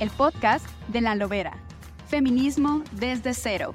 El 0.00 0.10
podcast 0.10 0.66
de 0.88 1.00
la 1.00 1.14
Lobera. 1.14 1.62
Feminismo 2.06 2.82
desde 2.92 3.34
cero. 3.34 3.74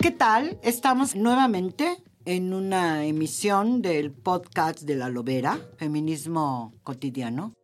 ¿Qué 0.00 0.10
tal? 0.10 0.58
Estamos 0.62 1.14
nuevamente 1.14 2.02
en 2.24 2.54
una 2.54 3.04
emisión 3.04 3.82
del 3.82 4.12
podcast 4.12 4.80
de 4.82 4.96
la 4.96 5.10
Lobera, 5.10 5.58
Feminismo 5.76 6.74
Cotidiano 6.82 7.54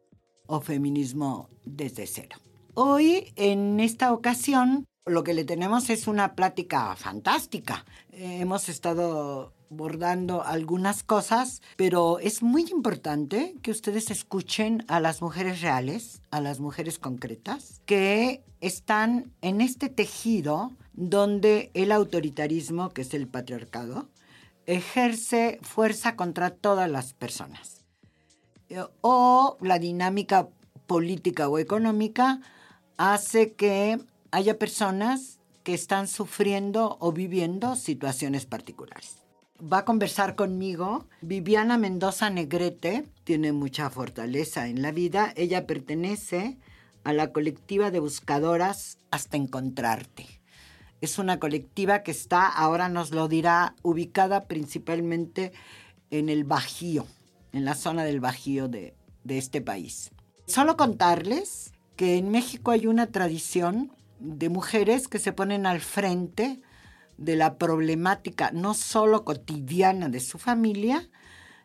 o 0.47 0.61
Feminismo 0.61 1.49
desde 1.65 2.07
cero. 2.07 2.37
Hoy, 2.75 3.33
en 3.37 3.81
esta 3.81 4.13
ocasión, 4.13 4.87
lo 5.07 5.23
que 5.23 5.35
le 5.35 5.45
tenemos 5.45 5.89
es 5.89 6.09
una 6.09 6.35
plática 6.35 6.95
fantástica. 6.97 7.85
Eh, 8.11 8.39
hemos 8.41 8.69
estado 8.69 9.53
bordando 9.69 10.43
algunas 10.43 11.05
cosas, 11.05 11.63
pero 11.77 12.19
es 12.19 12.43
muy 12.43 12.67
importante 12.71 13.55
que 13.63 13.71
ustedes 13.71 14.11
escuchen 14.11 14.85
a 14.89 14.99
las 15.01 15.23
mujeres 15.23 15.61
reales, 15.61 16.23
a 16.31 16.41
las 16.41 16.59
mujeres 16.59 16.99
concretas, 16.99 17.81
que 17.87 18.43
están 18.61 19.33
en 19.43 19.61
este 19.61 19.89
tejido 19.89 20.73
donde 20.93 21.71
el 21.75 21.93
autoritarismo, 21.93 22.91
que 22.91 23.03
es 23.03 23.15
el 23.15 23.29
patriarcado, 23.29 24.09
ejerce 24.67 25.61
fuerza 25.63 26.17
contra 26.17 26.51
todas 26.51 26.91
las 26.91 27.13
personas. 27.13 27.85
Eh, 28.69 28.83
O 29.03 29.57
la 29.61 29.79
dinámica 29.79 30.49
política 30.89 31.49
o 31.49 31.59
económica 31.59 32.41
hace 32.97 33.53
que 33.53 34.01
haya 34.37 34.59
personas 34.59 35.39
que 35.63 35.73
están 35.73 36.09
sufriendo 36.09 36.99
o 37.01 37.11
viviendo 37.11 37.75
situaciones 37.75 38.45
particulares. 38.45 39.23
Va 39.61 39.79
a 39.79 39.85
conversar 39.87 40.37
conmigo 40.37 41.07
Viviana 41.23 41.79
Mendoza 41.79 42.29
Negrete, 42.29 43.07
tiene 43.25 43.53
mucha 43.53 43.89
fortaleza 43.89 44.69
en 44.69 44.83
la 44.83 44.93
vida. 44.93 45.33
Ella 45.37 45.67
pertenece 45.67 46.59
a 47.03 47.15
la 47.15 47.33
colectiva 47.33 47.91
de 47.91 47.99
buscadoras 47.99 48.99
Hasta 49.11 49.39
Encontrarte. 49.39 50.27
Es 51.01 51.19
una 51.19 51.41
colectiva 51.41 52.03
que 52.03 52.11
está, 52.11 52.47
ahora 52.47 52.91
nos 52.91 53.13
lo 53.13 53.29
dirá, 53.29 53.75
ubicada 53.81 54.45
principalmente 54.45 55.53
en 56.11 56.29
el 56.29 56.45
Bajío, 56.45 57.07
en 57.53 57.65
la 57.65 57.75
zona 57.75 58.05
del 58.05 58.21
Bajío 58.21 58.69
de, 58.69 58.95
de 59.25 59.39
este 59.39 59.63
país. 59.63 60.11
Solo 60.47 60.77
contarles 60.77 61.73
que 61.97 62.19
en 62.19 62.31
México 62.31 62.73
hay 62.73 62.87
una 62.87 63.07
tradición 63.07 63.97
de 64.19 64.49
mujeres 64.49 65.09
que 65.09 65.19
se 65.19 65.33
ponen 65.33 65.67
al 65.67 65.81
frente 65.81 66.61
de 67.19 67.37
la 67.37 67.57
problemática 67.59 68.51
no 68.53 68.75
solo 68.75 69.25
cotidiana 69.25 70.09
de 70.09 70.21
su 70.21 70.39
familia, 70.39 71.09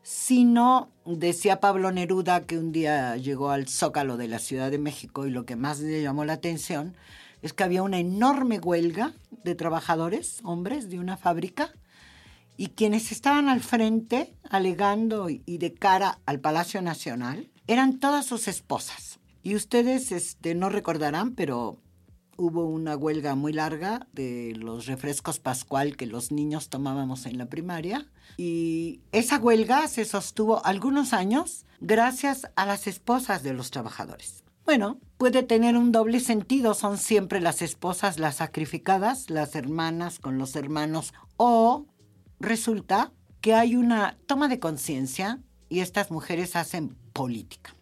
sino, 0.04 0.90
decía 1.06 1.60
Pablo 1.60 1.92
Neruda, 1.92 2.42
que 2.42 2.58
un 2.58 2.72
día 2.72 3.16
llegó 3.18 3.52
al 3.52 3.68
zócalo 3.68 4.18
de 4.18 4.28
la 4.28 4.40
Ciudad 4.40 4.72
de 4.72 4.80
México 4.80 5.28
y 5.28 5.32
lo 5.32 5.46
que 5.46 5.56
más 5.56 5.80
le 5.80 6.02
llamó 6.02 6.26
la 6.26 6.34
atención 6.34 6.96
es 7.42 7.54
que 7.54 7.64
había 7.64 7.84
una 7.84 8.00
enorme 8.00 8.60
huelga 8.60 9.14
de 9.44 9.56
trabajadores, 9.56 10.40
hombres, 10.44 10.90
de 10.90 11.00
una 11.00 11.18
fábrica, 11.18 11.74
y 12.56 12.68
quienes 12.68 13.12
estaban 13.12 13.50
al 13.50 13.62
frente, 13.62 14.36
alegando 14.50 15.30
y 15.30 15.58
de 15.58 15.74
cara 15.74 16.20
al 16.26 16.40
Palacio 16.40 16.82
Nacional, 16.82 17.50
eran 17.66 18.00
todas 18.00 18.26
sus 18.26 18.48
esposas. 18.48 19.20
Y 19.42 19.56
ustedes 19.56 20.12
este, 20.12 20.54
no 20.54 20.70
recordarán, 20.70 21.34
pero 21.34 21.80
hubo 22.38 22.66
una 22.66 22.96
huelga 22.96 23.36
muy 23.36 23.54
larga 23.54 24.08
de 24.14 24.54
los 24.58 24.86
refrescos 24.86 25.40
Pascual 25.40 25.96
que 25.96 26.06
los 26.06 26.32
niños 26.32 26.70
tomábamos 26.70 27.26
en 27.26 27.38
la 27.38 27.48
primaria. 27.48 28.08
Y 28.38 29.02
esa 29.12 29.38
huelga 29.38 29.88
se 29.88 30.06
sostuvo 30.06 30.66
algunos 30.66 31.14
años 31.14 31.66
gracias 31.80 32.48
a 32.56 32.66
las 32.66 32.88
esposas 32.88 33.44
de 33.44 33.54
los 33.54 33.72
trabajadores. 33.72 34.44
Bueno, 34.66 35.00
puede 35.18 35.44
tener 35.44 35.76
un 35.76 35.92
doble 35.92 36.20
sentido, 36.20 36.74
son 36.74 36.98
siempre 36.98 37.42
las 37.42 37.62
esposas 37.62 38.20
las 38.20 38.36
sacrificadas, 38.36 39.30
las 39.30 39.56
hermanas 39.56 40.20
con 40.20 40.38
los 40.38 40.56
hermanos, 40.56 41.14
o 41.38 41.88
resulta 42.40 43.12
que 43.42 43.54
hay 43.56 43.76
una 43.76 44.18
toma 44.28 44.48
de 44.48 44.60
conciencia 44.60 45.40
y 45.68 45.80
estas 45.80 46.12
mujeres 46.12 46.56
hacen 46.56 46.96
política. 47.12 47.76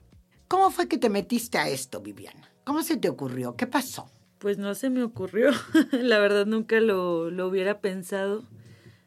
¿Cómo 0.48 0.72
fue 0.72 0.88
que 0.88 0.98
te 0.98 1.10
metiste 1.10 1.58
a 1.58 1.68
esto, 1.68 2.02
Viviana? 2.02 2.50
¿Cómo 2.64 2.82
se 2.82 2.98
te 2.98 3.10
ocurrió? 3.10 3.56
¿Qué 3.56 3.68
pasó? 3.68 4.10
Pues 4.40 4.58
no 4.58 4.74
se 4.74 4.90
me 4.90 5.04
ocurrió, 5.04 5.52
la 5.92 6.18
verdad 6.18 6.46
nunca 6.46 6.80
lo, 6.80 7.30
lo, 7.30 7.48
hubiera 7.48 7.82
pensado. 7.82 8.46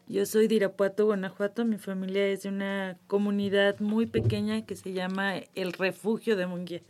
Yo 0.06 0.26
soy 0.26 0.46
de 0.46 0.56
Irapuato, 0.56 1.06
Guanajuato, 1.06 1.64
mi 1.64 1.78
familia 1.78 2.26
es 2.26 2.42
de 2.42 2.50
una 2.50 2.98
comunidad 3.06 3.80
muy 3.80 4.04
pequeña 4.04 4.66
que 4.66 4.76
se 4.76 4.92
llama 4.92 5.36
El 5.54 5.72
Refugio 5.72 6.36
de 6.36 6.46
Munguía, 6.46 6.82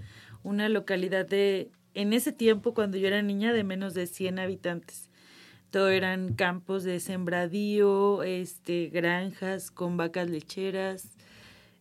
una 0.42 0.68
localidad 0.68 1.24
de, 1.24 1.70
en 1.94 2.12
ese 2.12 2.32
tiempo 2.32 2.74
cuando 2.74 2.98
yo 2.98 3.06
era 3.06 3.22
niña, 3.22 3.52
de 3.52 3.62
menos 3.62 3.94
de 3.94 4.08
100 4.08 4.40
habitantes. 4.40 5.08
Todo 5.70 5.88
eran 5.88 6.34
campos 6.34 6.82
de 6.82 6.98
sembradío, 6.98 8.24
este, 8.24 8.88
granjas 8.88 9.70
con 9.70 9.96
vacas 9.96 10.28
lecheras, 10.28 11.16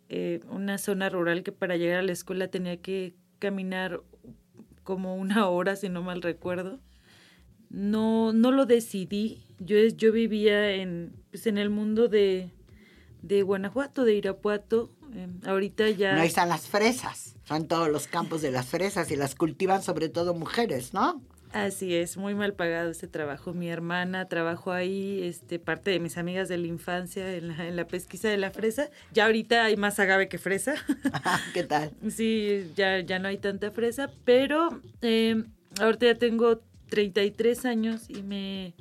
eh, 0.09 0.41
una 0.49 0.77
zona 0.77 1.09
rural 1.09 1.41
que 1.41 1.51
para 1.51 1.75
llegar 1.75 1.97
a 1.97 2.03
la 2.03 2.11
escuela 2.11 2.49
tenía 2.49 2.77
que 2.77 3.15
caminar 3.39 4.01
como 4.91 5.15
una 5.15 5.47
hora, 5.47 5.77
si 5.77 5.87
no 5.87 6.03
mal 6.03 6.21
recuerdo. 6.21 6.81
No, 7.69 8.33
no 8.33 8.51
lo 8.51 8.65
decidí. 8.65 9.45
Yo, 9.57 9.77
yo 9.77 10.11
vivía 10.11 10.73
en, 10.73 11.13
pues 11.29 11.47
en 11.47 11.57
el 11.57 11.69
mundo 11.69 12.09
de, 12.09 12.49
de 13.21 13.41
Guanajuato, 13.41 14.03
de 14.03 14.15
Irapuato. 14.15 14.91
Eh, 15.15 15.29
ahorita 15.45 15.89
ya... 15.91 16.17
No, 16.17 16.23
están 16.23 16.49
las 16.49 16.67
fresas. 16.67 17.35
Son 17.45 17.69
todos 17.69 17.87
los 17.87 18.07
campos 18.07 18.41
de 18.41 18.51
las 18.51 18.65
fresas 18.65 19.09
y 19.11 19.15
las 19.15 19.33
cultivan 19.33 19.81
sobre 19.81 20.09
todo 20.09 20.33
mujeres, 20.33 20.93
¿no? 20.93 21.21
Así 21.53 21.93
es, 21.95 22.15
muy 22.15 22.33
mal 22.33 22.53
pagado 22.53 22.91
ese 22.91 23.07
trabajo. 23.07 23.53
Mi 23.53 23.69
hermana 23.69 24.27
trabajó 24.27 24.71
ahí, 24.71 25.21
este, 25.23 25.59
parte 25.59 25.91
de 25.91 25.99
mis 25.99 26.17
amigas 26.17 26.47
de 26.47 26.57
la 26.57 26.67
infancia 26.67 27.35
en 27.35 27.49
la, 27.49 27.67
en 27.67 27.75
la 27.75 27.87
pesquisa 27.87 28.29
de 28.29 28.37
la 28.37 28.51
fresa. 28.51 28.89
Ya 29.13 29.25
ahorita 29.25 29.65
hay 29.65 29.75
más 29.75 29.99
agave 29.99 30.29
que 30.29 30.37
fresa. 30.37 30.75
¿Qué 31.53 31.63
tal? 31.63 31.91
Sí, 32.09 32.71
ya, 32.75 33.01
ya 33.01 33.19
no 33.19 33.27
hay 33.27 33.37
tanta 33.37 33.71
fresa, 33.71 34.09
pero 34.23 34.81
eh, 35.01 35.43
ahorita 35.79 36.05
ya 36.05 36.15
tengo 36.15 36.61
33 36.89 37.65
años 37.65 38.09
y 38.09 38.23
me, 38.23 38.73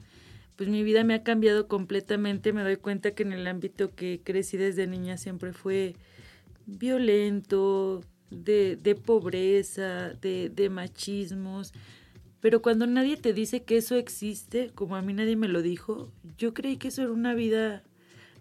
pues 0.56 0.69
mi 0.69 0.84
vida 0.84 1.02
me 1.02 1.14
ha 1.14 1.25
cambiado 1.25 1.67
completamente. 1.67 2.52
Me 2.52 2.62
doy 2.62 2.76
cuenta 2.76 3.11
que 3.11 3.25
en 3.25 3.32
el 3.32 3.49
ámbito 3.49 3.94
que 3.94 4.20
crecí 4.22 4.56
desde 4.56 4.87
niña 4.87 5.17
siempre 5.17 5.52
fue 5.52 5.96
violento, 6.67 8.02
de, 8.31 8.76
de 8.76 8.94
pobreza, 8.94 10.14
de, 10.20 10.50
de 10.50 10.70
machismos. 10.70 11.72
Pero 12.40 12.62
cuando 12.62 12.87
nadie 12.87 13.16
te 13.16 13.32
dice 13.32 13.62
que 13.62 13.76
eso 13.76 13.96
existe, 13.96 14.70
como 14.75 14.96
a 14.96 15.02
mí 15.02 15.12
nadie 15.12 15.37
me 15.37 15.48
lo 15.48 15.60
dijo, 15.62 16.10
yo 16.38 16.54
creí 16.54 16.76
que 16.76 16.88
eso 16.88 17.02
era 17.02 17.12
una 17.12 17.34
vida 17.34 17.82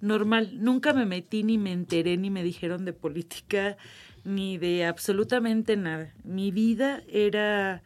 normal. 0.01 0.51
Nunca 0.54 0.94
me 0.94 1.06
metí 1.06 1.44
ni 1.44 1.57
me 1.57 1.74
enteré 1.74 2.16
ni 2.18 2.30
me 2.30 2.44
dijeron 2.44 2.86
de 2.86 2.94
política 2.94 3.78
ni 4.24 4.57
de 4.57 4.86
absolutamente 4.86 5.75
nada. 5.75 6.13
Mi 6.24 6.51
vida 6.51 7.04
era... 7.10 7.84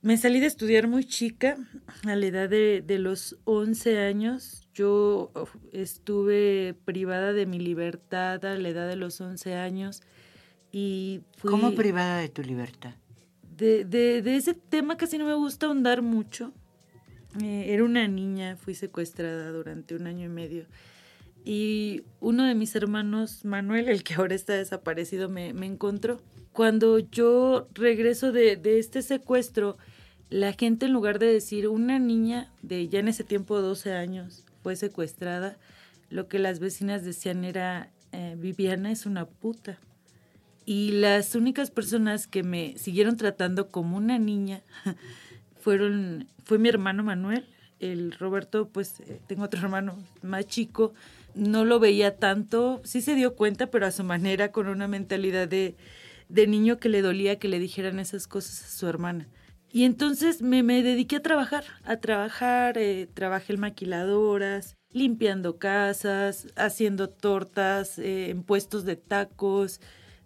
Me 0.00 0.16
salí 0.16 0.40
de 0.40 0.46
estudiar 0.46 0.88
muy 0.88 1.04
chica, 1.04 1.56
a 2.04 2.16
la 2.16 2.26
edad 2.26 2.48
de, 2.48 2.82
de 2.84 2.98
los 2.98 3.36
11 3.44 4.00
años. 4.00 4.66
Yo 4.74 5.30
estuve 5.72 6.74
privada 6.84 7.32
de 7.32 7.46
mi 7.46 7.60
libertad 7.60 8.44
a 8.44 8.56
la 8.56 8.68
edad 8.68 8.88
de 8.88 8.96
los 8.96 9.20
11 9.20 9.54
años. 9.54 10.02
Y. 10.72 11.20
¿Cómo 11.42 11.72
privada 11.74 12.18
de 12.18 12.30
tu 12.30 12.42
libertad? 12.42 12.94
De, 13.56 13.84
de, 13.84 14.36
ese 14.36 14.54
tema 14.54 14.96
casi 14.96 15.18
no 15.18 15.26
me 15.26 15.34
gusta 15.34 15.66
ahondar 15.66 16.02
mucho, 16.02 16.52
Eh, 17.42 17.72
era 17.72 17.84
una 17.84 18.06
niña, 18.08 18.56
fui 18.56 18.74
secuestrada 18.74 19.52
durante 19.52 19.94
un 19.94 20.06
año 20.06 20.26
y 20.26 20.28
medio. 20.28 20.66
Y 21.46 22.02
uno 22.20 22.44
de 22.44 22.54
mis 22.54 22.76
hermanos, 22.76 23.46
Manuel, 23.46 23.88
el 23.88 24.04
que 24.04 24.14
ahora 24.14 24.34
está 24.34 24.52
desaparecido, 24.52 25.30
me, 25.30 25.48
encontró. 25.48 26.20
Cuando 26.52 26.98
yo 26.98 27.68
regreso 27.72 28.32
de, 28.32 28.56
de 28.56 28.78
este 28.78 29.00
secuestro, 29.00 29.78
la 30.28 30.52
gente 30.52 30.86
en 30.86 30.92
lugar 30.92 31.18
de 31.18 31.32
decir 31.32 31.68
una 31.68 31.98
niña 31.98 32.52
de 32.60 32.88
ya 32.88 33.00
en 33.00 33.08
ese 33.08 33.24
tiempo 33.24 33.60
12 33.60 33.92
años 33.94 34.44
fue 34.62 34.76
secuestrada, 34.76 35.58
lo 36.10 36.28
que 36.28 36.38
las 36.38 36.60
vecinas 36.60 37.02
decían 37.02 37.44
era 37.44 37.90
eh, 38.12 38.36
Viviana 38.38 38.92
es 38.92 39.06
una 39.06 39.26
puta. 39.26 39.78
Y 40.64 40.92
las 40.92 41.34
únicas 41.34 41.70
personas 41.70 42.26
que 42.26 42.42
me 42.42 42.76
siguieron 42.78 43.16
tratando 43.16 43.68
como 43.68 43.96
una 43.96 44.18
niña 44.18 44.62
fueron 45.60 46.28
fue 46.44 46.58
mi 46.58 46.68
hermano 46.68 47.02
Manuel, 47.02 47.46
el 47.80 48.12
Roberto, 48.12 48.68
pues 48.68 49.00
eh, 49.00 49.20
tengo 49.26 49.44
otro 49.44 49.60
hermano 49.62 49.96
más 50.22 50.46
chico, 50.46 50.94
no 51.34 51.64
lo 51.64 51.80
veía 51.80 52.16
tanto, 52.16 52.80
sí 52.84 53.00
se 53.00 53.14
dio 53.14 53.34
cuenta, 53.34 53.68
pero 53.68 53.86
a 53.86 53.90
su 53.90 54.04
manera, 54.04 54.52
con 54.52 54.68
una 54.68 54.88
mentalidad 54.88 55.48
de, 55.48 55.76
de 56.28 56.46
niño 56.46 56.78
que 56.78 56.88
le 56.88 57.02
dolía 57.02 57.38
que 57.38 57.48
le 57.48 57.58
dijeran 57.58 57.98
esas 57.98 58.26
cosas 58.26 58.64
a 58.64 58.68
su 58.68 58.86
hermana. 58.86 59.28
Y 59.70 59.84
entonces 59.84 60.42
me, 60.42 60.62
me 60.62 60.82
dediqué 60.82 61.16
a 61.16 61.22
trabajar, 61.22 61.64
a 61.84 61.96
trabajar, 61.96 62.76
eh, 62.76 63.08
trabajé 63.12 63.54
en 63.54 63.60
maquiladoras, 63.60 64.76
limpiando 64.90 65.58
casas, 65.58 66.48
haciendo 66.56 67.08
tortas, 67.08 67.98
eh, 67.98 68.28
en 68.28 68.42
puestos 68.42 68.84
de 68.84 68.96
tacos, 68.96 69.80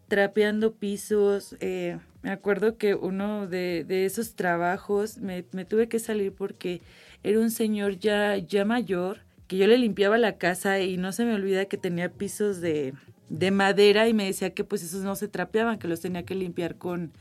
trapeando 0.09 0.75
pisos. 0.75 1.57
Eh, 1.61 1.99
me 2.23 2.31
acuerdo 2.31 2.77
que 2.77 2.95
uno 2.95 3.47
de, 3.47 3.85
de 3.87 4.05
esos 4.05 4.35
trabajos 4.35 5.19
me, 5.19 5.45
me, 5.53 5.65
tuve 5.65 5.89
que 5.89 5.99
salir 5.99 6.33
porque 6.33 6.81
era 7.23 7.41
un 7.41 7.51
señor 7.51 7.99
ya, 7.99 8.37
ya 8.37 8.65
mayor, 8.65 9.21
que 9.47 9.57
yo 9.57 9.67
le 9.67 9.79
limpiaba 9.79 10.19
la 10.19 10.37
casa 10.37 10.81
y 10.81 10.97
no 10.97 11.13
se 11.13 11.25
me 11.25 11.35
olvida 11.35 11.67
que 11.67 11.77
tenía 11.77 12.11
pisos 12.11 12.61
de, 12.61 12.95
de 13.29 13.51
madera 13.51 14.09
y 14.09 14.15
me 14.15 14.25
decía 14.25 14.51
que 14.51 14.65
pues 14.65 14.83
esos 14.83 15.03
no 15.03 15.15
se 15.17 15.29
trapeaban, 15.29 15.79
que 15.79 15.89
los 15.89 16.01
tenía 16.01 16.25
que 16.25 16.35
limpiar 16.35 16.77
con, 16.77 17.13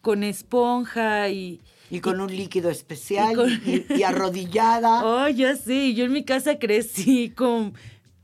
con 0.00 0.22
esponja 0.22 1.28
y, 1.28 1.60
y 1.90 2.00
con 2.00 2.20
un 2.20 2.34
líquido 2.34 2.70
especial 2.70 3.60
y, 3.88 4.02
arrodillada. 4.02 5.02
Oh, 5.04 5.28
ya 5.28 5.56
sí, 5.56 5.94
yo 5.94 6.04
en 6.04 6.12
mi 6.12 6.24
casa 6.24 6.58
crecí 6.58 7.30
con 7.30 7.74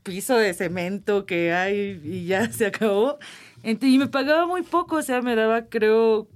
piso 0.03 0.35
de 0.37 0.53
cemento 0.53 1.25
que 1.25 1.53
hay 1.53 2.01
y 2.03 2.25
ya 2.25 2.51
se 2.51 2.65
acabó. 2.65 3.19
Y 3.63 3.97
me 3.97 4.07
pagaba 4.07 4.47
muy 4.47 4.63
poco, 4.63 4.97
o 4.97 5.01
sea, 5.01 5.21
me 5.21 5.35
daba 5.35 5.65
creo 5.65 6.27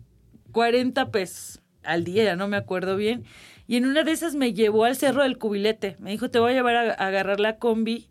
40 0.52 1.12
pesos 1.12 1.62
al 1.84 2.04
día, 2.04 2.24
ya 2.24 2.36
no 2.36 2.48
me 2.48 2.58
acuerdo 2.58 2.98
bien. 2.98 3.24
Y 3.68 3.78
en 3.78 3.86
una 3.86 4.04
de 4.04 4.12
esas 4.12 4.36
me 4.36 4.54
llevó 4.54 4.86
al 4.86 4.96
cerro 4.96 5.24
del 5.24 5.38
cubilete. 5.38 5.96
Me 6.00 6.12
dijo, 6.12 6.30
te 6.30 6.40
voy 6.40 6.52
a 6.52 6.56
llevar 6.56 6.76
a, 6.76 6.94
agarrar 6.94 7.40
la 7.40 7.58
combi. 7.58 8.08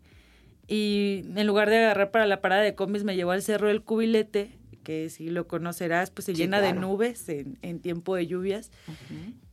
Y 0.67 1.23
en 1.35 1.47
lugar 1.47 1.69
de 1.69 1.77
agarrar 1.77 2.11
para 2.11 2.25
la 2.25 2.41
parada 2.41 2.61
de 2.61 2.75
combis, 2.75 3.03
me 3.03 3.15
llevó 3.15 3.31
al 3.31 3.41
cerro 3.41 3.67
del 3.67 3.81
cubilete 3.81 4.57
que 4.85 5.09
si 5.09 5.29
lo 5.29 5.47
conocerás, 5.47 6.11
pues 6.11 6.25
se 6.25 6.33
llena 6.33 6.61
de 6.61 6.71
nubes 6.71 7.27
en, 7.27 7.57
en, 7.61 7.79
tiempo 7.79 8.15
de 8.15 8.27
lluvias. 8.27 8.71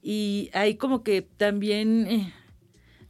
Y 0.02 0.50
ahí 0.52 0.76
como 0.76 1.02
que 1.02 1.22
también, 1.22 2.06
eh, 2.06 2.32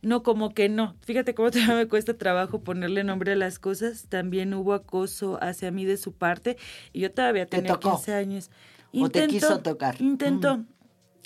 no, 0.02 0.22
como 0.22 0.52
que 0.52 0.68
no. 0.68 0.96
Fíjate 1.04 1.34
cómo 1.34 1.50
todavía 1.52 1.76
me 1.76 1.88
cuesta 1.88 2.14
trabajo 2.14 2.60
ponerle 2.60 3.04
nombre 3.04 3.32
a 3.32 3.36
las 3.36 3.58
cosas. 3.58 4.06
También 4.08 4.52
hubo 4.54 4.74
acoso 4.74 5.38
hacia 5.42 5.70
mí 5.70 5.84
de 5.84 5.96
su 5.96 6.12
parte. 6.12 6.56
Y 6.92 7.00
yo 7.00 7.10
todavía 7.10 7.46
tenía 7.46 7.78
15 7.78 8.12
años. 8.12 8.50
¿O 8.92 9.08
te 9.08 9.26
quiso 9.26 9.60
tocar? 9.60 10.00
Intentó. 10.00 10.64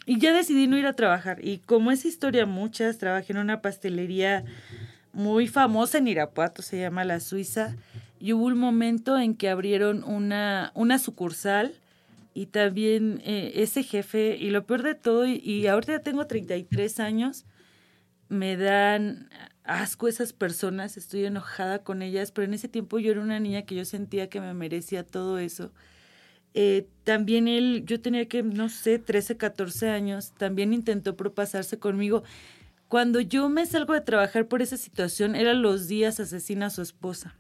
Y 0.05 0.21
ya 0.21 0.33
decidí 0.33 0.69
no 0.69 0.79
ir 0.79 0.87
a 0.87 0.93
trabajar. 0.93 1.45
Y 1.45 1.59
como 1.59 1.91
esa 1.91 2.07
historia 2.07 2.47
muchas, 2.47 2.99
trabajé 2.99 3.33
en 3.33 3.41
una 3.41 3.61
pastelería 3.61 4.45
muy 5.13 5.49
famosa 5.49 5.99
en 5.99 6.09
Irapuato, 6.09 6.63
se 6.63 6.79
llama 6.79 7.05
La 7.05 7.21
Suiza 7.21 7.75
y 8.19 8.33
hubo 8.33 8.45
un 8.47 8.59
momento 8.59 9.19
en 9.19 9.35
que 9.35 9.49
abrieron 9.49 10.05
una, 10.05 10.73
una 10.75 10.99
sucursal 10.99 11.75
y 12.35 12.47
también 12.47 13.23
eh, 13.25 13.53
ese 13.57 13.83
jefe, 13.83 14.37
y 14.39 14.51
lo 14.51 14.67
peor 14.67 14.83
de 14.83 14.95
todo, 14.95 15.27
y, 15.27 15.67
ahorita 15.67 15.93
ya 15.93 16.01
tengo 16.01 16.27
33 16.27 17.01
años, 17.01 17.47
me 18.29 18.57
dan 18.57 19.29
asco 19.65 20.09
esas 20.09 20.33
personas, 20.33 20.97
estoy 20.97 21.25
enojada 21.25 21.83
con 21.83 22.03
ellas, 22.03 22.33
pero 22.33 22.45
en 22.45 22.55
ese 22.55 22.69
tiempo 22.69 22.99
yo 22.99 23.11
era 23.11 23.21
una 23.21 23.41
niña 23.41 23.63
que 23.63 23.75
yo 23.75 23.85
sentía 23.85 24.29
que 24.29 24.41
me 24.41 24.55
merecía 24.55 25.05
todo 25.05 25.39
eso. 25.39 25.73
Eh, 26.55 26.89
también 27.05 27.49
él, 27.49 27.85
yo 27.85 28.01
tenía 28.01 28.27
que, 28.29 28.43
no 28.43 28.69
sé, 28.69 28.99
13, 28.99 29.37
14 29.37 29.91
años, 29.91 30.33
también 30.39 30.73
intentó 30.73 31.17
propasarse 31.17 31.79
conmigo. 31.79 32.23
Cuando 32.89 33.21
yo 33.21 33.49
me 33.49 33.67
salgo 33.67 33.93
de 33.93 34.01
trabajar 34.01 34.47
por 34.47 34.63
esa 34.63 34.77
situación, 34.77 35.35
eran 35.35 35.61
los 35.61 35.89
días 35.89 36.21
asesina 36.21 36.67
a 36.67 36.71
su 36.71 36.83
esposa. 36.83 37.37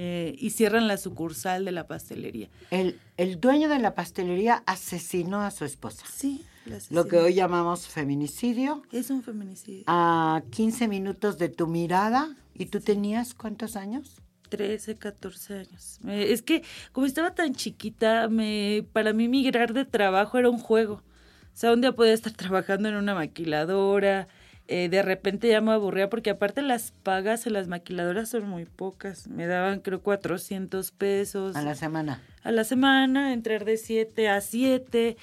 Eh, 0.00 0.36
y 0.38 0.50
cierran 0.50 0.86
la 0.86 0.96
sucursal 0.96 1.64
de 1.64 1.72
la 1.72 1.88
pastelería. 1.88 2.48
El, 2.70 3.00
el, 3.16 3.40
dueño 3.40 3.68
de 3.68 3.80
la 3.80 3.96
pastelería 3.96 4.62
asesinó 4.64 5.42
a 5.42 5.50
su 5.50 5.64
esposa. 5.64 6.06
Sí. 6.08 6.44
Lo 6.90 7.06
que 7.06 7.18
hoy 7.18 7.34
llamamos 7.34 7.86
feminicidio. 7.86 8.82
Es 8.92 9.10
un 9.10 9.22
feminicidio. 9.22 9.84
A 9.86 10.42
15 10.50 10.88
minutos 10.88 11.38
de 11.38 11.48
tu 11.48 11.66
mirada. 11.66 12.36
¿Y 12.54 12.66
tú 12.66 12.80
tenías 12.80 13.34
cuántos 13.34 13.76
años? 13.76 14.20
13, 14.48 14.96
14 14.96 15.54
años. 15.54 15.98
es 16.06 16.42
que 16.42 16.62
como 16.92 17.06
estaba 17.06 17.34
tan 17.34 17.54
chiquita, 17.54 18.28
me, 18.28 18.84
para 18.92 19.12
mí 19.12 19.28
migrar 19.28 19.72
de 19.74 19.84
trabajo 19.84 20.38
era 20.38 20.48
un 20.48 20.58
juego. 20.58 20.94
O 20.94 21.60
sea, 21.60 21.72
un 21.72 21.80
día 21.80 21.92
podía 21.92 22.14
estar 22.14 22.32
trabajando 22.32 22.88
en 22.88 22.94
una 22.94 23.14
maquiladora, 23.14 24.28
eh, 24.70 24.90
de 24.90 25.00
repente 25.00 25.48
ya 25.48 25.62
me 25.62 25.72
aburría 25.72 26.10
porque 26.10 26.28
aparte 26.28 26.60
las 26.60 26.92
pagas 27.02 27.46
en 27.46 27.54
las 27.54 27.68
maquiladoras 27.68 28.28
son 28.28 28.46
muy 28.48 28.66
pocas. 28.66 29.26
Me 29.26 29.46
daban 29.46 29.80
creo 29.80 30.02
400 30.02 30.90
pesos. 30.92 31.56
A 31.56 31.62
la 31.62 31.74
semana. 31.74 32.22
A 32.42 32.52
la 32.52 32.64
semana, 32.64 33.32
entrar 33.32 33.64
de 33.64 33.78
7 33.78 34.28
a 34.28 34.42
7 34.42 35.16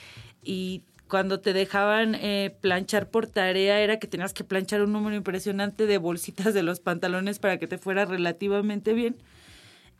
y 0.43 0.81
cuando 1.07 1.39
te 1.39 1.53
dejaban 1.53 2.15
eh, 2.15 2.55
planchar 2.61 3.09
por 3.09 3.27
tarea 3.27 3.79
era 3.79 3.99
que 3.99 4.07
tenías 4.07 4.33
que 4.33 4.43
planchar 4.43 4.81
un 4.81 4.91
número 4.91 5.15
impresionante 5.15 5.85
de 5.85 5.97
bolsitas 5.97 6.53
de 6.53 6.63
los 6.63 6.79
pantalones 6.79 7.39
para 7.39 7.57
que 7.59 7.67
te 7.67 7.77
fuera 7.77 8.05
relativamente 8.05 8.93
bien. 8.93 9.15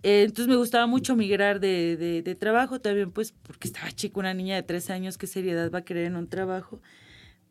Eh, 0.04 0.24
entonces 0.24 0.48
me 0.48 0.56
gustaba 0.56 0.88
mucho 0.88 1.16
migrar 1.16 1.60
de, 1.60 2.22
de, 2.24 2.36
trabajo 2.36 2.80
también, 2.80 3.12
pues 3.12 3.34
porque 3.44 3.68
estaba 3.68 3.92
chico, 3.92 4.20
una 4.20 4.34
niña 4.34 4.56
de 4.56 4.64
13 4.64 4.94
años, 4.94 5.18
¿qué 5.18 5.28
seriedad 5.28 5.72
va 5.72 5.80
a 5.80 5.86
querer 5.86 6.06
en 6.06 6.16
un 6.16 6.28
trabajo? 6.28 6.80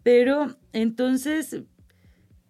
Pero 0.02 0.56
entonces 0.72 1.62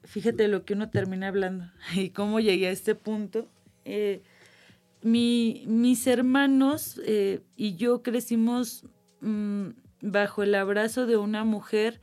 fíjate 0.03 0.49
lo 0.49 0.65
que 0.65 0.75
uno 0.75 0.91
termina 0.91 1.29
hablando 1.29 1.71
y 1.95 2.11
cómo 2.11 2.41
llegué 2.41 2.69
a 2.69 2.71
este 2.71 2.95
punto. 2.95 3.49
Eh, 3.85 4.23
mi, 5.03 5.65
mis 5.67 6.07
hermanos 6.07 6.99
y 7.57 7.77
yo 7.77 8.03
crecimos 8.03 8.85
mm, 9.21 9.69
bajo 10.05 10.43
el 10.43 10.55
abrazo 10.55 11.07
de 11.07 11.17
una 11.17 11.45
mujer 11.45 12.01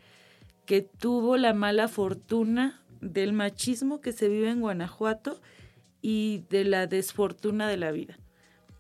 que 0.66 0.82
tuvo 0.82 1.38
la 1.38 1.54
mala 1.54 1.88
fortuna 1.88 2.82
del 3.00 3.34
machismo 3.34 4.02
que 4.02 4.12
se 4.12 4.28
vive 4.28 4.50
en 4.50 4.62
Guanajuato 4.62 5.42
y 6.02 6.44
de 6.50 6.66
la 6.66 6.88
desfortuna 6.88 7.68
de 7.68 7.78
la 7.78 7.92
vida. 7.92 8.18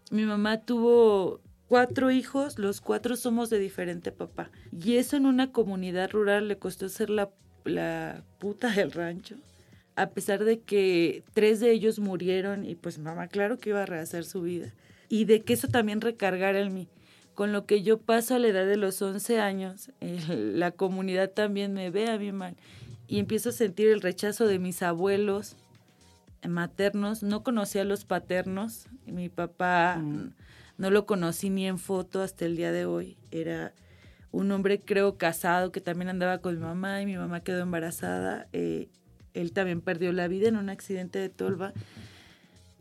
Mi 0.09 0.25
mamá 0.25 0.61
tuvo 0.61 1.39
cuatro 1.67 2.11
hijos, 2.11 2.59
los 2.59 2.81
cuatro 2.81 3.15
somos 3.15 3.49
de 3.49 3.59
diferente 3.59 4.11
papá. 4.11 4.51
Y 4.71 4.97
eso 4.97 5.15
en 5.17 5.25
una 5.25 5.51
comunidad 5.51 6.11
rural 6.11 6.47
le 6.47 6.57
costó 6.57 6.89
ser 6.89 7.09
la 7.09 7.29
la 7.65 8.23
puta 8.39 8.71
del 8.71 8.91
rancho, 8.91 9.35
a 9.95 10.09
pesar 10.09 10.43
de 10.43 10.59
que 10.59 11.23
tres 11.33 11.59
de 11.59 11.71
ellos 11.71 11.99
murieron 11.99 12.65
y 12.65 12.75
pues 12.75 12.97
mamá 12.97 13.27
claro 13.27 13.59
que 13.59 13.69
iba 13.69 13.83
a 13.83 13.85
rehacer 13.85 14.23
su 14.23 14.41
vida. 14.41 14.73
Y 15.09 15.25
de 15.25 15.41
que 15.41 15.53
eso 15.53 15.67
también 15.67 15.99
recargara 15.99 16.59
en 16.61 16.73
mí. 16.73 16.87
Con 17.41 17.53
lo 17.53 17.65
que 17.65 17.81
yo 17.81 17.99
paso 17.99 18.35
a 18.35 18.37
la 18.37 18.49
edad 18.49 18.67
de 18.67 18.77
los 18.77 19.01
11 19.01 19.39
años, 19.39 19.89
la 20.29 20.69
comunidad 20.69 21.31
también 21.31 21.73
me 21.73 21.89
ve 21.89 22.07
a 22.07 22.19
mí 22.19 22.31
mal. 22.31 22.55
Y 23.07 23.17
empiezo 23.17 23.49
a 23.49 23.51
sentir 23.51 23.87
el 23.87 24.01
rechazo 24.01 24.45
de 24.45 24.59
mis 24.59 24.83
abuelos 24.83 25.55
maternos. 26.47 27.23
No 27.23 27.41
conocía 27.41 27.81
a 27.81 27.85
los 27.85 28.05
paternos. 28.05 28.85
Mi 29.07 29.27
papá 29.29 29.97
mm. 29.97 30.35
no 30.77 30.91
lo 30.91 31.07
conocí 31.07 31.49
ni 31.49 31.65
en 31.65 31.79
foto 31.79 32.21
hasta 32.21 32.45
el 32.45 32.55
día 32.55 32.71
de 32.71 32.85
hoy. 32.85 33.17
Era 33.31 33.73
un 34.31 34.51
hombre 34.51 34.79
creo 34.79 35.17
casado 35.17 35.71
que 35.71 35.81
también 35.81 36.09
andaba 36.09 36.41
con 36.41 36.53
mi 36.53 36.61
mamá 36.61 37.01
y 37.01 37.07
mi 37.07 37.17
mamá 37.17 37.39
quedó 37.39 37.63
embarazada. 37.63 38.49
Eh, 38.53 38.87
él 39.33 39.51
también 39.51 39.81
perdió 39.81 40.13
la 40.13 40.27
vida 40.27 40.47
en 40.47 40.57
un 40.57 40.69
accidente 40.69 41.17
de 41.17 41.29
tolva. 41.29 41.73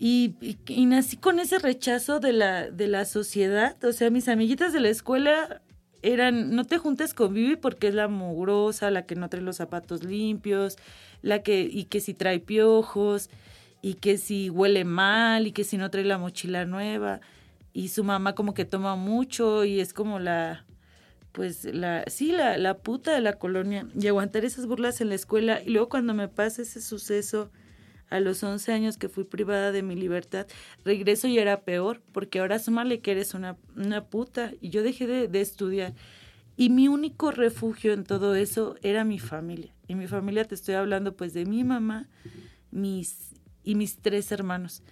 Y, 0.03 0.35
y, 0.67 0.87
nací 0.87 1.19
con 1.19 1.41
ese 1.41 1.59
rechazo 1.59 2.21
de 2.21 2.33
la, 2.33 2.71
de 2.71 2.89
la 2.89 3.05
sociedad. 3.05 3.77
O 3.85 3.93
sea, 3.93 4.09
mis 4.09 4.29
amiguitas 4.29 4.73
de 4.73 4.81
la 4.81 4.89
escuela 4.89 5.61
eran, 6.01 6.57
no 6.57 6.65
te 6.65 6.79
juntes 6.79 7.13
con 7.13 7.35
Vivi 7.35 7.57
porque 7.57 7.89
es 7.89 7.95
la 7.95 8.09
mugrosa, 8.09 8.91
la 8.91 9.05
que 9.05 9.15
no 9.15 9.29
trae 9.29 9.43
los 9.43 9.57
zapatos 9.57 10.03
limpios, 10.03 10.79
la 11.21 11.43
que, 11.43 11.69
y 11.71 11.85
que 11.85 12.01
si 12.01 12.15
trae 12.15 12.41
piojos, 12.41 13.29
y 13.83 13.95
que 13.95 14.17
si 14.17 14.49
huele 14.49 14.87
mal, 14.87 15.47
y 15.47 15.53
que 15.53 15.65
si 15.65 15.77
no 15.77 15.91
trae 15.91 16.05
la 16.05 16.17
mochila 16.17 16.65
nueva. 16.65 17.21
Y 17.75 17.89
su 17.89 18.03
mamá 18.03 18.35
como 18.35 18.55
que 18.55 18.65
toma 18.65 18.97
mucho 18.97 19.67
y 19.67 19.81
es 19.81 19.93
como 19.93 20.19
la, 20.19 20.65
pues 21.33 21.67
la, 21.67 22.05
sí, 22.07 22.33
la, 22.33 22.57
la 22.57 22.79
puta 22.79 23.13
de 23.13 23.21
la 23.21 23.35
colonia 23.35 23.87
y 23.95 24.07
aguantar 24.07 24.47
esas 24.47 24.67
burlas 24.67 25.03
en 25.03 25.11
la 25.11 25.15
escuela 25.15 25.61
y 25.63 25.71
luego 25.71 25.91
cuando 25.91 26.15
me 26.15 26.29
pasa 26.29 26.63
ese 26.63 26.81
suceso 26.81 27.51
a 28.11 28.21
los 28.21 28.43
11 28.43 28.73
años 28.73 28.99
que 28.99 29.09
fui 29.09 29.25
privada 29.25 29.73
de 29.73 29.83
mi 29.83 29.95
libertad, 29.95 30.47
regreso 30.85 31.29
y 31.29 31.39
era 31.39 31.63
peor, 31.63 32.03
porque 32.13 32.41
ahora 32.41 32.59
súmale 32.59 33.01
que 33.01 33.13
eres 33.13 33.35
una, 33.35 33.57
una 33.77 34.05
puta 34.05 34.53
y 34.61 34.71
yo 34.71 34.83
dejé 34.83 35.07
de, 35.07 35.29
de 35.29 35.41
estudiar. 35.41 35.95
Y 36.57 36.69
mi 36.69 36.89
único 36.89 37.31
refugio 37.31 37.93
en 37.93 38.05
todo 38.05 38.35
eso 38.35 38.77
era 38.83 39.05
mi 39.05 39.19
familia. 39.19 39.73
Y 39.89 39.95
mi 39.95 40.07
familia 40.07 40.45
te 40.45 40.55
estoy 40.55 40.75
hablando 40.75 41.17
pues 41.17 41.33
de 41.33 41.47
mi 41.47 41.65
mamá 41.65 42.09
mis, 42.71 43.31
y 43.65 43.77
mis 43.77 43.97
tres 43.97 44.31
hermanos. 44.33 44.83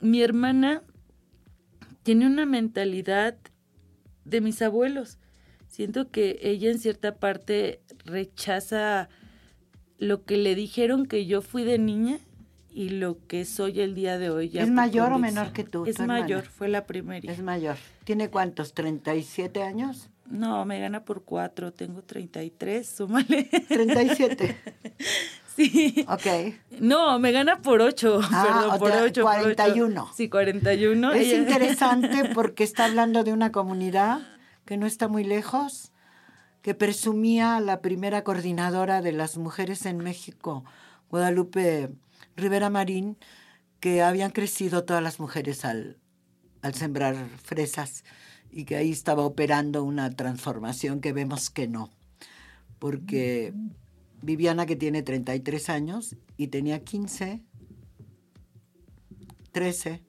Mi 0.00 0.22
hermana 0.22 0.82
tiene 2.02 2.26
una 2.26 2.46
mentalidad 2.46 3.36
de 4.24 4.40
mis 4.40 4.60
abuelos. 4.62 5.18
Siento 5.68 6.10
que 6.10 6.38
ella 6.42 6.70
en 6.70 6.78
cierta 6.78 7.16
parte 7.16 7.82
rechaza 8.04 9.08
lo 9.98 10.24
que 10.24 10.36
le 10.36 10.54
dijeron 10.54 11.06
que 11.06 11.26
yo 11.26 11.42
fui 11.42 11.64
de 11.64 11.78
niña 11.78 12.18
y 12.78 12.90
lo 12.90 13.18
que 13.26 13.44
soy 13.44 13.80
el 13.80 13.96
día 13.96 14.18
de 14.18 14.30
hoy. 14.30 14.50
Ya 14.50 14.62
¿Es 14.62 14.70
mayor 14.70 15.12
o 15.12 15.18
menor 15.18 15.52
que 15.52 15.64
tú? 15.64 15.84
Es 15.84 15.96
tu 15.96 16.02
hermana? 16.02 16.20
mayor, 16.20 16.44
fue 16.46 16.68
la 16.68 16.86
primera. 16.86 17.32
Es 17.32 17.42
mayor. 17.42 17.76
¿Tiene 18.04 18.30
cuántos? 18.30 18.72
¿37 18.72 19.60
años? 19.66 20.10
No, 20.26 20.64
me 20.64 20.78
gana 20.78 21.04
por 21.04 21.24
cuatro, 21.24 21.72
tengo 21.72 22.02
33, 22.02 22.88
súmale. 22.88 23.44
37. 23.68 24.56
sí. 25.56 26.06
Ok. 26.08 26.54
No, 26.80 27.18
me 27.18 27.32
gana 27.32 27.60
por 27.62 27.80
ocho, 27.82 28.20
Ah, 28.30 28.44
perdón, 28.46 28.78
por 28.78 28.90
sea, 28.92 29.02
ocho. 29.02 29.22
por 29.24 29.32
ocho. 29.38 29.42
41. 29.56 30.10
Sí, 30.14 30.28
41. 30.28 31.12
Es 31.14 31.26
Ella- 31.28 31.38
interesante 31.38 32.30
porque 32.34 32.62
está 32.62 32.84
hablando 32.84 33.24
de 33.24 33.32
una 33.32 33.50
comunidad 33.50 34.20
que 34.64 34.76
no 34.76 34.86
está 34.86 35.08
muy 35.08 35.24
lejos, 35.24 35.90
que 36.62 36.74
presumía 36.74 37.58
la 37.58 37.80
primera 37.80 38.22
coordinadora 38.22 39.02
de 39.02 39.10
las 39.12 39.36
mujeres 39.36 39.84
en 39.86 39.98
México, 39.98 40.64
Guadalupe 41.10 41.88
Rivera 42.38 42.70
Marín, 42.70 43.18
que 43.80 44.02
habían 44.02 44.30
crecido 44.30 44.84
todas 44.84 45.02
las 45.02 45.20
mujeres 45.20 45.64
al, 45.64 45.98
al 46.62 46.74
sembrar 46.74 47.16
fresas 47.42 48.04
y 48.50 48.64
que 48.64 48.76
ahí 48.76 48.90
estaba 48.90 49.24
operando 49.24 49.84
una 49.84 50.10
transformación 50.10 51.00
que 51.00 51.12
vemos 51.12 51.50
que 51.50 51.68
no, 51.68 51.90
porque 52.78 53.52
Viviana 54.22 54.66
que 54.66 54.76
tiene 54.76 55.02
33 55.02 55.68
años 55.68 56.16
y 56.36 56.48
tenía 56.48 56.82
15, 56.82 57.42
13, 59.52 60.08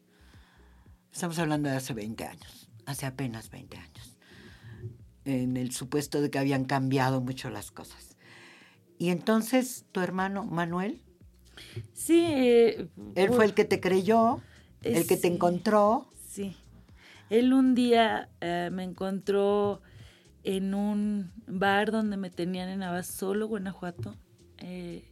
Estamos 1.11 1.39
hablando 1.39 1.69
de 1.69 1.75
hace 1.75 1.93
20 1.93 2.23
años, 2.23 2.69
hace 2.85 3.05
apenas 3.05 3.49
20 3.49 3.77
años, 3.77 4.17
en 5.25 5.57
el 5.57 5.71
supuesto 5.71 6.21
de 6.21 6.29
que 6.29 6.39
habían 6.39 6.65
cambiado 6.65 7.19
mucho 7.19 7.49
las 7.49 7.71
cosas. 7.71 8.15
Y 8.97 9.09
entonces 9.09 9.85
tu 9.91 10.01
hermano 10.01 10.45
Manuel, 10.45 11.01
Sí. 11.93 12.25
eh, 12.27 12.87
él 13.15 13.27
por- 13.27 13.35
fue 13.37 13.45
el 13.45 13.53
que 13.53 13.65
te 13.65 13.79
creyó, 13.79 14.41
el 14.83 15.05
que 15.07 15.17
te 15.17 15.27
encontró. 15.27 16.07
Sí. 16.27 16.55
Él 17.29 17.53
un 17.53 17.75
día 17.75 18.29
eh, 18.41 18.69
me 18.71 18.83
encontró 18.83 19.81
en 20.43 20.73
un 20.73 21.31
bar 21.47 21.91
donde 21.91 22.17
me 22.17 22.29
tenían 22.29 22.69
en 22.69 22.81
Abasolo, 22.83 23.47
Guanajuato. 23.47 24.15
eh, 24.59 25.03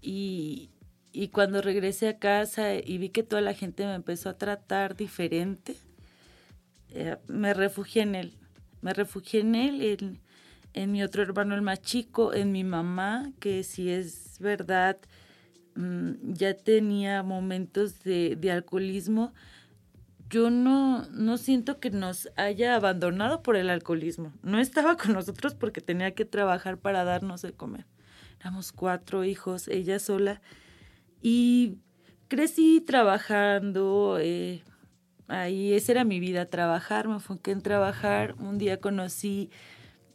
y, 0.00 0.70
y 1.12 1.28
cuando 1.28 1.60
regresé 1.62 2.08
a 2.08 2.18
casa 2.18 2.74
y 2.74 2.98
vi 2.98 3.08
que 3.10 3.22
toda 3.22 3.42
la 3.42 3.54
gente 3.54 3.84
me 3.86 3.94
empezó 3.94 4.28
a 4.30 4.38
tratar 4.38 4.96
diferente, 4.96 5.76
eh, 6.90 7.16
me 7.28 7.54
refugié 7.54 8.02
en 8.02 8.14
él. 8.14 8.32
Me 8.80 8.92
refugié 8.94 9.40
en 9.40 9.54
él, 9.54 9.82
en, 9.82 10.20
en 10.74 10.92
mi 10.92 11.02
otro 11.02 11.22
hermano, 11.22 11.54
el 11.54 11.62
más 11.62 11.80
chico, 11.82 12.32
en 12.32 12.52
mi 12.52 12.64
mamá, 12.64 13.32
que 13.40 13.64
si 13.64 13.90
es 13.90 14.36
verdad, 14.40 14.96
ya 16.22 16.54
tenía 16.54 17.22
momentos 17.22 18.02
de, 18.02 18.36
de 18.36 18.50
alcoholismo. 18.50 19.32
Yo 20.30 20.50
no, 20.50 21.06
no 21.10 21.38
siento 21.38 21.78
que 21.80 21.90
nos 21.90 22.28
haya 22.36 22.74
abandonado 22.74 23.42
por 23.42 23.56
el 23.56 23.70
alcoholismo. 23.70 24.32
No 24.42 24.58
estaba 24.58 24.96
con 24.96 25.12
nosotros 25.12 25.54
porque 25.54 25.80
tenía 25.80 26.14
que 26.14 26.24
trabajar 26.24 26.78
para 26.78 27.04
darnos 27.04 27.42
de 27.42 27.52
comer. 27.52 27.86
Éramos 28.40 28.72
cuatro 28.72 29.24
hijos, 29.24 29.68
ella 29.68 29.98
sola. 29.98 30.40
Y 31.22 31.78
crecí 32.28 32.80
trabajando, 32.80 34.18
eh, 34.20 34.62
ahí 35.28 35.72
esa 35.72 35.92
era 35.92 36.04
mi 36.04 36.20
vida, 36.20 36.46
trabajar, 36.46 37.08
me 37.08 37.14
enfoqué 37.14 37.52
en 37.52 37.62
trabajar. 37.62 38.34
Un 38.38 38.58
día 38.58 38.80
conocí 38.80 39.50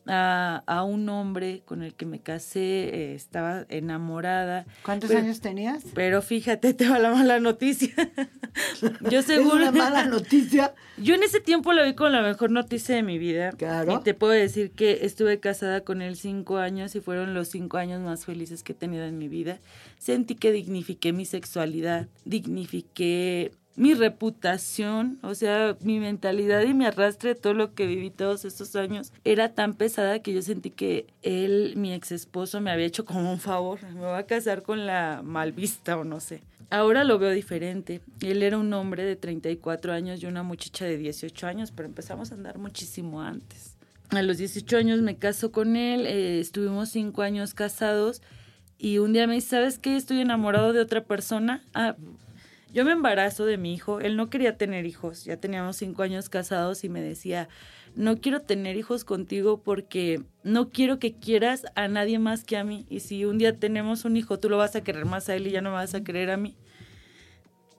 a, 0.07 0.63
a 0.65 0.83
un 0.83 1.07
hombre 1.10 1.62
con 1.65 1.83
el 1.83 1.93
que 1.93 2.05
me 2.05 2.19
casé, 2.19 2.60
eh, 2.62 3.15
estaba 3.15 3.65
enamorada. 3.69 4.65
¿Cuántos 4.83 5.10
Pero- 5.10 5.22
años 5.22 5.39
tenías? 5.41 5.83
Pero 5.93 6.22
fíjate, 6.22 6.74
te 6.74 6.89
va 6.89 7.00
la 7.00 7.12
mala 7.12 7.39
noticia. 7.39 7.93
Yo 9.10 9.19
Es 9.19 9.25
seguro. 9.25 9.55
una 9.55 9.72
mala 9.72 10.05
noticia. 10.07 10.74
Yo 10.98 11.15
en 11.15 11.24
ese 11.24 11.39
tiempo 11.39 11.74
la 11.74 11.83
vi 11.83 11.95
con 11.95 12.12
la 12.12 12.22
mejor 12.22 12.51
noticia 12.51 12.95
de 12.95 13.03
mi 13.03 13.17
vida. 13.17 13.51
Claro. 13.51 14.00
Y 14.00 14.03
te 14.03 14.13
puedo 14.13 14.33
decir 14.33 14.72
que 14.72 15.00
estuve 15.05 15.39
casada 15.39 15.81
con 15.81 16.01
él 16.01 16.15
cinco 16.15 16.57
años 16.57 16.95
y 16.95 17.00
fueron 17.01 17.33
los 17.33 17.48
cinco 17.48 17.77
años 17.77 18.01
más 18.01 18.25
felices 18.25 18.62
que 18.63 18.74
he 18.74 18.75
tenido 18.75 19.05
en 19.05 19.17
mi 19.17 19.27
vida. 19.27 19.60
Sentí 19.98 20.36
que 20.36 20.51
dignifiqué 20.51 21.13
mi 21.13 21.25
sexualidad, 21.25 22.07
dignifiqué 22.25 23.51
mi 23.75 23.96
reputación, 23.96 25.18
o 25.24 25.34
sea, 25.34 25.75
mi 25.82 26.00
mentalidad 26.00 26.62
y 26.62 26.74
mi 26.74 26.86
arrastre 26.86 27.34
todo 27.34 27.53
lo 27.53 27.74
que 27.74 27.88
viví 27.88 28.12
todos 28.12 28.46
estos 28.46 28.75
años 28.75 29.12
era 29.24 29.53
tan 29.53 29.74
pesada 29.74 30.20
que 30.20 30.34
yo 30.34 30.42
sentí 30.42 30.70
que 30.70 31.08
él, 31.24 31.74
mi 31.75 31.94
ex 31.94 32.12
esposo, 32.12 32.62
me 32.62 32.72
había 32.72 32.86
hecho 32.86 33.03
como 33.03 33.32
un 33.32 33.39
favor. 33.39 33.80
Me 33.94 34.01
va 34.01 34.20
a 34.20 34.25
casar 34.27 34.62
con 34.62 34.86
la 34.86 35.22
malvista 35.24 35.98
o 35.98 36.03
no 36.03 36.20
sé. 36.20 36.44
Ahora 36.70 37.03
lo 37.03 37.20
veo 37.20 37.32
diferente. 37.32 38.01
Él 38.22 38.44
era 38.44 38.58
un 38.58 38.72
hombre 38.74 39.03
de 39.03 39.15
34 39.15 39.94
años 39.94 40.22
y 40.22 40.27
una 40.27 40.44
muchacha 40.44 40.86
de 40.86 40.98
18 40.98 41.48
años, 41.48 41.72
pero 41.72 41.88
empezamos 41.88 42.32
a 42.32 42.36
andar 42.36 42.58
muchísimo 42.58 43.22
antes. 43.22 43.75
A 44.10 44.22
los 44.22 44.38
18 44.38 44.77
años 44.77 45.01
me 45.01 45.18
caso 45.18 45.51
con 45.51 45.75
él, 45.75 46.06
eh, 46.06 46.39
estuvimos 46.39 46.89
cinco 46.89 47.24
años 47.24 47.56
casados 47.56 48.22
y 48.77 49.00
un 49.00 49.13
día 49.13 49.25
me 49.27 49.36
dice, 49.36 49.50
¿sabes 49.50 49.80
qué? 49.80 49.96
Estoy 49.96 50.20
enamorado 50.20 50.74
de 50.74 50.82
otra 50.82 51.03
persona. 51.03 51.63
Ah, 51.74 51.96
yo 52.74 52.84
me 52.84 52.92
embarazo 52.92 53.46
de 53.46 53.58
mi 53.58 53.74
hijo, 53.74 54.00
él 54.00 54.18
no 54.18 54.32
quería 54.32 54.58
tener 54.58 54.88
hijos, 54.88 55.25
ya 55.25 55.38
teníamos 55.38 55.77
cinco 55.77 56.01
años 56.01 56.27
casados 56.27 56.84
y 56.84 56.89
me 56.89 57.01
decía, 57.01 57.48
no 57.96 58.20
quiero 58.20 58.42
tener 58.42 58.75
hijos 58.77 59.06
contigo 59.06 59.62
porque 59.62 60.24
no 60.44 60.72
quiero 60.72 60.98
que 60.98 61.13
quieras 61.13 61.65
a 61.75 61.88
nadie 61.88 62.18
más 62.18 62.44
que 62.44 62.58
a 62.58 62.63
mí. 62.63 62.88
Y 62.89 63.01
si 63.01 63.25
un 63.25 63.38
día 63.38 63.60
tenemos 63.60 64.06
un 64.06 64.18
hijo, 64.18 64.39
tú 64.39 64.50
lo 64.50 64.58
vas 64.58 64.75
a 64.75 64.84
querer 64.84 65.06
más 65.06 65.30
a 65.30 65.36
él 65.36 65.46
y 65.46 65.51
ya 65.51 65.62
no 65.62 65.70
me 65.70 65.75
vas 65.75 65.94
a 65.94 66.03
querer 66.03 66.32
a 66.32 66.38
mí. 66.38 66.58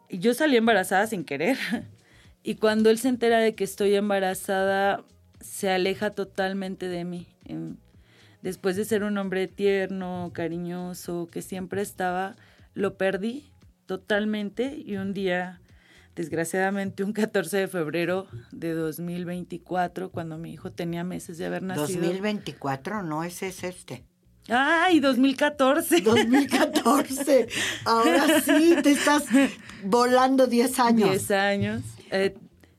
Y 0.08 0.20
yo 0.20 0.32
salí 0.32 0.56
embarazada 0.56 1.06
sin 1.06 1.24
querer. 1.24 1.58
Y 2.46 2.56
cuando 2.56 2.90
él 2.90 2.98
se 2.98 3.08
entera 3.08 3.38
de 3.38 3.54
que 3.54 3.64
estoy 3.64 3.94
embarazada, 3.94 5.02
se 5.40 5.70
aleja 5.70 6.10
totalmente 6.10 6.88
de 6.88 7.02
mí. 7.06 7.26
Después 8.42 8.76
de 8.76 8.84
ser 8.84 9.02
un 9.02 9.16
hombre 9.16 9.48
tierno, 9.48 10.30
cariñoso, 10.34 11.26
que 11.32 11.40
siempre 11.40 11.80
estaba, 11.80 12.36
lo 12.74 12.98
perdí 12.98 13.53
totalmente 13.86 14.82
y 14.84 14.96
un 14.96 15.14
día, 15.14 15.60
desgraciadamente 16.16 17.04
un 17.04 17.12
14 17.12 17.56
de 17.58 17.68
febrero 17.68 18.26
de 18.52 18.72
2024, 18.72 20.10
cuando 20.10 20.38
mi 20.38 20.52
hijo 20.52 20.72
tenía 20.72 21.04
meses 21.04 21.38
de 21.38 21.46
haber 21.46 21.62
nacido. 21.62 22.02
2024, 22.02 23.02
no, 23.02 23.24
ese 23.24 23.48
es 23.48 23.64
este. 23.64 24.04
¡Ay, 24.48 25.00
2014! 25.00 26.02
2014. 26.02 27.48
Ahora 27.86 28.40
sí, 28.42 28.76
te 28.82 28.90
estás 28.92 29.24
volando 29.84 30.46
10 30.46 30.78
años. 30.80 31.10
10 31.10 31.30
años. 31.30 31.82
Eh, 32.10 32.34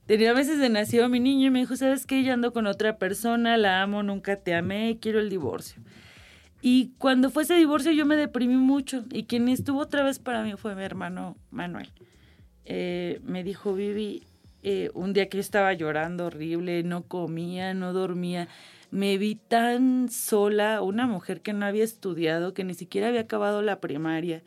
tenía 0.06 0.34
meses 0.34 0.60
de 0.60 0.70
nacido 0.70 1.10
mi 1.10 1.20
niño 1.20 1.48
y 1.48 1.50
me 1.50 1.60
dijo, 1.60 1.76
¿sabes 1.76 2.06
qué? 2.06 2.24
Yo 2.24 2.34
ando 2.34 2.54
con 2.54 2.68
otra 2.68 2.98
persona, 2.98 3.58
la 3.58 3.82
amo, 3.82 4.04
nunca 4.04 4.36
te 4.36 4.54
amé, 4.54 5.00
quiero 5.02 5.20
el 5.20 5.30
divorcio. 5.30 5.82
Y 6.68 6.94
cuando 6.98 7.30
fue 7.30 7.44
ese 7.44 7.54
divorcio 7.54 7.92
yo 7.92 8.08
me 8.08 8.16
deprimí 8.16 8.56
mucho 8.56 9.06
y 9.12 9.26
quien 9.26 9.48
estuvo 9.50 9.82
otra 9.82 10.02
vez 10.02 10.18
para 10.18 10.42
mí 10.42 10.54
fue 10.58 10.74
mi 10.74 10.82
hermano 10.82 11.38
Manuel. 11.52 11.92
Eh, 12.64 13.22
me 13.24 13.44
dijo, 13.44 13.76
Vivi, 13.76 14.24
eh, 14.64 14.90
un 14.96 15.14
día 15.14 15.30
que 15.30 15.38
yo 15.38 15.42
estaba 15.42 15.74
llorando 15.74 16.26
horrible, 16.26 16.82
no 16.82 17.04
comía, 17.04 17.76
no 17.76 17.94
dormía, 17.94 18.48
me 18.90 19.20
vi 19.20 19.36
tan 19.36 20.10
sola, 20.10 20.82
una 20.82 21.06
mujer 21.06 21.42
que 21.42 21.54
no 21.54 21.68
había 21.68 21.84
estudiado, 21.84 22.56
que 22.56 22.64
ni 22.64 22.74
siquiera 22.74 23.10
había 23.10 23.22
acabado 23.22 23.62
la 23.62 23.80
primaria, 23.80 24.42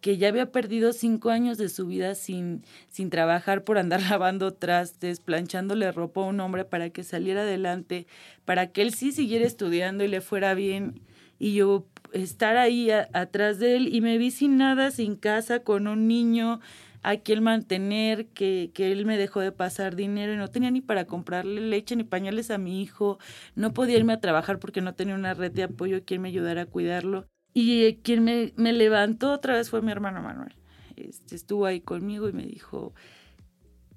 que 0.00 0.18
ya 0.18 0.26
había 0.26 0.50
perdido 0.50 0.92
cinco 0.92 1.30
años 1.30 1.58
de 1.58 1.68
su 1.68 1.86
vida 1.86 2.16
sin, 2.16 2.64
sin 2.88 3.08
trabajar 3.08 3.62
por 3.62 3.78
andar 3.78 4.02
lavando 4.10 4.52
trastes, 4.52 5.20
planchándole 5.20 5.92
ropa 5.92 6.22
a 6.22 6.24
un 6.24 6.40
hombre 6.40 6.64
para 6.64 6.90
que 6.90 7.04
saliera 7.04 7.42
adelante, 7.42 8.08
para 8.44 8.72
que 8.72 8.82
él 8.82 8.92
sí 8.92 9.12
siguiera 9.12 9.46
estudiando 9.46 10.02
y 10.02 10.08
le 10.08 10.20
fuera 10.20 10.54
bien. 10.54 11.02
Y 11.42 11.54
yo 11.54 11.88
estar 12.12 12.56
ahí 12.56 12.92
atrás 12.92 13.58
de 13.58 13.74
él 13.74 13.92
y 13.92 14.00
me 14.00 14.16
vi 14.16 14.30
sin 14.30 14.58
nada, 14.58 14.92
sin 14.92 15.16
casa, 15.16 15.64
con 15.64 15.88
un 15.88 16.06
niño, 16.06 16.60
a 17.02 17.16
quién 17.16 17.42
mantener, 17.42 18.28
que, 18.28 18.70
que 18.72 18.92
él 18.92 19.06
me 19.06 19.18
dejó 19.18 19.40
de 19.40 19.50
pasar 19.50 19.96
dinero 19.96 20.34
y 20.34 20.36
no 20.36 20.46
tenía 20.46 20.70
ni 20.70 20.80
para 20.80 21.04
comprarle 21.04 21.60
leche 21.60 21.96
ni 21.96 22.04
pañales 22.04 22.52
a 22.52 22.58
mi 22.58 22.80
hijo, 22.80 23.18
no 23.56 23.74
podía 23.74 23.96
irme 23.96 24.12
a 24.12 24.20
trabajar 24.20 24.60
porque 24.60 24.82
no 24.82 24.94
tenía 24.94 25.16
una 25.16 25.34
red 25.34 25.50
de 25.50 25.64
apoyo, 25.64 26.04
quien 26.04 26.22
me 26.22 26.28
ayudara 26.28 26.62
a 26.62 26.66
cuidarlo. 26.66 27.26
Y 27.52 27.86
eh, 27.86 27.98
quien 28.00 28.22
me, 28.22 28.52
me 28.54 28.72
levantó 28.72 29.32
otra 29.32 29.56
vez 29.56 29.68
fue 29.68 29.82
mi 29.82 29.90
hermano 29.90 30.22
Manuel. 30.22 30.54
Este, 30.94 31.34
estuvo 31.34 31.66
ahí 31.66 31.80
conmigo 31.80 32.28
y 32.28 32.32
me 32.32 32.46
dijo, 32.46 32.94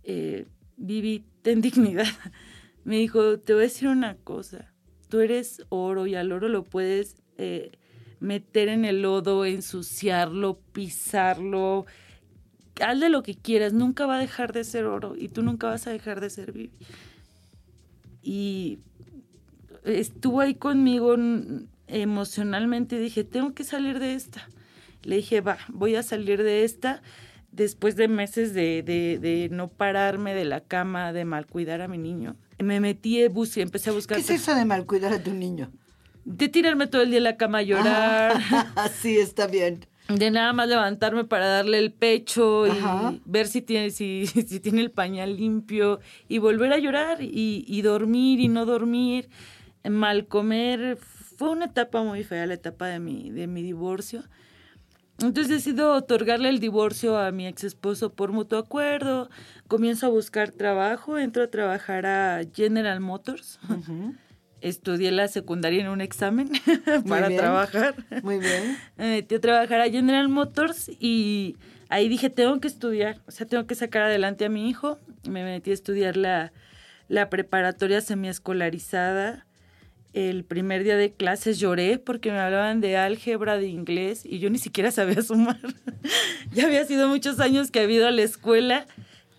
eh, 0.01 0.47
Vivi, 0.77 1.23
ten 1.43 1.61
dignidad. 1.61 2.07
Me 2.85 2.97
dijo, 2.97 3.39
te 3.39 3.53
voy 3.53 3.61
a 3.61 3.63
decir 3.65 3.87
una 3.87 4.15
cosa, 4.15 4.71
tú 5.09 5.19
eres 5.19 5.63
oro 5.69 6.05
y 6.05 6.13
al 6.13 6.31
oro 6.31 6.49
lo 6.49 6.63
puedes 6.63 7.24
eh, 7.37 7.71
meter 8.19 8.69
en 8.69 8.85
el 8.85 9.01
lodo, 9.01 9.45
ensuciarlo, 9.45 10.59
pisarlo, 10.71 11.85
hazle 12.81 13.09
lo 13.09 13.23
que 13.23 13.35
quieras, 13.35 13.73
nunca 13.73 14.05
va 14.05 14.17
a 14.17 14.19
dejar 14.19 14.53
de 14.53 14.63
ser 14.63 14.85
oro 14.85 15.15
y 15.17 15.29
tú 15.29 15.41
nunca 15.43 15.67
vas 15.67 15.87
a 15.87 15.91
dejar 15.91 16.21
de 16.21 16.29
ser 16.29 16.51
Vivi. 16.51 16.71
Y 18.21 18.79
estuvo 19.83 20.41
ahí 20.41 20.55
conmigo 20.55 21.15
emocionalmente 21.87 22.95
y 22.95 22.99
dije, 22.99 23.23
tengo 23.23 23.53
que 23.53 23.63
salir 23.63 23.99
de 23.99 24.15
esta. 24.15 24.49
Le 25.03 25.17
dije, 25.17 25.41
va, 25.41 25.57
voy 25.69 25.95
a 25.95 26.03
salir 26.03 26.41
de 26.41 26.63
esta 26.63 27.03
después 27.51 27.95
de 27.95 28.07
meses 28.07 28.53
de, 28.53 28.81
de, 28.81 29.19
de 29.19 29.49
no 29.51 29.69
pararme 29.69 30.33
de 30.33 30.45
la 30.45 30.61
cama, 30.61 31.13
de 31.13 31.25
mal 31.25 31.45
cuidar 31.45 31.81
a 31.81 31.87
mi 31.87 31.97
niño 31.97 32.35
me 32.63 32.79
metí, 32.79 33.19
y 33.19 33.61
empecé 33.61 33.89
a 33.89 33.93
buscar. 33.93 34.17
¿Qué 34.17 34.23
es 34.23 34.29
eso 34.29 34.55
de 34.55 34.65
mal 34.65 34.85
cuidar 34.85 35.13
a 35.13 35.21
tu 35.21 35.33
niño? 35.33 35.71
De 36.25 36.49
tirarme 36.49 36.87
todo 36.87 37.03
el 37.03 37.09
día 37.09 37.19
en 37.19 37.23
la 37.23 37.37
cama 37.37 37.59
a 37.59 37.61
llorar. 37.61 38.41
sí, 39.01 39.17
está 39.17 39.47
bien. 39.47 39.85
De 40.07 40.29
nada 40.29 40.53
más 40.53 40.67
levantarme 40.67 41.23
para 41.23 41.47
darle 41.47 41.79
el 41.79 41.91
pecho 41.91 42.67
y 42.67 43.21
ver 43.25 43.47
si 43.47 43.61
tiene, 43.61 43.89
si, 43.89 44.27
si, 44.27 44.59
tiene 44.59 44.81
el 44.81 44.91
pañal 44.91 45.37
limpio 45.37 45.99
y 46.27 46.37
volver 46.37 46.73
a 46.73 46.77
llorar 46.77 47.21
y, 47.21 47.65
y 47.67 47.81
dormir 47.81 48.39
y 48.39 48.47
no 48.47 48.65
dormir, 48.65 49.29
mal 49.83 50.27
comer. 50.27 50.97
Fue 50.97 51.49
una 51.49 51.65
etapa 51.65 52.03
muy 52.03 52.23
fea, 52.23 52.45
la 52.45 52.53
etapa 52.53 52.87
de 52.87 52.99
mi, 52.99 53.31
de 53.31 53.47
mi 53.47 53.63
divorcio. 53.63 54.23
Entonces 55.19 55.47
decido 55.47 55.93
otorgarle 55.93 56.49
el 56.49 56.59
divorcio 56.59 57.17
a 57.17 57.31
mi 57.31 57.47
ex 57.47 57.63
esposo 57.63 58.13
por 58.13 58.31
mutuo 58.31 58.59
acuerdo. 58.59 59.29
Comienzo 59.67 60.07
a 60.07 60.09
buscar 60.09 60.51
trabajo, 60.51 61.17
entro 61.17 61.43
a 61.43 61.47
trabajar 61.47 62.05
a 62.05 62.41
General 62.53 62.99
Motors. 62.99 63.59
Estudié 64.67 65.11
la 65.11 65.27
secundaria 65.27 65.81
en 65.81 65.89
un 65.89 66.01
examen 66.01 66.49
para 67.07 67.29
trabajar. 67.29 67.95
Muy 68.23 68.39
bien. 68.39 68.77
Me 68.97 69.09
metí 69.09 69.35
a 69.35 69.39
trabajar 69.39 69.81
a 69.81 69.89
General 69.89 70.27
Motors 70.27 70.89
y 70.99 71.55
ahí 71.89 72.09
dije, 72.09 72.29
tengo 72.29 72.59
que 72.59 72.67
estudiar, 72.67 73.21
o 73.27 73.31
sea, 73.31 73.45
tengo 73.45 73.67
que 73.67 73.75
sacar 73.75 74.03
adelante 74.03 74.45
a 74.45 74.49
mi 74.49 74.69
hijo. 74.69 74.97
Me 75.29 75.43
metí 75.43 75.71
a 75.71 75.73
estudiar 75.73 76.17
la, 76.17 76.51
la 77.07 77.29
preparatoria 77.29 78.01
semiescolarizada 78.01 79.45
el 80.15 80.45
primer 80.45 80.85
día 80.85 80.95
de 80.95 81.11
clases 81.11 81.59
lloré 81.59 81.99
porque 81.99 82.31
me 82.31 82.39
hablaban 82.39 82.79
de 82.79 82.95
álgebra, 82.95 83.57
de 83.57 83.67
inglés, 83.67 84.25
y 84.25 84.39
yo 84.39 84.49
ni 84.49 84.57
siquiera 84.57 84.89
sabía 84.89 85.21
sumar. 85.21 85.59
ya 86.53 86.67
había 86.67 86.85
sido 86.85 87.09
muchos 87.09 87.41
años 87.41 87.69
que 87.69 87.81
había 87.81 87.97
ido 87.97 88.07
a 88.07 88.11
la 88.11 88.21
escuela 88.21 88.87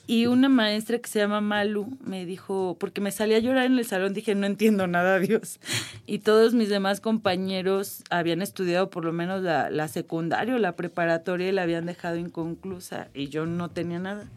y 0.07 0.27
una 0.27 0.49
maestra 0.49 0.99
que 0.99 1.09
se 1.09 1.19
llama 1.19 1.41
Malu 1.41 1.99
me 2.05 2.25
dijo, 2.25 2.77
porque 2.79 3.01
me 3.01 3.11
salía 3.11 3.39
a 3.39 3.41
llorar 3.41 3.67
en 3.67 3.79
el 3.79 3.85
salón, 3.85 4.15
dije, 4.15 4.35
no 4.35 4.47
entiendo 4.47 4.87
nada, 4.87 5.19
Dios. 5.21 5.59
Y 6.07 6.21
todos 6.21 6.55
mis 6.55 6.69
demás 6.69 7.01
compañeros 7.01 8.05
habían 8.11 8.41
estudiado 8.41 8.89
por 8.89 9.05
lo 9.05 9.13
menos 9.13 9.43
la, 9.43 9.69
la 9.71 9.89
secundaria 9.89 10.55
o 10.55 10.59
la 10.59 10.77
preparatoria 10.77 11.49
y 11.49 11.53
la 11.53 11.63
habían 11.63 11.87
dejado 11.87 12.17
inconclusa 12.17 13.09
y 13.15 13.29
yo 13.29 13.47
no 13.47 13.71
tenía 13.71 13.99
nada. 13.99 14.29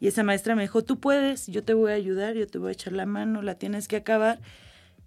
Y 0.00 0.08
esa 0.08 0.22
maestra 0.22 0.56
me 0.56 0.62
dijo, 0.62 0.82
tú 0.82 0.98
puedes, 0.98 1.46
yo 1.46 1.62
te 1.62 1.74
voy 1.74 1.92
a 1.92 1.94
ayudar, 1.94 2.34
yo 2.34 2.46
te 2.46 2.58
voy 2.58 2.70
a 2.70 2.72
echar 2.72 2.92
la 2.92 3.06
mano, 3.06 3.42
la 3.42 3.54
tienes 3.54 3.86
que 3.86 3.96
acabar. 3.96 4.40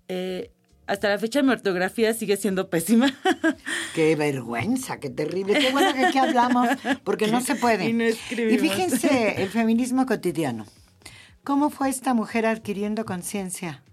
Eh, 0.07 0.51
hasta 0.87 1.09
la 1.09 1.17
fecha 1.17 1.41
mi 1.41 1.51
ortografía 1.51 2.13
sigue 2.13 2.37
siendo 2.37 2.69
pésima. 2.69 3.13
Qué 3.95 4.15
vergüenza, 4.15 4.99
qué 4.99 5.09
terrible. 5.09 5.59
Qué 5.59 5.71
bueno 5.71 5.93
que 5.93 6.05
aquí 6.05 6.17
hablamos, 6.17 6.67
porque 7.03 7.27
no 7.27 7.41
se 7.45 7.55
puede. 7.55 7.89
Y, 7.89 8.57
fíjense, 8.57 9.41
el 9.41 9.49
feminismo 9.49 10.05
cotidiano. 10.05 10.65
¿Cómo 11.43 11.69
fue 11.69 11.89
esta 11.89 12.13
mujer 12.13 12.45
adquiriendo 12.45 13.05
conciencia 13.05 13.83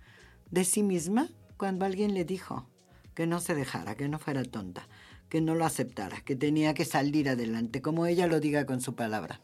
de 0.50 0.64
sí 0.64 0.82
misma 0.82 1.28
cuando 1.56 1.84
alguien 1.84 2.14
le 2.14 2.24
dijo 2.24 2.68
que 3.14 3.26
no 3.26 3.40
se 3.40 3.54
dejara, 3.54 3.94
que 3.94 4.08
no 4.08 4.18
fuera 4.18 4.42
tonta, 4.42 4.88
que 5.28 5.40
no 5.40 5.54
lo 5.54 5.64
aceptara, 5.64 6.20
que 6.22 6.34
tenía 6.34 6.74
que 6.74 6.84
salir 6.84 7.28
adelante, 7.28 7.80
como 7.80 8.06
ella 8.06 8.26
lo 8.26 8.40
diga 8.40 8.66
con 8.66 8.80
su 8.80 8.94
palabra? 8.94 9.40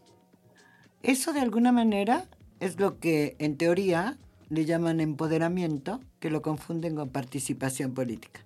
Eso 1.03 1.33
de 1.33 1.41
alguna 1.41 1.71
manera 1.71 2.27
es 2.61 2.81
lo 2.81 2.99
que 2.99 3.37
en 3.39 3.57
teoría 3.57 4.19
le 4.51 4.65
llaman 4.65 5.01
empoderamiento, 5.01 6.01
que 6.21 6.31
lo 6.31 6.43
confunden 6.43 6.95
con 6.95 7.11
participación 7.11 7.95
política. 7.95 8.41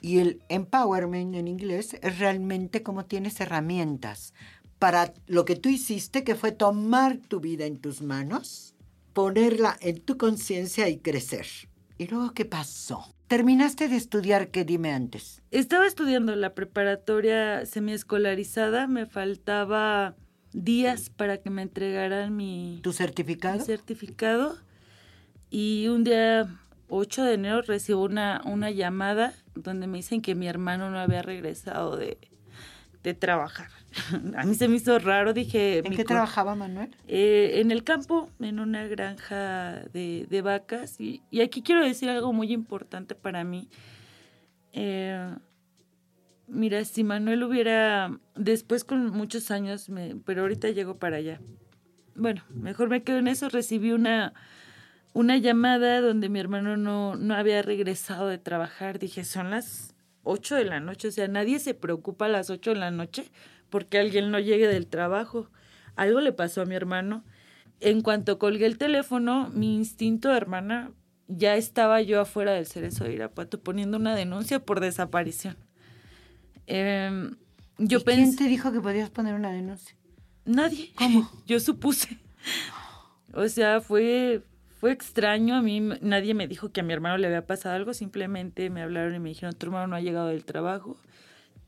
Y 0.00 0.18
el 0.18 0.42
empowerment 0.48 1.34
en 1.34 1.48
inglés 1.48 1.96
es 2.02 2.18
realmente 2.18 2.82
como 2.82 3.06
tienes 3.06 3.40
herramientas 3.40 4.34
para 4.78 5.12
lo 5.26 5.44
que 5.44 5.56
tú 5.56 5.68
hiciste, 5.68 6.22
que 6.22 6.34
fue 6.34 6.52
tomar 6.52 7.16
tu 7.16 7.40
vida 7.40 7.64
en 7.64 7.78
tus 7.78 8.02
manos, 8.02 8.74
ponerla 9.12 9.76
en 9.80 10.00
tu 10.00 10.18
conciencia 10.18 10.88
y 10.88 10.98
crecer. 10.98 11.46
¿Y 11.98 12.08
luego 12.08 12.32
qué 12.32 12.44
pasó? 12.44 13.06
¿Terminaste 13.26 13.88
de 13.88 13.96
estudiar 13.96 14.50
qué 14.50 14.64
dime 14.64 14.92
antes? 14.92 15.42
Estaba 15.50 15.86
estudiando 15.86 16.36
la 16.36 16.54
preparatoria 16.54 17.64
semiescolarizada, 17.64 18.86
me 18.86 19.06
faltaba 19.06 20.14
días 20.52 21.10
para 21.10 21.38
que 21.38 21.50
me 21.50 21.62
entregaran 21.62 22.36
mi... 22.36 22.80
¿Tu 22.82 22.92
certificado? 22.92 23.58
Mi 23.58 23.64
certificado 23.64 24.58
y 25.50 25.88
un 25.88 26.04
día 26.04 26.48
8 26.88 27.24
de 27.24 27.34
enero 27.34 27.62
recibo 27.62 28.02
una, 28.02 28.42
una 28.44 28.70
llamada 28.70 29.34
donde 29.54 29.86
me 29.86 29.98
dicen 29.98 30.22
que 30.22 30.34
mi 30.34 30.48
hermano 30.48 30.90
no 30.90 30.98
había 30.98 31.22
regresado 31.22 31.96
de, 31.96 32.18
trabajar. 33.20 33.68
A 34.36 34.44
mí 34.44 34.56
se 34.56 34.66
me 34.66 34.76
hizo 34.76 34.98
raro, 34.98 35.32
dije... 35.32 35.78
¿En 35.78 35.94
qué 35.94 36.02
trabajaba 36.02 36.56
Manuel? 36.56 36.96
Eh, 37.06 37.60
en 37.60 37.70
el 37.70 37.84
campo, 37.84 38.28
en 38.40 38.58
una 38.58 38.88
granja 38.88 39.84
de, 39.92 40.26
de 40.28 40.42
vacas. 40.42 41.00
Y, 41.00 41.22
y, 41.30 41.40
aquí 41.40 41.62
quiero 41.62 41.84
decir 41.84 42.10
algo 42.10 42.32
muy 42.32 42.52
importante 42.52 43.14
para 43.14 43.44
mí. 43.44 43.68
Eh, 44.72 45.36
mira, 46.48 46.84
si 46.84 47.04
Manuel 47.04 47.44
hubiera, 47.44 48.18
después 48.34 48.82
con 48.82 49.10
muchos 49.10 49.52
años, 49.52 49.88
me, 49.88 50.16
pero 50.24 50.42
ahorita 50.42 50.70
llego 50.70 50.96
para 50.96 51.18
allá. 51.18 51.40
Bueno, 52.16 52.42
mejor 52.50 52.88
me 52.88 53.04
quedo 53.04 53.18
en 53.18 53.28
eso. 53.28 53.48
Recibí 53.48 53.92
una 53.92 54.34
una 55.16 55.38
llamada 55.38 56.02
donde 56.02 56.28
mi 56.28 56.38
hermano 56.38 56.76
no, 56.76 57.16
no 57.16 57.34
había 57.34 57.62
regresado 57.62 58.28
de 58.28 58.36
trabajar. 58.36 58.98
Dije, 58.98 59.24
son 59.24 59.50
las 59.50 59.94
8 60.24 60.56
de 60.56 60.66
la 60.66 60.78
noche, 60.78 61.08
o 61.08 61.10
sea, 61.10 61.26
nadie 61.26 61.58
se 61.58 61.72
preocupa 61.72 62.26
a 62.26 62.28
las 62.28 62.50
8 62.50 62.74
de 62.74 62.76
la 62.76 62.90
noche 62.90 63.24
porque 63.70 63.98
alguien 63.98 64.30
no 64.30 64.38
llegue 64.38 64.68
del 64.68 64.86
trabajo. 64.86 65.50
Algo 65.94 66.20
le 66.20 66.32
pasó 66.32 66.60
a 66.60 66.66
mi 66.66 66.74
hermano. 66.74 67.24
En 67.80 68.02
cuanto 68.02 68.38
colgué 68.38 68.66
el 68.66 68.76
teléfono, 68.76 69.48
mi 69.54 69.74
instinto 69.74 70.28
de 70.28 70.36
hermana, 70.36 70.92
ya 71.28 71.56
estaba 71.56 72.02
yo 72.02 72.20
afuera 72.20 72.52
del 72.52 72.66
cerezo 72.66 73.04
de 73.04 73.14
Irapuato 73.14 73.58
poniendo 73.58 73.96
una 73.96 74.14
denuncia 74.14 74.60
por 74.60 74.80
desaparición. 74.80 75.56
Eh, 76.66 77.30
yo 77.78 78.04
¿Quién 78.04 78.36
te 78.36 78.44
dijo 78.44 78.70
que 78.70 78.82
podías 78.82 79.08
poner 79.08 79.34
una 79.34 79.50
denuncia? 79.50 79.96
Nadie. 80.44 80.92
¿Cómo? 80.94 81.30
Yo 81.46 81.58
supuse. 81.58 82.18
O 83.32 83.48
sea, 83.48 83.80
fue 83.80 84.42
fue 84.78 84.92
extraño, 84.92 85.54
a 85.54 85.62
mí 85.62 85.80
nadie 85.80 86.34
me 86.34 86.46
dijo 86.46 86.70
que 86.70 86.80
a 86.80 86.84
mi 86.84 86.92
hermano 86.92 87.16
le 87.16 87.26
había 87.26 87.46
pasado 87.46 87.74
algo, 87.74 87.94
simplemente 87.94 88.68
me 88.68 88.82
hablaron 88.82 89.14
y 89.14 89.18
me 89.18 89.30
dijeron, 89.30 89.54
tu 89.54 89.66
hermano 89.66 89.86
no 89.86 89.96
ha 89.96 90.00
llegado 90.00 90.28
del 90.28 90.44
trabajo. 90.44 90.98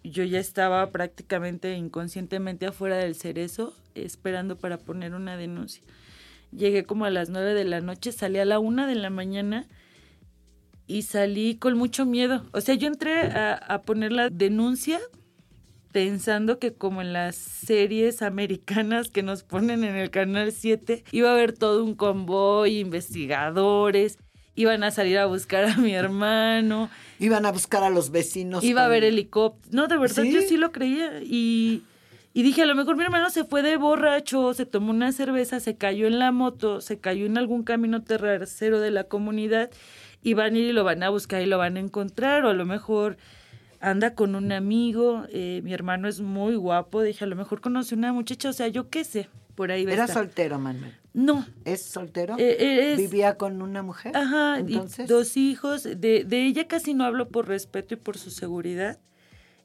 Yo 0.05 0.25
ya 0.25 0.38
estaba 0.38 0.90
prácticamente 0.90 1.75
inconscientemente 1.75 2.66
afuera 2.66 2.99
del 2.99 3.14
cerezo, 3.14 3.75
esperando 3.94 4.59
para 4.59 4.77
poner 4.77 5.14
una 5.14 5.37
denuncia. 5.37 5.83
Llegué 6.53 6.85
como 6.85 7.07
a 7.07 7.11
las 7.11 7.31
nueve 7.31 7.55
de 7.55 7.64
la 7.64 7.81
noche, 7.81 8.12
salí 8.12 8.38
a 8.38 8.44
la 8.44 8.59
una 8.59 8.87
de 8.87 8.94
la 8.94 9.11
mañana 9.11 9.66
y 10.87 11.03
salí 11.03 11.57
con 11.57 11.79
mucho 11.79 12.05
miedo. 12.05 12.44
O 12.53 12.61
sea, 12.61 12.75
yo 12.75 12.88
entré 12.88 13.23
a, 13.23 13.55
a 13.55 13.83
poner 13.83 14.12
la 14.12 14.29
denuncia 14.29 15.01
pensando 15.92 16.59
que 16.59 16.74
como 16.74 17.01
en 17.01 17.12
las 17.12 17.37
series 17.37 18.22
americanas 18.22 19.09
que 19.11 19.22
nos 19.22 19.42
ponen 19.42 19.85
en 19.85 19.96
el 19.96 20.11
canal 20.11 20.53
7, 20.53 21.05
iba 21.12 21.31
a 21.31 21.33
haber 21.33 21.53
todo 21.53 21.85
un 21.85 21.94
convoy, 21.94 22.79
investigadores, 22.79 24.18
iban 24.55 24.83
a 24.83 24.90
salir 24.90 25.18
a 25.18 25.27
buscar 25.27 25.64
a 25.64 25.77
mi 25.77 25.94
hermano. 25.94 26.90
Iban 27.18 27.46
a 27.46 27.53
buscar 27.53 27.85
a 27.85 27.90
los 27.90 28.11
vecinos. 28.11 28.64
Iba 28.64 28.83
a 28.83 28.85
haber 28.87 29.05
helicópteros. 29.05 29.72
No, 29.72 29.87
de 29.87 29.96
verdad, 29.96 30.24
yo 30.24 30.42
sí 30.42 30.57
lo 30.57 30.72
creía. 30.72 31.22
Y, 31.22 31.85
y 32.35 32.42
dije, 32.42 32.62
a 32.62 32.66
lo 32.66 32.74
mejor 32.74 32.96
mi 32.96 33.05
hermano 33.05 33.31
se 33.31 33.44
fue 33.44 33.62
de 33.62 33.77
borracho, 33.77 34.53
se 34.55 34.66
tomó 34.66 34.90
una 34.90 35.12
cerveza, 35.12 35.61
se 35.61 35.77
cayó 35.77 36.07
en 36.07 36.18
la 36.18 36.33
moto, 36.33 36.81
se 36.81 36.98
cayó 36.98 37.27
en 37.27 37.38
algún 37.38 37.62
camino 37.62 38.03
tercero 38.03 38.81
de 38.81 38.90
la 38.90 39.05
comunidad 39.05 39.70
y 40.22 40.35
van 40.35 40.55
a 40.55 40.59
ir 40.59 40.64
y 40.70 40.72
lo 40.72 40.85
van 40.85 41.03
a 41.05 41.11
buscar 41.11 41.40
y 41.40 41.46
lo 41.46 41.59
van 41.59 41.77
a 41.77 41.81
encontrar. 41.81 42.44
O 42.44 42.51
a 42.51 42.55
lo 42.55 42.66
mejor 42.66 43.16
anda 43.81 44.14
con 44.14 44.35
un 44.35 44.53
amigo, 44.53 45.25
eh, 45.31 45.61
mi 45.64 45.73
hermano 45.73 46.09
es 46.09 46.21
muy 46.21 46.55
guapo, 46.57 47.03
dije, 47.03 47.25
a 47.25 47.29
lo 47.29 47.37
mejor 47.37 47.61
conoce 47.61 47.95
una 47.95 48.12
muchacha, 48.12 48.49
o 48.49 48.53
sea, 48.53 48.69
yo 48.69 48.88
qué 48.91 49.05
sé, 49.05 49.29
por 49.55 49.71
ahí 49.71 49.85
va 49.85 49.91
a 49.91 49.95
Era 49.95 50.05
estar. 50.05 50.25
soltero, 50.25 50.59
Manuel. 50.59 50.95
No, 51.14 51.45
¿Es 51.64 51.83
soltero? 51.83 52.37
Eh, 52.38 52.57
eh, 52.61 52.93
es- 52.93 52.99
¿Vivía 52.99 53.37
con 53.37 53.61
una 53.62 53.83
mujer? 53.83 54.17
Ajá, 54.17 54.59
y 54.61 54.75
Entonces, 54.75 55.09
dos 55.09 55.37
hijos. 55.37 55.83
De, 55.83 56.25
de 56.25 56.47
ella 56.47 56.69
casi 56.69 56.95
no 56.95 57.05
hablo 57.05 57.29
por 57.29 57.49
respeto 57.49 57.95
y 57.95 57.97
por 57.97 58.19
su 58.19 58.31
seguridad. 58.31 58.99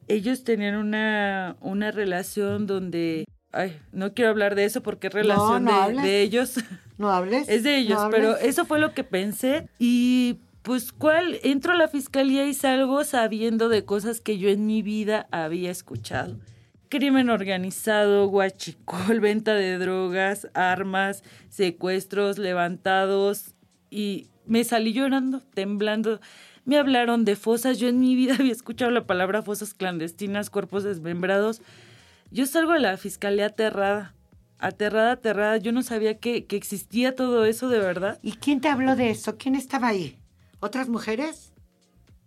Ellos 0.07 0.43
tenían 0.43 0.75
una, 0.75 1.55
una 1.61 1.91
relación 1.91 2.65
donde... 2.67 3.25
Ay, 3.51 3.79
no 3.91 4.13
quiero 4.15 4.31
hablar 4.31 4.55
de 4.55 4.65
eso 4.65 4.81
porque 4.81 5.07
es 5.07 5.13
relación 5.13 5.63
no 5.65 5.71
de, 5.71 5.77
hables. 5.77 6.03
de 6.03 6.21
ellos. 6.23 6.55
¿no 6.97 7.11
hables? 7.11 7.47
es 7.49 7.61
de 7.63 7.77
ellos, 7.77 8.01
¿No 8.01 8.09
pero 8.09 8.35
eso 8.37 8.65
fue 8.65 8.79
lo 8.79 8.93
que 8.95 9.03
pensé. 9.03 9.69
Y 9.77 10.39
pues, 10.63 10.93
¿cuál? 10.93 11.39
Entro 11.43 11.73
a 11.73 11.75
la 11.75 11.89
fiscalía 11.89 12.47
y 12.47 12.53
salgo 12.53 13.03
sabiendo 13.03 13.67
de 13.67 13.83
cosas 13.83 14.21
que 14.21 14.37
yo 14.37 14.47
en 14.47 14.65
mi 14.65 14.81
vida 14.81 15.27
había 15.29 15.69
escuchado. 15.69 16.37
Crimen 16.87 17.29
organizado, 17.29 18.27
guachicol, 18.27 19.19
venta 19.19 19.55
de 19.55 19.77
drogas, 19.77 20.47
armas, 20.53 21.21
secuestros, 21.49 22.37
levantados. 22.37 23.55
Y 23.89 24.29
me 24.45 24.63
salí 24.63 24.93
llorando, 24.93 25.41
temblando. 25.53 26.21
Me 26.63 26.77
hablaron 26.77 27.25
de 27.25 27.35
fosas. 27.35 27.77
Yo 27.77 27.89
en 27.89 27.99
mi 27.99 28.15
vida 28.15 28.35
había 28.39 28.53
escuchado 28.53 28.89
la 28.89 29.05
palabra 29.05 29.41
fosas 29.41 29.73
clandestinas, 29.73 30.49
cuerpos 30.49 30.85
desmembrados. 30.85 31.61
Yo 32.31 32.45
salgo 32.45 32.71
de 32.71 32.79
la 32.79 32.95
fiscalía 32.95 33.47
aterrada, 33.47 34.15
aterrada, 34.59 35.11
aterrada. 35.11 35.57
Yo 35.57 35.73
no 35.73 35.83
sabía 35.83 36.19
que, 36.19 36.45
que 36.45 36.55
existía 36.55 37.17
todo 37.17 37.43
eso 37.43 37.67
de 37.67 37.79
verdad. 37.79 38.17
¿Y 38.21 38.33
quién 38.37 38.61
te 38.61 38.69
habló 38.69 38.95
de 38.95 39.09
eso? 39.09 39.37
¿Quién 39.37 39.55
estaba 39.55 39.89
ahí? 39.89 40.22
¿Otras 40.63 40.87
mujeres? 40.87 41.51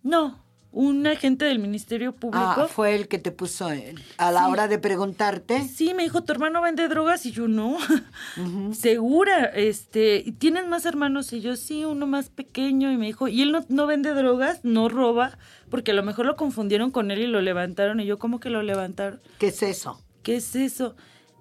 No, 0.02 0.38
un 0.70 1.06
agente 1.06 1.46
del 1.46 1.58
Ministerio 1.58 2.14
Público. 2.14 2.44
Ah, 2.44 2.68
fue 2.70 2.94
el 2.94 3.08
que 3.08 3.18
te 3.18 3.30
puso 3.32 3.66
a 3.66 4.30
la 4.30 4.44
Sí. 4.44 4.50
hora 4.52 4.68
de 4.68 4.78
preguntarte. 4.78 5.66
Sí, 5.66 5.94
me 5.94 6.02
dijo, 6.02 6.22
¿tu 6.22 6.32
hermano 6.32 6.60
vende 6.60 6.86
drogas? 6.86 7.24
Y 7.24 7.30
yo, 7.32 7.48
no. 7.48 7.78
Segura, 8.74 9.46
este, 9.46 10.22
¿y 10.24 10.32
¿tienes 10.32 10.66
más 10.66 10.84
hermanos? 10.84 11.32
Y 11.32 11.40
yo, 11.40 11.56
sí, 11.56 11.86
uno 11.86 12.06
más 12.06 12.28
pequeño. 12.28 12.92
Y 12.92 12.98
me 12.98 13.06
dijo, 13.06 13.26
¿y 13.26 13.40
él 13.40 13.52
no, 13.52 13.64
no 13.70 13.86
vende 13.86 14.12
drogas? 14.12 14.60
¿No 14.64 14.90
roba? 14.90 15.38
Porque 15.70 15.92
a 15.92 15.94
lo 15.94 16.02
mejor 16.02 16.26
lo 16.26 16.36
confundieron 16.36 16.90
con 16.90 17.10
él 17.10 17.20
y 17.20 17.26
lo 17.26 17.40
levantaron. 17.40 18.00
Y 18.00 18.04
yo, 18.04 18.18
¿cómo 18.18 18.38
que 18.38 18.50
lo 18.50 18.62
levantaron? 18.62 19.18
¿Qué 19.38 19.46
es 19.48 19.62
eso? 19.62 19.98
¿qué 20.22 20.36
es 20.36 20.54
eso? 20.56 20.94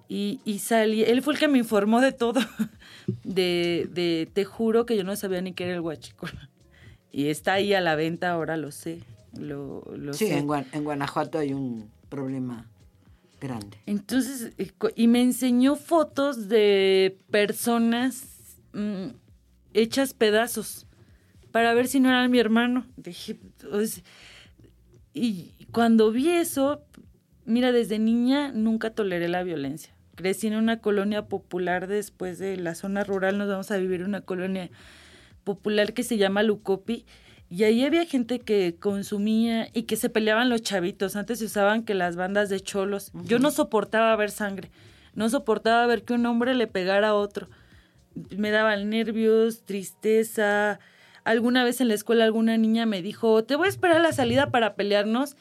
Y, 0.08 0.40
y 0.44 0.60
salí, 0.60 1.02
él 1.02 1.20
fue 1.20 1.34
el 1.34 1.40
que 1.40 1.48
me 1.48 1.58
informó 1.58 2.00
de 2.00 2.12
todo, 2.12 2.40
de, 3.24 3.88
de, 3.92 4.30
te 4.32 4.44
juro 4.44 4.86
que 4.86 4.96
yo 4.96 5.02
no 5.04 5.14
sabía 5.16 5.40
ni 5.40 5.52
qué 5.52 5.64
era 5.64 5.74
el 5.74 5.80
huachicol. 5.80 6.30
Y 7.16 7.30
está 7.30 7.54
ahí 7.54 7.72
a 7.72 7.80
la 7.80 7.94
venta, 7.94 8.30
ahora 8.30 8.58
lo 8.58 8.70
sé, 8.70 9.00
lo, 9.38 9.82
lo 9.96 10.12
Sí, 10.12 10.26
sé. 10.26 10.36
en, 10.36 10.46
Guan- 10.46 10.66
en 10.72 10.84
Guanajuato 10.84 11.38
hay 11.38 11.54
un 11.54 11.90
problema 12.10 12.66
grande. 13.40 13.78
Entonces, 13.86 14.52
eh, 14.58 14.70
y 14.96 15.08
me 15.08 15.22
enseñó 15.22 15.76
fotos 15.76 16.50
de 16.50 17.16
personas 17.30 18.26
mm, 18.74 19.06
hechas 19.72 20.12
pedazos 20.12 20.84
para 21.52 21.72
ver 21.72 21.86
si 21.88 22.00
no 22.00 22.10
eran 22.10 22.30
mi 22.30 22.38
hermano. 22.38 22.84
Dije, 22.98 23.38
pues, 23.70 24.02
y 25.14 25.52
cuando 25.72 26.10
vi 26.12 26.28
eso, 26.28 26.82
mira, 27.46 27.72
desde 27.72 27.98
niña 27.98 28.52
nunca 28.52 28.90
toleré 28.90 29.28
la 29.28 29.42
violencia. 29.42 29.94
Crecí 30.16 30.48
en 30.48 30.56
una 30.56 30.80
colonia 30.80 31.26
popular 31.28 31.86
después 31.86 32.38
de 32.38 32.58
la 32.58 32.74
zona 32.74 33.04
rural, 33.04 33.38
nos 33.38 33.48
vamos 33.48 33.70
a 33.70 33.78
vivir 33.78 34.00
en 34.02 34.08
una 34.08 34.20
colonia 34.20 34.68
popular 35.46 35.94
que 35.94 36.02
se 36.02 36.18
llama 36.18 36.42
Lucopi. 36.42 37.06
Y 37.48 37.62
ahí 37.62 37.84
había 37.84 38.04
gente 38.04 38.40
que 38.40 38.74
consumía 38.78 39.68
y 39.72 39.84
que 39.84 39.94
se 39.94 40.10
peleaban 40.10 40.50
los 40.50 40.62
chavitos. 40.62 41.14
Antes 41.14 41.38
se 41.38 41.44
usaban 41.44 41.84
que 41.84 41.94
las 41.94 42.16
bandas 42.16 42.48
de 42.50 42.60
cholos. 42.60 43.12
Yo 43.24 43.38
no 43.38 43.52
soportaba 43.52 44.14
ver 44.16 44.32
sangre. 44.32 44.70
No 45.14 45.30
soportaba 45.30 45.86
ver 45.86 46.02
que 46.02 46.14
un 46.14 46.26
hombre 46.26 46.54
le 46.54 46.66
pegara 46.66 47.10
a 47.10 47.14
otro. 47.14 47.48
Me 48.36 48.50
daban 48.50 48.90
nervios, 48.90 49.62
tristeza. 49.64 50.80
Alguna 51.22 51.62
vez 51.62 51.80
en 51.80 51.88
la 51.88 51.94
escuela 51.94 52.24
alguna 52.24 52.58
niña 52.58 52.84
me 52.84 53.00
dijo, 53.00 53.44
te 53.44 53.54
voy 53.54 53.66
a 53.66 53.70
esperar 53.70 53.98
a 53.98 54.02
la 54.02 54.12
salida 54.12 54.50
para 54.50 54.74
pelearnos. 54.74 55.36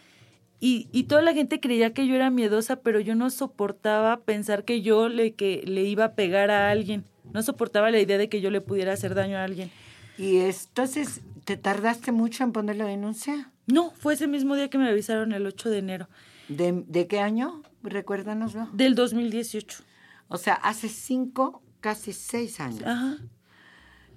Y, 0.59 0.87
y 0.91 1.03
toda 1.03 1.23
la 1.23 1.33
gente 1.33 1.59
creía 1.59 1.93
que 1.93 2.07
yo 2.07 2.15
era 2.15 2.29
miedosa, 2.29 2.77
pero 2.77 2.99
yo 2.99 3.15
no 3.15 3.31
soportaba 3.31 4.21
pensar 4.21 4.63
que 4.63 4.81
yo 4.81 5.09
le, 5.09 5.33
que 5.33 5.63
le 5.65 5.83
iba 5.83 6.05
a 6.05 6.13
pegar 6.13 6.51
a 6.51 6.69
alguien. 6.69 7.03
No 7.33 7.41
soportaba 7.41 7.89
la 7.89 7.99
idea 7.99 8.19
de 8.19 8.29
que 8.29 8.41
yo 8.41 8.51
le 8.51 8.61
pudiera 8.61 8.93
hacer 8.93 9.15
daño 9.15 9.37
a 9.37 9.43
alguien. 9.43 9.71
Y 10.17 10.37
entonces, 10.37 11.21
¿te 11.43 11.57
tardaste 11.57 12.11
mucho 12.11 12.43
en 12.43 12.51
poner 12.51 12.77
la 12.77 12.85
denuncia? 12.85 13.51
No, 13.67 13.91
fue 13.91 14.13
ese 14.13 14.27
mismo 14.27 14.55
día 14.55 14.69
que 14.69 14.77
me 14.77 14.89
avisaron 14.89 15.31
el 15.31 15.45
8 15.45 15.69
de 15.69 15.77
enero 15.79 16.09
¿De, 16.47 16.83
de 16.87 17.07
qué 17.07 17.19
año? 17.19 17.63
Recuérdanoslo. 17.81 18.69
del 18.73 18.95
2018. 18.95 19.83
O 20.27 20.37
sea, 20.37 20.53
hace 20.53 20.89
cinco, 20.89 21.63
casi 21.81 22.13
seis 22.13 22.59
años. 22.59 22.83
Ajá. 22.83 23.17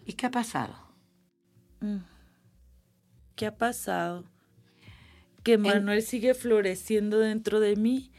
¿Y 0.07 0.15
qué 0.15 0.27
ha 0.27 0.31
pasado? 0.31 0.75
¿Qué 3.37 3.47
ha 3.47 3.57
pasado? 3.57 4.25
Que 5.43 5.59
Manuel 5.59 6.03
sigue 6.03 6.35
floreciendo 6.35 7.19
dentro 7.19 7.61
de 7.61 7.77
mí. 7.77 8.11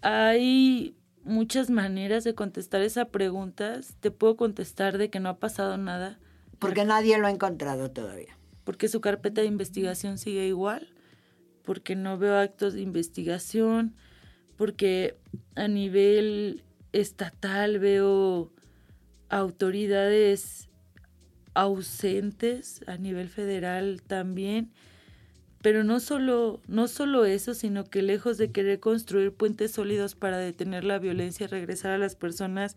Hay 0.00 0.96
muchas 1.24 1.70
maneras 1.70 2.24
de 2.24 2.34
contestar 2.34 2.82
esa 2.82 3.06
pregunta. 3.06 3.80
Te 4.00 4.10
puedo 4.10 4.36
contestar 4.36 4.96
de 4.96 5.10
que 5.10 5.20
no 5.20 5.28
ha 5.28 5.38
pasado 5.38 5.76
nada, 5.76 6.18
Porque 6.66 6.84
nadie 6.84 7.18
lo 7.18 7.26
ha 7.26 7.30
encontrado 7.30 7.90
todavía. 7.90 8.36
porque 8.64 8.88
su 8.88 9.00
carpeta 9.00 9.42
de 9.42 9.46
investigación 9.46 10.16
sigue 10.16 10.46
igual, 10.46 10.88
porque 11.62 11.96
no 11.96 12.18
veo 12.18 12.36
actos 12.38 12.72
de 12.72 12.80
investigación, 12.80 13.94
porque 14.56 15.16
a 15.54 15.68
nivel 15.68 16.64
estatal 16.92 17.78
veo 17.78 18.50
autoridades 19.28 20.68
ausentes, 21.54 22.82
a 22.86 22.96
nivel 22.96 23.28
federal 23.28 24.02
también, 24.06 24.72
pero 25.62 25.82
no 25.84 26.00
solo, 26.00 26.60
no 26.66 26.88
solo 26.88 27.24
eso, 27.24 27.54
sino 27.54 27.84
que 27.84 28.02
lejos 28.02 28.36
de 28.36 28.50
querer 28.52 28.80
construir 28.80 29.32
puentes 29.32 29.72
sólidos 29.72 30.14
para 30.14 30.38
detener 30.38 30.84
la 30.84 30.98
violencia 30.98 31.44
y 31.44 31.46
regresar 31.48 31.92
a 31.92 31.98
las 31.98 32.16
personas 32.16 32.76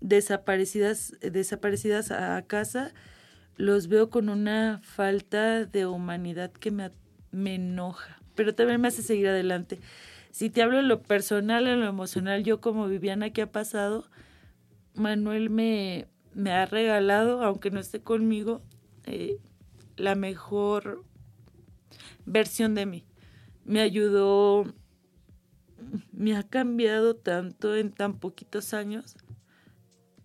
desaparecidas, 0.00 1.14
desaparecidas 1.20 2.10
a 2.10 2.40
casa, 2.42 2.92
los 3.56 3.88
veo 3.88 4.10
con 4.10 4.28
una 4.28 4.80
falta 4.82 5.64
de 5.64 5.86
humanidad 5.86 6.52
que 6.52 6.70
me, 6.70 6.90
me 7.30 7.56
enoja, 7.56 8.20
pero 8.34 8.54
también 8.54 8.80
me 8.80 8.88
hace 8.88 9.02
seguir 9.02 9.28
adelante. 9.28 9.80
Si 10.30 10.48
te 10.48 10.62
hablo 10.62 10.78
en 10.78 10.88
lo 10.88 11.02
personal, 11.02 11.66
en 11.66 11.80
lo 11.80 11.86
emocional, 11.86 12.42
yo 12.42 12.60
como 12.60 12.88
Viviana, 12.88 13.30
¿qué 13.30 13.42
ha 13.42 13.52
pasado? 13.52 14.08
Manuel 14.94 15.50
me, 15.50 16.08
me 16.34 16.52
ha 16.52 16.66
regalado, 16.66 17.42
aunque 17.42 17.70
no 17.70 17.80
esté 17.80 18.00
conmigo, 18.00 18.62
eh, 19.06 19.38
la 19.96 20.14
mejor 20.14 21.04
versión 22.24 22.74
de 22.74 22.86
mí. 22.86 23.04
Me 23.64 23.80
ayudó, 23.80 24.64
me 26.12 26.36
ha 26.36 26.42
cambiado 26.42 27.14
tanto 27.14 27.76
en 27.76 27.92
tan 27.92 28.18
poquitos 28.18 28.74
años, 28.74 29.16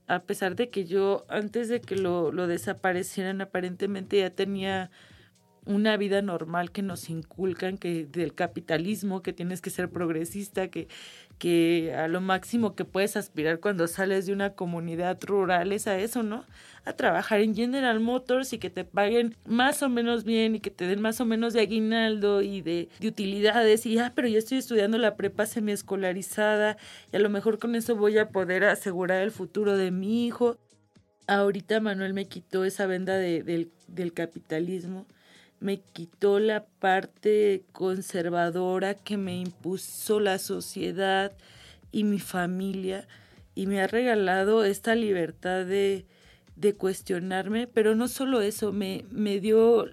a 0.07 0.19
pesar 0.19 0.55
de 0.55 0.69
que 0.69 0.85
yo 0.85 1.25
antes 1.29 1.69
de 1.69 1.81
que 1.81 1.95
lo, 1.95 2.31
lo 2.31 2.47
desaparecieran 2.47 3.41
aparentemente 3.41 4.19
ya 4.19 4.29
tenía 4.29 4.89
una 5.67 5.97
vida 5.97 6.21
normal 6.21 6.71
que 6.71 6.81
nos 6.81 7.09
inculcan 7.09 7.77
que 7.77 8.05
del 8.05 8.33
capitalismo, 8.33 9.21
que 9.21 9.33
tienes 9.33 9.61
que 9.61 9.69
ser 9.69 9.89
progresista, 9.89 10.69
que, 10.69 10.87
que 11.37 11.93
a 11.95 12.07
lo 12.07 12.19
máximo 12.21 12.73
que 12.75 12.83
puedes 12.85 13.15
aspirar 13.15 13.59
cuando 13.59 13.87
sales 13.87 14.25
de 14.25 14.33
una 14.33 14.53
comunidad 14.53 15.17
rural 15.23 15.71
es 15.71 15.85
a 15.87 15.97
eso, 15.99 16.23
¿no? 16.23 16.45
A 16.85 16.93
trabajar 16.93 17.41
en 17.41 17.53
General 17.55 17.99
Motors 17.99 18.53
y 18.53 18.57
que 18.57 18.69
te 18.69 18.85
paguen 18.85 19.35
más 19.45 19.83
o 19.83 19.89
menos 19.89 20.23
bien 20.23 20.55
y 20.55 20.59
que 20.59 20.71
te 20.71 20.87
den 20.87 21.01
más 21.01 21.21
o 21.21 21.25
menos 21.25 21.53
de 21.53 21.61
aguinaldo 21.61 22.41
y 22.41 22.61
de, 22.61 22.89
de 22.99 23.07
utilidades 23.07 23.85
y 23.85 23.99
ah, 23.99 24.13
pero 24.15 24.27
yo 24.27 24.39
estoy 24.39 24.57
estudiando 24.57 24.97
la 24.97 25.15
prepa 25.15 25.45
semiescolarizada 25.45 26.77
y 27.11 27.15
a 27.15 27.19
lo 27.19 27.29
mejor 27.29 27.59
con 27.59 27.75
eso 27.75 27.95
voy 27.95 28.17
a 28.17 28.29
poder 28.29 28.63
asegurar 28.63 29.21
el 29.21 29.31
futuro 29.31 29.77
de 29.77 29.91
mi 29.91 30.25
hijo. 30.25 30.57
Ahorita 31.27 31.79
Manuel 31.81 32.13
me 32.13 32.25
quitó 32.25 32.63
esa 32.65 32.85
venda 32.87 33.17
de- 33.17 33.43
del, 33.43 33.71
del 33.87 34.13
capitalismo 34.13 35.05
me 35.59 35.79
quitó 35.79 36.39
la 36.39 36.65
parte 36.65 37.63
conservadora 37.71 38.93
que 38.93 39.17
me 39.17 39.39
impuso 39.39 40.19
la 40.19 40.37
sociedad 40.37 41.33
y 41.91 42.03
mi 42.03 42.19
familia 42.19 43.07
y 43.55 43.65
me 43.65 43.81
ha 43.81 43.87
regalado 43.87 44.63
esta 44.65 44.93
libertad 44.93 45.65
de, 45.65 46.05
de 46.55 46.73
cuestionarme, 46.73 47.65
pero 47.67 47.95
no 47.95 48.07
solo 48.07 48.41
eso, 48.41 48.71
me, 48.71 49.05
me, 49.09 49.39
dio, 49.39 49.87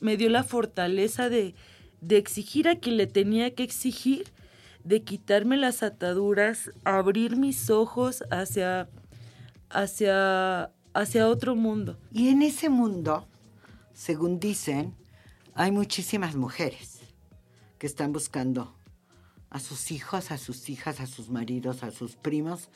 me 0.00 0.16
dio 0.16 0.30
la 0.30 0.42
fortaleza 0.42 1.28
de, 1.28 1.54
de 2.00 2.16
exigir 2.16 2.68
a 2.68 2.76
quien 2.76 2.96
le 2.96 3.06
tenía 3.06 3.54
que 3.54 3.62
exigir, 3.62 4.24
de 4.84 5.02
quitarme 5.02 5.58
las 5.58 5.82
ataduras, 5.82 6.70
abrir 6.84 7.36
mis 7.36 7.68
ojos 7.68 8.24
hacia, 8.30 8.88
hacia, 9.68 10.70
hacia 10.94 11.28
otro 11.28 11.54
mundo. 11.54 11.98
Y 12.12 12.28
en 12.28 12.40
ese 12.40 12.70
mundo, 12.70 13.26
según 13.92 14.40
dicen, 14.40 14.94
hay 15.54 15.72
muchísimas 15.72 16.34
mujeres 16.36 17.00
que 17.78 17.86
están 17.86 18.12
buscando 18.12 18.74
a 19.50 19.58
sus 19.58 19.90
hijos, 19.90 20.30
a 20.30 20.38
sus 20.38 20.68
hijas, 20.68 21.00
a 21.00 21.06
sus 21.06 21.30
maridos, 21.30 21.82
a 21.82 21.90
sus 21.90 22.16
primos, 22.16 22.68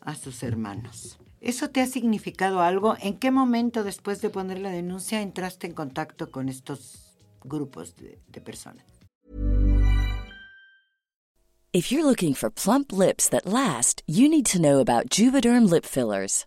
a 0.00 0.14
sus 0.14 0.42
hermanos. 0.42 1.18
¿Eso 1.40 1.70
te 1.70 1.80
ha 1.80 1.86
significado 1.86 2.60
algo? 2.60 2.96
¿En 3.00 3.18
qué 3.18 3.30
momento 3.30 3.82
después 3.82 4.20
de 4.20 4.28
poner 4.28 4.58
la 4.58 4.70
denuncia 4.70 5.22
entraste 5.22 5.66
en 5.66 5.72
contacto 5.72 6.30
con 6.30 6.48
estos 6.48 7.16
grupos 7.42 7.96
de, 7.96 8.18
de 8.28 8.40
personas? 8.40 8.84
If 11.72 11.92
you're 11.92 12.04
looking 12.04 12.34
for 12.34 12.50
plump 12.50 12.92
lips 12.92 13.28
that 13.28 13.46
last, 13.46 14.02
you 14.06 14.28
need 14.28 14.44
to 14.46 14.58
know 14.58 14.80
about 14.80 15.08
Juvederm 15.08 15.70
lip 15.70 15.86
fillers. 15.86 16.46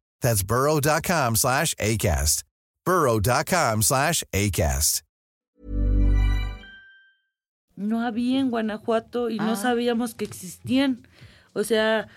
That's 0.21 0.43
burrow.com 0.43 1.35
slash 1.35 1.73
ACAST. 1.79 2.43
burrow.com 2.85 3.81
slash 3.83 4.23
ACAST. 4.33 5.01
No 7.75 8.01
había 8.05 8.39
en 8.39 8.49
Guanajuato 8.51 9.29
y 9.29 9.37
no 9.37 9.51
Ah. 9.53 9.55
sabíamos 9.55 10.13
que 10.13 10.25
existían. 10.25 11.07
O 11.53 11.63
sea, 11.63 12.07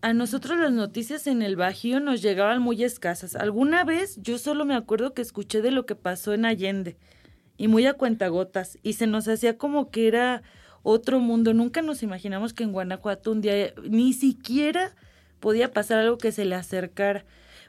a 0.00 0.12
nosotros 0.12 0.58
las 0.58 0.72
noticias 0.72 1.26
en 1.26 1.42
el 1.42 1.56
Bajío 1.56 2.00
nos 2.00 2.22
llegaban 2.22 2.60
muy 2.62 2.82
escasas. 2.82 3.36
Alguna 3.36 3.84
vez 3.84 4.16
yo 4.22 4.38
solo 4.38 4.64
me 4.64 4.74
acuerdo 4.74 5.14
que 5.14 5.22
escuché 5.22 5.62
de 5.62 5.70
lo 5.70 5.86
que 5.86 5.94
pasó 5.94 6.32
en 6.34 6.44
Allende 6.44 6.96
y 7.56 7.68
muy 7.68 7.86
a 7.86 7.94
cuentagotas 7.94 8.78
y 8.82 8.94
se 8.94 9.06
nos 9.06 9.28
hacía 9.28 9.56
como 9.58 9.90
que 9.90 10.08
era 10.08 10.42
otro 10.82 11.20
mundo. 11.20 11.54
Nunca 11.54 11.82
nos 11.82 12.02
imaginamos 12.02 12.52
que 12.52 12.64
en 12.64 12.72
Guanajuato 12.72 13.32
un 13.32 13.40
día 13.40 13.72
ni 13.88 14.12
siquiera 14.12 14.94
podía 15.40 15.72
pasar 15.72 15.98
algo 15.98 16.18
que 16.18 16.32
se 16.32 16.44
le 16.44 16.54
acercara. 16.54 17.24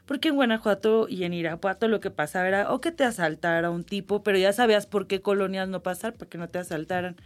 Porque 0.06 0.28
en 0.28 0.36
Guanajuato 0.36 1.06
y 1.08 1.24
en 1.24 1.34
Irapuato 1.34 1.86
lo 1.86 2.00
que 2.00 2.10
pasaba 2.10 2.48
era 2.48 2.72
o 2.72 2.80
que 2.80 2.92
te 2.92 3.04
asaltara 3.04 3.70
un 3.70 3.84
tipo, 3.84 4.22
pero 4.22 4.38
ya 4.38 4.52
sabías 4.54 4.86
por 4.86 5.06
qué 5.06 5.20
colonias 5.20 5.68
no 5.68 5.82
pasar, 5.82 6.14
para 6.14 6.30
que 6.30 6.38
no 6.38 6.48
te 6.48 6.58
asaltaran. 6.58 7.16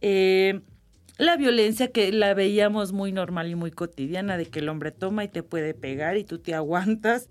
Eh, 0.00 0.62
la 1.18 1.36
violencia 1.36 1.92
que 1.92 2.10
la 2.10 2.34
veíamos 2.34 2.92
muy 2.92 3.12
normal 3.12 3.48
y 3.48 3.54
muy 3.54 3.70
cotidiana, 3.70 4.36
de 4.36 4.46
que 4.46 4.58
el 4.58 4.68
hombre 4.68 4.90
toma 4.90 5.22
y 5.22 5.28
te 5.28 5.44
puede 5.44 5.74
pegar 5.74 6.16
y 6.16 6.24
tú 6.24 6.38
te 6.38 6.54
aguantas 6.54 7.28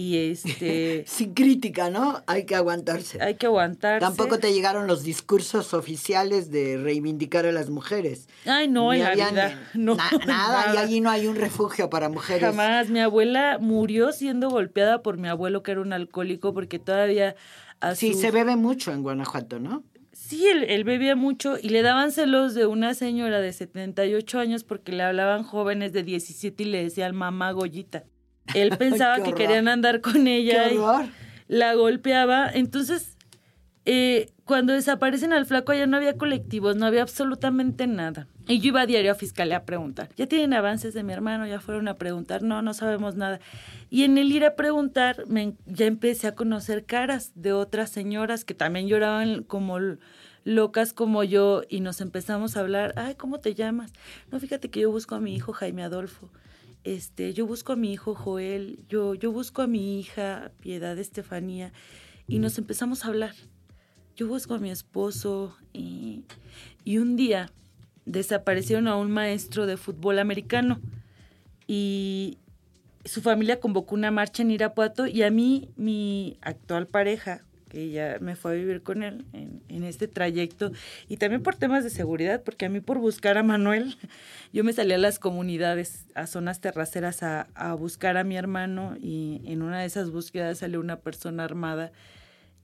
y 0.00 0.16
este 0.30 1.04
Sin 1.08 1.34
crítica, 1.34 1.90
¿no? 1.90 2.22
Hay 2.26 2.44
que 2.46 2.54
aguantarse. 2.54 3.20
hay 3.20 3.34
que 3.34 3.46
aguantarse. 3.46 4.00
Tampoco 4.06 4.38
te 4.38 4.52
llegaron 4.52 4.86
los 4.86 5.02
discursos 5.02 5.74
oficiales 5.74 6.50
de 6.50 6.76
reivindicar 6.76 7.46
a 7.46 7.52
las 7.52 7.68
mujeres. 7.70 8.28
Ay, 8.46 8.68
no, 8.68 8.92
en 8.92 9.00
la 9.02 9.14
vida. 9.14 9.60
No, 9.74 9.96
na- 9.96 10.10
nada, 10.26 10.74
y 10.74 10.76
allí 10.76 11.00
no 11.00 11.10
hay 11.10 11.26
un 11.26 11.34
refugio 11.36 11.90
para 11.90 12.08
mujeres. 12.08 12.42
Jamás. 12.42 12.90
Mi 12.90 13.00
abuela 13.00 13.58
murió 13.60 14.12
siendo 14.12 14.48
golpeada 14.50 15.02
por 15.02 15.16
mi 15.18 15.28
abuelo 15.28 15.62
que 15.62 15.72
era 15.72 15.80
un 15.80 15.92
alcohólico 15.92 16.54
porque 16.54 16.78
todavía 16.78 17.34
a 17.80 17.94
Sí, 17.94 18.12
sus- 18.12 18.20
se 18.20 18.30
bebe 18.30 18.54
mucho 18.56 18.92
en 18.92 19.02
Guanajuato, 19.02 19.58
¿no? 19.58 19.82
Sí, 20.12 20.46
él, 20.46 20.64
él 20.68 20.84
bebía 20.84 21.16
mucho 21.16 21.56
y 21.60 21.68
le 21.70 21.82
daban 21.82 22.12
celos 22.12 22.54
de 22.54 22.66
una 22.66 22.94
señora 22.94 23.40
de 23.40 23.52
78 23.52 24.38
años 24.40 24.62
porque 24.64 24.92
le 24.92 25.02
hablaban 25.02 25.42
jóvenes 25.42 25.92
de 25.92 26.02
17 26.02 26.62
y 26.64 26.66
le 26.66 26.82
decían 26.84 27.14
mamá 27.16 27.52
Goyita. 27.52 28.04
Él 28.54 28.70
pensaba 28.78 29.22
que 29.22 29.32
querían 29.32 29.68
andar 29.68 30.00
con 30.00 30.26
ella 30.26 30.68
¡Qué 30.68 30.74
y 30.74 30.78
la 31.48 31.74
golpeaba. 31.74 32.50
Entonces, 32.50 33.16
eh, 33.84 34.30
cuando 34.44 34.74
desaparecen 34.74 35.32
al 35.32 35.46
flaco 35.46 35.72
allá 35.72 35.86
no 35.86 35.96
había 35.96 36.16
colectivos, 36.16 36.76
no 36.76 36.86
había 36.86 37.02
absolutamente 37.02 37.86
nada. 37.86 38.28
Y 38.46 38.60
yo 38.60 38.68
iba 38.68 38.82
a 38.82 38.86
diario 38.86 39.12
a 39.12 39.14
fiscalía 39.14 39.58
a 39.58 39.64
preguntar. 39.64 40.10
¿Ya 40.16 40.26
tienen 40.26 40.54
avances 40.54 40.94
de 40.94 41.02
mi 41.02 41.12
hermano? 41.12 41.46
¿Ya 41.46 41.60
fueron 41.60 41.88
a 41.88 41.96
preguntar? 41.96 42.42
No, 42.42 42.62
no 42.62 42.74
sabemos 42.74 43.14
nada. 43.14 43.40
Y 43.90 44.04
en 44.04 44.16
el 44.18 44.30
ir 44.32 44.44
a 44.44 44.56
preguntar, 44.56 45.24
me, 45.26 45.54
ya 45.66 45.86
empecé 45.86 46.26
a 46.26 46.34
conocer 46.34 46.84
caras 46.84 47.32
de 47.34 47.52
otras 47.52 47.90
señoras 47.90 48.44
que 48.44 48.54
también 48.54 48.88
lloraban 48.88 49.42
como 49.42 49.78
locas 50.44 50.92
como 50.92 51.24
yo 51.24 51.62
y 51.68 51.80
nos 51.80 52.00
empezamos 52.00 52.56
a 52.56 52.60
hablar. 52.60 52.94
Ay, 52.96 53.14
¿cómo 53.16 53.40
te 53.40 53.54
llamas? 53.54 53.92
No, 54.30 54.40
fíjate 54.40 54.70
que 54.70 54.80
yo 54.80 54.90
busco 54.90 55.14
a 55.14 55.20
mi 55.20 55.34
hijo 55.34 55.52
Jaime 55.52 55.82
Adolfo. 55.82 56.30
Este, 56.88 57.34
yo 57.34 57.46
busco 57.46 57.74
a 57.74 57.76
mi 57.76 57.92
hijo 57.92 58.14
Joel, 58.14 58.78
yo, 58.88 59.12
yo 59.14 59.30
busco 59.30 59.60
a 59.60 59.66
mi 59.66 60.00
hija 60.00 60.52
Piedad 60.58 60.98
Estefanía 60.98 61.70
y 62.26 62.38
nos 62.38 62.56
empezamos 62.56 63.04
a 63.04 63.08
hablar. 63.08 63.34
Yo 64.16 64.26
busco 64.26 64.54
a 64.54 64.58
mi 64.58 64.70
esposo 64.70 65.54
y, 65.74 66.24
y 66.84 66.96
un 66.96 67.14
día 67.14 67.52
desaparecieron 68.06 68.88
a 68.88 68.96
un 68.96 69.10
maestro 69.10 69.66
de 69.66 69.76
fútbol 69.76 70.18
americano 70.18 70.80
y 71.66 72.38
su 73.04 73.20
familia 73.20 73.60
convocó 73.60 73.94
una 73.94 74.10
marcha 74.10 74.42
en 74.42 74.50
Irapuato 74.50 75.06
y 75.06 75.24
a 75.24 75.30
mí, 75.30 75.68
mi 75.76 76.38
actual 76.40 76.86
pareja, 76.86 77.44
que 77.68 77.90
ya 77.90 78.18
me 78.20 78.36
fue 78.36 78.52
a 78.52 78.54
vivir 78.54 78.82
con 78.82 79.02
él 79.02 79.24
en, 79.32 79.84
este 79.84 80.08
trayecto, 80.08 80.72
y 81.08 81.16
también 81.16 81.42
por 81.42 81.54
temas 81.54 81.84
de 81.84 81.90
seguridad, 81.90 82.42
porque 82.42 82.66
a 82.66 82.68
mí 82.68 82.80
por 82.80 82.98
buscar 82.98 83.38
a 83.38 83.42
Manuel, 83.42 83.96
yo 84.52 84.64
me 84.64 84.72
salí 84.72 84.92
a 84.92 84.98
las 84.98 85.18
comunidades, 85.18 86.06
a 86.14 86.26
zonas 86.26 86.60
terraceras 86.60 87.22
a, 87.22 87.48
a 87.54 87.74
buscar 87.74 88.16
a 88.16 88.24
mi 88.24 88.36
hermano 88.36 88.96
y 89.00 89.40
en 89.44 89.62
una 89.62 89.80
de 89.80 89.86
esas 89.86 90.10
búsquedas 90.10 90.58
salió 90.58 90.80
una 90.80 91.00
persona 91.00 91.44
armada 91.44 91.92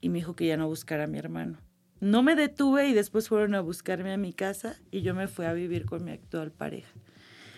y 0.01 0.09
me 0.09 0.19
dijo 0.19 0.37
que 0.37 0.47
ya 0.47 0.57
no 0.57 0.69
buscara 0.69 1.05
a 1.05 1.07
mi 1.07 1.19
hermano. 1.19 1.59
No 2.01 2.23
me 2.23 2.35
detuve 2.35 2.89
y 2.89 2.93
después 2.93 3.29
fueron 3.29 3.55
a 3.55 3.61
buscarme 3.61 4.13
a 4.13 4.19
mi 4.19 4.33
casa 4.33 4.77
y 4.91 5.03
yo 5.03 5.15
me 5.15 5.29
fui 5.29 5.47
a 5.47 5.53
vivir 5.55 5.87
con 5.87 6.05
mi 6.05 6.11
actual 6.11 6.51
pareja. 6.51 6.91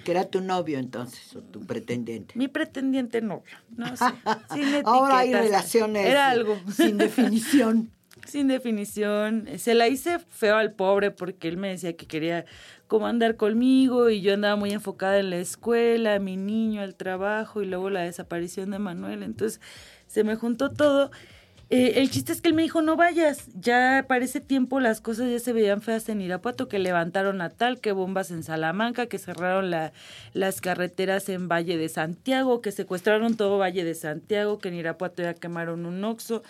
Que 0.06 0.12
era 0.12 0.24
tu 0.30 0.40
novio 0.40 0.78
entonces, 0.78 1.34
o 1.34 1.42
tu 1.42 1.66
pretendiente. 1.66 2.38
Mi 2.38 2.46
pretendiente 2.46 3.20
novio, 3.20 3.56
no 3.76 3.88
sé. 3.96 4.04
sin 4.54 4.86
Ahora 4.86 5.18
hay 5.18 5.32
relaciones 5.32 6.06
Era 6.06 6.30
algo. 6.30 6.56
sin 6.72 6.96
definición. 6.96 7.90
Sin 8.24 8.48
definición. 8.48 9.48
Se 9.58 9.74
la 9.74 9.88
hice 9.88 10.18
feo 10.18 10.56
al 10.56 10.72
pobre 10.72 11.10
porque 11.10 11.48
él 11.48 11.56
me 11.58 11.68
decía 11.68 11.96
que 11.96 12.06
quería 12.06 12.44
como 12.86 13.06
andar 13.06 13.36
conmigo 13.36 14.10
y 14.10 14.20
yo 14.20 14.34
andaba 14.34 14.56
muy 14.56 14.70
enfocada 14.72 15.18
en 15.18 15.30
la 15.30 15.38
escuela, 15.38 16.18
mi 16.18 16.36
niño, 16.36 16.82
el 16.82 16.94
trabajo 16.94 17.62
y 17.62 17.66
luego 17.66 17.90
la 17.90 18.00
desaparición 18.02 18.70
de 18.70 18.78
Manuel. 18.78 19.22
Entonces 19.22 19.60
se 20.06 20.22
me 20.24 20.34
juntó 20.36 20.70
todo. 20.70 21.10
Eh, 21.68 21.94
el 22.00 22.10
chiste 22.10 22.32
es 22.32 22.40
que 22.40 22.48
él 22.50 22.54
me 22.54 22.62
dijo, 22.62 22.80
no 22.80 22.94
vayas, 22.96 23.48
ya 23.54 24.04
para 24.06 24.24
ese 24.24 24.40
tiempo 24.40 24.78
las 24.78 25.00
cosas 25.00 25.28
ya 25.30 25.40
se 25.40 25.52
veían 25.52 25.82
feas 25.82 26.08
en 26.08 26.20
Irapuato, 26.20 26.68
que 26.68 26.78
levantaron 26.78 27.40
a 27.40 27.50
tal, 27.50 27.80
que 27.80 27.90
bombas 27.90 28.30
en 28.30 28.44
Salamanca, 28.44 29.06
que 29.06 29.18
cerraron 29.18 29.70
la- 29.70 29.92
las 30.32 30.60
carreteras 30.60 31.28
en 31.28 31.48
Valle 31.48 31.76
de 31.76 31.88
Santiago, 31.88 32.60
que 32.60 32.70
secuestraron 32.70 33.36
todo 33.36 33.58
Valle 33.58 33.82
de 33.82 33.96
Santiago, 33.96 34.58
que 34.60 34.68
en 34.68 34.74
Irapuato 34.74 35.22
ya 35.24 35.34
quemaron 35.34 35.86
un 35.86 36.04
oxo 36.04 36.44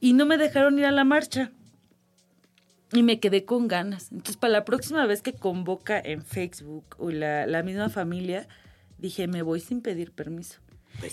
y 0.00 0.14
no 0.14 0.26
me 0.26 0.36
dejaron 0.36 0.78
ir 0.78 0.86
a 0.86 0.92
la 0.92 1.04
marcha. 1.04 1.52
y 2.90 3.02
me 3.02 3.20
quedé 3.20 3.44
con 3.44 3.68
ganas. 3.68 4.10
Entonces, 4.12 4.38
para 4.38 4.50
la 4.54 4.64
próxima 4.64 5.04
vez 5.04 5.20
que 5.20 5.34
convoca 5.34 6.00
en 6.00 6.24
Facebook 6.24 6.96
o 6.96 7.10
la 7.10 7.62
misma 7.62 7.90
familia, 7.90 8.48
dije, 8.96 9.28
me 9.28 9.42
voy 9.42 9.60
sin 9.60 9.82
pedir 9.82 10.10
permiso. 10.10 10.58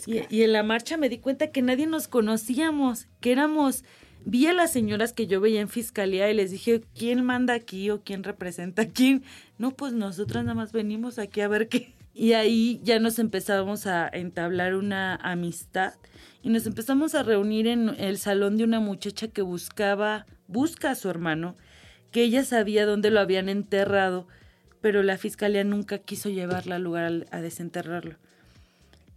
Y, 0.08 0.42
en 0.42 0.54
la 0.54 0.64
marcha 0.64 0.98
me 0.98 1.10
di 1.10 1.20
cuenta 1.20 1.52
que 1.52 1.62
nadie 1.62 1.88
nos 1.88 2.08
conocíamos, 2.08 3.08
que 3.20 3.32
éramos, 3.32 3.84
vi 4.26 4.48
a 4.48 4.54
las 4.54 4.72
señoras 4.72 5.14
que 5.14 5.28
yo 5.28 5.42
veía 5.42 5.62
en 5.62 5.70
fiscalía 5.70 6.30
y 6.30 6.34
les 6.34 6.52
dije, 6.52 6.82
¿quién 6.98 7.24
manda 7.24 7.54
aquí 7.54 7.90
o 7.90 8.02
quién 8.02 8.24
representa 8.24 8.84
a 8.84 8.88
quién? 8.88 9.24
No, 9.58 9.72
pues 9.72 9.94
nosotras 9.94 10.44
nada 10.44 10.56
más 10.56 10.72
venimos 10.72 11.20
aquí 11.20 11.42
a 11.42 11.48
ver 11.48 11.70
qué. 11.70 11.94
Y 12.18 12.32
ahí 12.32 12.80
ya 12.82 12.98
nos 12.98 13.20
empezamos 13.20 13.88
a 13.88 14.08
entablar 14.08 14.76
una 14.76 15.18
amistad 15.18 15.96
y 16.42 16.48
nos 16.48 16.66
empezamos 16.66 17.14
a 17.14 17.24
reunir 17.24 17.68
en 17.68 17.90
el 17.98 18.18
salón 18.18 18.56
de 18.56 18.64
una 18.64 18.80
muchacha 18.80 19.28
que 19.28 19.42
buscaba, 19.42 20.26
busca 20.48 20.92
a 20.92 20.96
su 20.96 21.10
hermano, 21.10 21.58
que 22.12 22.24
ella 22.24 22.46
sabía 22.46 22.86
dónde 22.86 23.12
lo 23.12 23.20
habían 23.20 23.50
enterrado, 23.50 24.30
pero 24.80 25.04
la 25.04 25.18
fiscalía 25.18 25.66
nunca 25.66 25.98
quiso 25.98 26.30
llevarla 26.30 26.78
al 26.78 26.84
lugar 26.84 27.26
a 27.32 27.42
desenterrarlo. 27.42 28.16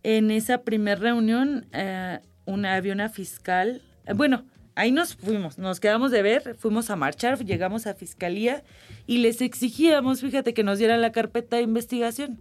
En 0.02 0.30
esa 0.30 0.62
primera 0.62 1.00
reunión 1.00 1.66
eh, 1.72 2.20
una, 2.44 2.74
había 2.74 2.92
una 2.92 3.08
fiscal, 3.08 3.82
eh, 4.06 4.12
bueno, 4.14 4.44
ahí 4.74 4.92
nos 4.92 5.16
fuimos, 5.16 5.58
nos 5.58 5.80
quedamos 5.80 6.10
de 6.10 6.22
ver, 6.22 6.54
fuimos 6.56 6.88
a 6.90 6.96
marchar, 6.96 7.44
llegamos 7.44 7.86
a 7.86 7.94
fiscalía 7.94 8.62
y 9.06 9.18
les 9.18 9.40
exigíamos, 9.40 10.20
fíjate, 10.20 10.54
que 10.54 10.62
nos 10.62 10.78
dieran 10.78 11.00
la 11.00 11.12
carpeta 11.12 11.56
de 11.56 11.62
investigación. 11.62 12.40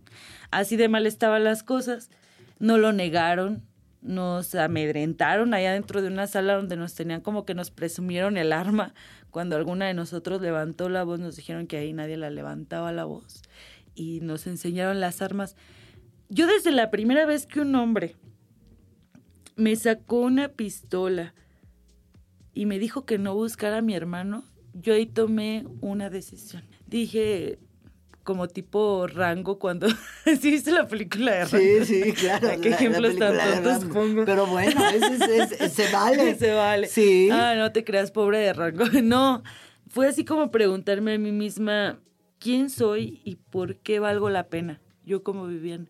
Así 0.51 0.77
de 0.77 0.87
mal 0.87 1.07
estaban 1.07 1.43
las 1.43 1.63
cosas, 1.63 2.09
no 2.59 2.77
lo 2.77 2.93
negaron, 2.93 3.63
nos 4.01 4.53
amedrentaron 4.55 5.53
allá 5.53 5.73
dentro 5.73 6.01
de 6.01 6.07
una 6.07 6.27
sala 6.27 6.53
donde 6.53 6.77
nos 6.77 6.93
tenían 6.93 7.21
como 7.21 7.45
que 7.45 7.55
nos 7.55 7.71
presumieron 7.71 8.37
el 8.37 8.53
arma. 8.53 8.93
Cuando 9.31 9.55
alguna 9.55 9.87
de 9.87 9.93
nosotros 9.93 10.41
levantó 10.41 10.89
la 10.89 11.03
voz, 11.03 11.19
nos 11.19 11.35
dijeron 11.35 11.67
que 11.67 11.77
ahí 11.77 11.91
nadie 11.91 12.17
la 12.17 12.29
levantaba 12.29 12.91
la 12.91 13.05
voz 13.05 13.41
y 13.95 14.19
nos 14.21 14.47
enseñaron 14.47 14.99
las 14.99 15.21
armas. 15.21 15.55
Yo 16.29 16.47
desde 16.47 16.71
la 16.71 16.91
primera 16.91 17.25
vez 17.25 17.45
que 17.45 17.61
un 17.61 17.75
hombre 17.75 18.15
me 19.55 19.75
sacó 19.75 20.19
una 20.21 20.49
pistola 20.49 21.33
y 22.53 22.65
me 22.65 22.79
dijo 22.79 23.05
que 23.05 23.17
no 23.17 23.33
buscara 23.35 23.77
a 23.77 23.81
mi 23.81 23.93
hermano, 23.95 24.43
yo 24.73 24.93
ahí 24.93 25.05
tomé 25.05 25.65
una 25.81 26.09
decisión. 26.09 26.63
Dije, 26.87 27.59
como 28.23 28.47
tipo 28.47 29.07
Rango, 29.07 29.57
cuando... 29.57 29.87
¿Sí 30.41 30.51
viste 30.51 30.71
la 30.71 30.87
película 30.87 31.31
de 31.33 31.45
Rango? 31.45 31.85
Sí, 31.85 32.03
sí, 32.03 32.11
claro. 32.13 32.49
¿Qué 32.61 32.69
la- 32.69 32.75
la 32.75 32.75
ejemplos 32.75 33.17
tan 33.17 33.63
tontos 33.63 33.85
pongo? 33.93 34.25
Pero 34.25 34.45
bueno, 34.47 34.81
ese 34.89 35.15
es- 35.43 35.51
es- 35.61 35.73
se 35.73 35.91
vale. 35.93 36.35
Se 36.39 36.51
vale. 36.53 36.87
Sí. 36.87 37.29
Ah, 37.31 37.55
no 37.55 37.71
te 37.71 37.83
creas, 37.83 38.11
pobre 38.11 38.39
de 38.39 38.53
Rango. 38.53 38.85
No, 39.03 39.43
fue 39.87 40.07
así 40.07 40.25
como 40.25 40.51
preguntarme 40.51 41.13
a 41.13 41.17
mí 41.19 41.31
misma, 41.31 41.99
¿quién 42.39 42.69
soy 42.69 43.21
y 43.23 43.35
por 43.37 43.77
qué 43.77 43.99
valgo 43.99 44.29
la 44.29 44.47
pena? 44.49 44.81
Yo 45.05 45.23
como 45.23 45.47
Viviana. 45.47 45.85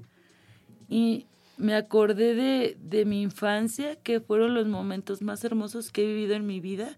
Y 0.88 1.26
me 1.58 1.74
acordé 1.74 2.36
de, 2.36 2.78
de 2.80 3.06
mi 3.06 3.22
infancia, 3.22 3.96
que 3.98 4.20
fueron 4.20 4.54
los 4.54 4.68
momentos 4.68 5.22
más 5.22 5.44
hermosos 5.44 5.92
que 5.92 6.04
he 6.04 6.08
vivido 6.08 6.36
en 6.36 6.46
mi 6.46 6.60
vida, 6.60 6.98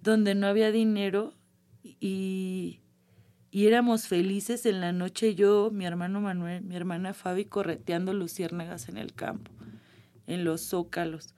donde 0.00 0.34
no 0.34 0.46
había 0.46 0.70
dinero 0.70 1.34
y, 1.82 2.80
y 3.50 3.66
éramos 3.66 4.06
felices 4.06 4.64
en 4.64 4.80
la 4.80 4.92
noche, 4.92 5.34
yo, 5.34 5.70
mi 5.72 5.86
hermano 5.86 6.20
Manuel, 6.20 6.62
mi 6.62 6.76
hermana 6.76 7.14
Fabi, 7.14 7.44
correteando 7.46 8.14
luciérnagas 8.14 8.88
en 8.88 8.96
el 8.96 9.12
campo, 9.12 9.50
en 10.26 10.44
los 10.44 10.60
zócalos. 10.62 11.34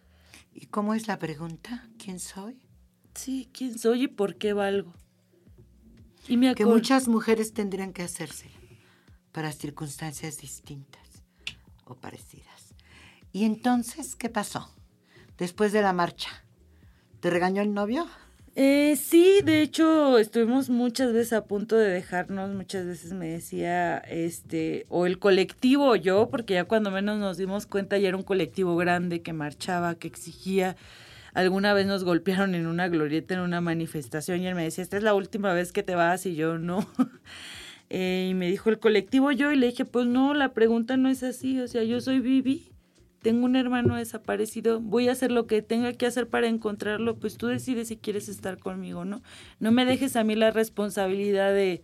¿Y 0.52 0.66
cómo 0.66 0.94
es 0.94 1.08
la 1.08 1.18
pregunta? 1.18 1.88
¿Quién 1.98 2.18
soy? 2.18 2.58
Sí, 3.14 3.48
¿quién 3.52 3.78
soy 3.78 4.04
y 4.04 4.08
por 4.08 4.36
qué 4.36 4.52
valgo? 4.52 4.92
Y 6.28 6.36
me 6.36 6.54
Que 6.54 6.66
muchas 6.66 7.08
mujeres 7.08 7.54
tendrían 7.54 7.92
que 7.92 8.02
hacerse 8.02 8.50
para 9.32 9.52
circunstancias 9.52 10.38
distintas 10.38 11.07
o 11.88 11.94
parecidas. 11.94 12.74
¿Y 13.32 13.44
entonces 13.44 14.16
qué 14.16 14.28
pasó? 14.28 14.74
Después 15.36 15.72
de 15.72 15.82
la 15.82 15.92
marcha, 15.92 16.28
¿te 17.20 17.30
regañó 17.30 17.62
el 17.62 17.74
novio? 17.74 18.06
Eh, 18.60 18.96
sí, 18.96 19.40
de 19.44 19.62
hecho, 19.62 20.18
estuvimos 20.18 20.68
muchas 20.68 21.12
veces 21.12 21.32
a 21.32 21.44
punto 21.44 21.76
de 21.76 21.88
dejarnos, 21.88 22.50
muchas 22.50 22.86
veces 22.86 23.12
me 23.12 23.28
decía, 23.28 23.98
este, 23.98 24.84
o 24.88 25.06
el 25.06 25.20
colectivo 25.20 25.94
yo, 25.94 26.28
porque 26.28 26.54
ya 26.54 26.64
cuando 26.64 26.90
menos 26.90 27.20
nos 27.20 27.36
dimos 27.36 27.66
cuenta 27.66 27.98
ya 27.98 28.08
era 28.08 28.16
un 28.16 28.24
colectivo 28.24 28.74
grande 28.76 29.22
que 29.22 29.32
marchaba, 29.32 29.94
que 29.94 30.08
exigía. 30.08 30.76
Alguna 31.34 31.72
vez 31.72 31.86
nos 31.86 32.02
golpearon 32.02 32.56
en 32.56 32.66
una 32.66 32.88
glorieta, 32.88 33.34
en 33.34 33.40
una 33.40 33.60
manifestación, 33.60 34.40
y 34.40 34.48
él 34.48 34.56
me 34.56 34.64
decía, 34.64 34.82
esta 34.82 34.96
es 34.96 35.04
la 35.04 35.14
última 35.14 35.52
vez 35.52 35.70
que 35.70 35.84
te 35.84 35.94
vas, 35.94 36.26
y 36.26 36.34
yo 36.34 36.58
no. 36.58 36.84
Eh, 37.90 38.28
y 38.30 38.34
me 38.34 38.50
dijo 38.50 38.70
el 38.70 38.78
colectivo 38.78 39.32
yo, 39.32 39.50
y 39.50 39.56
le 39.56 39.66
dije, 39.68 39.84
pues 39.84 40.06
no, 40.06 40.34
la 40.34 40.52
pregunta 40.52 40.96
no 40.96 41.08
es 41.08 41.22
así, 41.22 41.58
o 41.60 41.68
sea, 41.68 41.82
yo 41.84 42.00
soy 42.00 42.20
Vivi, 42.20 42.70
tengo 43.22 43.46
un 43.46 43.56
hermano 43.56 43.96
desaparecido, 43.96 44.80
voy 44.80 45.08
a 45.08 45.12
hacer 45.12 45.32
lo 45.32 45.46
que 45.46 45.62
tenga 45.62 45.92
que 45.94 46.06
hacer 46.06 46.28
para 46.28 46.48
encontrarlo, 46.48 47.18
pues 47.18 47.36
tú 47.36 47.46
decides 47.46 47.88
si 47.88 47.96
quieres 47.96 48.28
estar 48.28 48.58
conmigo, 48.58 49.04
¿no? 49.04 49.22
No 49.58 49.72
me 49.72 49.84
dejes 49.84 50.16
a 50.16 50.24
mí 50.24 50.34
la 50.34 50.50
responsabilidad 50.50 51.52
de, 51.52 51.82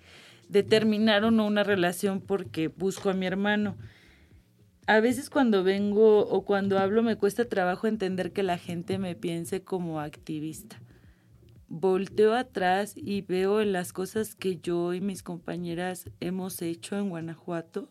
de 0.49 0.62
terminar 0.62 1.25
o 1.25 1.31
no 1.31 1.47
una 1.47 1.64
relación 1.64 2.21
porque 2.21 2.69
busco 2.69 3.11
a 3.11 3.14
mi 3.14 3.27
hermano. 3.27 3.77
A 4.87 5.01
veces 5.01 5.31
cuando 5.31 5.64
vengo 5.64 6.29
o 6.29 6.45
cuando 6.45 6.79
hablo 6.79 7.03
me 7.03 7.17
cuesta 7.17 7.47
trabajo 7.47 7.87
entender 7.87 8.33
que 8.33 8.43
la 8.43 8.59
gente 8.59 8.99
me 8.99 9.14
piense 9.14 9.62
como 9.62 10.01
activista. 10.01 10.79
Volteo 11.68 12.35
atrás 12.35 12.92
y 12.96 13.22
veo 13.22 13.61
en 13.61 13.72
las 13.72 13.92
cosas 13.92 14.35
que 14.35 14.59
yo 14.59 14.94
y 14.94 15.00
mis 15.00 15.22
compañeras 15.22 16.11
hemos 16.20 16.62
hecho 16.62 16.98
en 16.98 17.09
Guanajuato 17.11 17.88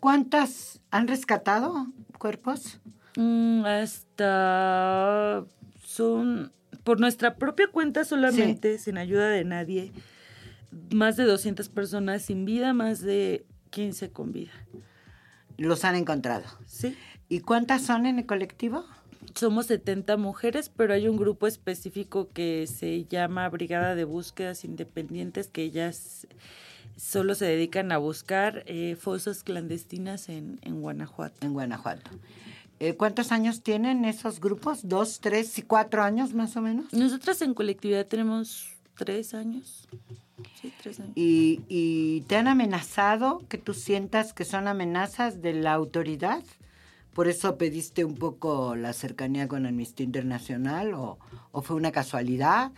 ¿Cuántas 0.00 0.80
han 0.90 1.06
rescatado 1.08 1.86
cuerpos? 2.18 2.80
Mm, 3.16 3.64
hasta 3.66 5.44
son 5.84 6.52
por 6.84 7.00
nuestra 7.00 7.36
propia 7.36 7.68
cuenta 7.68 8.04
solamente, 8.04 8.78
sin 8.78 8.96
ayuda 8.96 9.28
de 9.28 9.44
nadie, 9.44 9.92
más 10.90 11.16
de 11.16 11.24
200 11.24 11.68
personas 11.68 12.22
sin 12.22 12.46
vida, 12.46 12.72
más 12.72 13.02
de 13.02 13.44
15 13.68 14.10
con 14.10 14.32
vida. 14.32 14.52
Los 15.58 15.84
han 15.84 15.96
encontrado. 15.96 16.44
Sí. 16.64 16.96
¿Y 17.28 17.40
cuántas 17.40 17.82
son 17.82 18.06
en 18.06 18.18
el 18.18 18.26
colectivo? 18.26 18.86
Somos 19.34 19.66
70 19.66 20.16
mujeres, 20.16 20.70
pero 20.74 20.94
hay 20.94 21.08
un 21.08 21.16
grupo 21.16 21.46
específico 21.46 22.28
que 22.32 22.66
se 22.66 23.04
llama 23.04 23.48
Brigada 23.48 23.94
de 23.94 24.04
Búsquedas 24.04 24.64
Independientes, 24.64 25.48
que 25.48 25.62
ellas 25.62 26.26
solo 26.96 27.34
se 27.34 27.46
dedican 27.46 27.92
a 27.92 27.98
buscar 27.98 28.62
eh, 28.66 28.96
fosas 28.98 29.42
clandestinas 29.42 30.28
en, 30.28 30.58
en 30.62 30.80
Guanajuato. 30.80 31.46
En 31.46 31.52
Guanajuato. 31.52 32.10
Eh, 32.80 32.94
¿Cuántos 32.94 33.30
años 33.30 33.62
tienen 33.62 34.04
esos 34.04 34.40
grupos? 34.40 34.88
¿Dos, 34.88 35.20
tres 35.20 35.58
y 35.58 35.62
cuatro 35.62 36.02
años 36.02 36.32
más 36.32 36.56
o 36.56 36.62
menos? 36.62 36.92
Nosotras 36.92 37.42
en 37.42 37.52
colectividad 37.54 38.06
tenemos 38.06 38.72
tres 38.96 39.34
años. 39.34 39.86
Sí, 40.60 40.72
tres 40.82 40.98
años. 41.00 41.12
¿Y, 41.14 41.60
y 41.68 42.22
te 42.22 42.36
han 42.36 42.48
amenazado 42.48 43.42
que 43.48 43.58
tú 43.58 43.74
sientas 43.74 44.32
que 44.32 44.46
son 44.46 44.66
amenazas 44.66 45.42
de 45.42 45.52
la 45.52 45.74
autoridad? 45.74 46.42
¿Por 47.20 47.28
eso 47.28 47.58
pediste 47.58 48.06
un 48.06 48.14
poco 48.14 48.74
la 48.76 48.94
cercanía 48.94 49.46
con 49.46 49.66
Amnistía 49.66 50.06
Internacional 50.06 50.94
o, 50.94 51.18
o 51.52 51.60
fue 51.60 51.76
una 51.76 51.92
casualidad? 51.92 52.72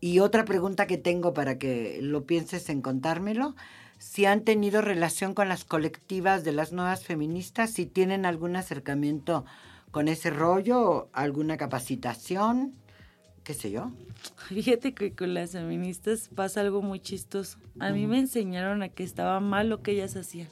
Y 0.00 0.20
otra 0.20 0.46
pregunta 0.46 0.86
que 0.86 0.96
tengo 0.96 1.34
para 1.34 1.58
que 1.58 1.98
lo 2.00 2.24
pienses 2.24 2.70
en 2.70 2.80
contármelo, 2.80 3.54
si 3.98 4.24
han 4.24 4.44
tenido 4.44 4.80
relación 4.80 5.34
con 5.34 5.50
las 5.50 5.66
colectivas 5.66 6.42
de 6.42 6.52
las 6.52 6.72
nuevas 6.72 7.04
feministas, 7.04 7.72
si 7.72 7.84
tienen 7.84 8.24
algún 8.24 8.56
acercamiento 8.56 9.44
con 9.90 10.08
ese 10.08 10.30
rollo, 10.30 11.10
alguna 11.12 11.58
capacitación, 11.58 12.72
qué 13.44 13.52
sé 13.52 13.72
yo. 13.72 13.90
Fíjate 14.48 14.94
que 14.94 15.12
con 15.14 15.34
las 15.34 15.50
feministas 15.50 16.30
pasa 16.34 16.62
algo 16.62 16.80
muy 16.80 16.98
chistoso. 16.98 17.58
A 17.78 17.90
mí 17.90 18.06
me 18.06 18.18
enseñaron 18.18 18.82
a 18.82 18.88
que 18.88 19.04
estaba 19.04 19.38
mal 19.40 19.68
lo 19.68 19.82
que 19.82 19.90
ellas 19.90 20.16
hacían. 20.16 20.48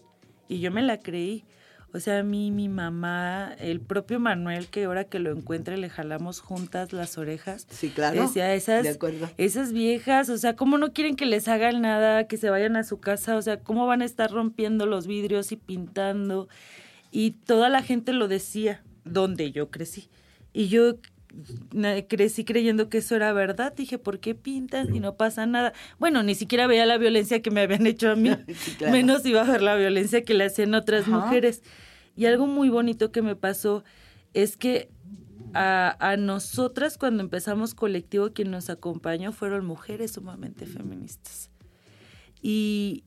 Y 0.47 0.61
yo 0.61 0.71
me 0.71 0.83
la 0.83 0.99
creí. 1.01 1.47
O 1.93 1.99
sea, 1.99 2.21
a 2.21 2.23
mí, 2.23 2.53
mi 2.53 2.69
mamá, 2.69 3.53
el 3.59 3.81
propio 3.81 4.21
Manuel, 4.21 4.69
que 4.69 4.85
ahora 4.85 5.05
que 5.05 5.19
lo 5.19 5.33
encuentre 5.33 5.77
le 5.77 5.91
jalamos 5.91 6.41
juntas 6.41 6.93
las 6.93 7.19
orejas. 7.19 7.67
Sí, 7.69 7.91
claro. 7.91 8.23
Decía, 8.23 8.55
esas, 8.55 8.85
De 8.85 8.91
acuerdo. 8.91 9.29
esas 9.39 9.73
viejas, 9.73 10.29
o 10.29 10.39
sea, 10.39 10.55
¿cómo 10.55 10.79
no 10.79 10.93
quieren 10.93 11.17
que 11.17 11.27
les 11.27 11.49
hagan 11.49 11.81
nada, 11.81 12.29
que 12.29 12.37
se 12.37 12.49
vayan 12.49 12.77
a 12.77 12.85
su 12.85 13.01
casa? 13.01 13.37
O 13.37 13.43
sea, 13.43 13.59
¿cómo 13.59 13.87
van 13.87 14.03
a 14.03 14.05
estar 14.05 14.31
rompiendo 14.31 14.87
los 14.87 15.09
vidrios 15.09 15.51
y 15.51 15.57
pintando? 15.57 16.49
Y 17.11 17.33
toda 17.33 17.69
la 17.69 17.83
gente 17.83 18.13
lo 18.13 18.29
decía, 18.29 18.85
donde 19.05 19.51
yo 19.51 19.71
crecí. 19.71 20.09
Y 20.53 20.69
yo 20.69 20.95
crecí 22.09 22.45
creyendo 22.45 22.89
que 22.89 22.99
eso 22.99 23.17
era 23.17 23.33
verdad. 23.33 23.75
Dije, 23.75 23.99
¿por 23.99 24.21
qué 24.21 24.35
pintan 24.35 24.95
y 24.95 25.01
no 25.01 25.17
pasa 25.17 25.47
nada? 25.47 25.73
Bueno, 25.99 26.23
ni 26.23 26.35
siquiera 26.35 26.67
veía 26.67 26.87
la 26.87 26.99
violencia 26.99 27.43
que 27.43 27.51
me 27.51 27.61
habían 27.63 27.87
hecho 27.87 28.11
a 28.11 28.17
mí. 28.17 28.31
Sí, 28.61 28.73
claro. 28.73 28.93
Menos 28.93 29.25
iba 29.27 29.43
a 29.43 29.45
ver 29.45 29.63
la 29.63 29.77
violencia 29.77 30.25
que 30.25 30.35
le 30.35 30.45
hacían 30.45 30.75
otras 30.75 31.03
Ajá. 31.03 31.19
mujeres. 31.19 31.63
Y 32.17 32.27
algo 32.27 32.47
muy 32.47 32.69
bonito 32.69 33.13
que 33.13 33.23
me 33.23 33.37
pasó 33.37 33.85
es 34.35 34.57
que 34.57 34.91
a, 35.55 35.97
a 36.01 36.17
nosotras 36.17 36.99
cuando 36.99 37.23
empezamos 37.23 37.75
colectivo, 37.75 38.33
quien 38.33 38.51
nos 38.51 38.71
acompañó 38.71 39.33
fueron 39.33 39.65
mujeres 39.65 40.13
sumamente 40.13 40.67
feministas. 40.67 41.51
Y 42.43 43.05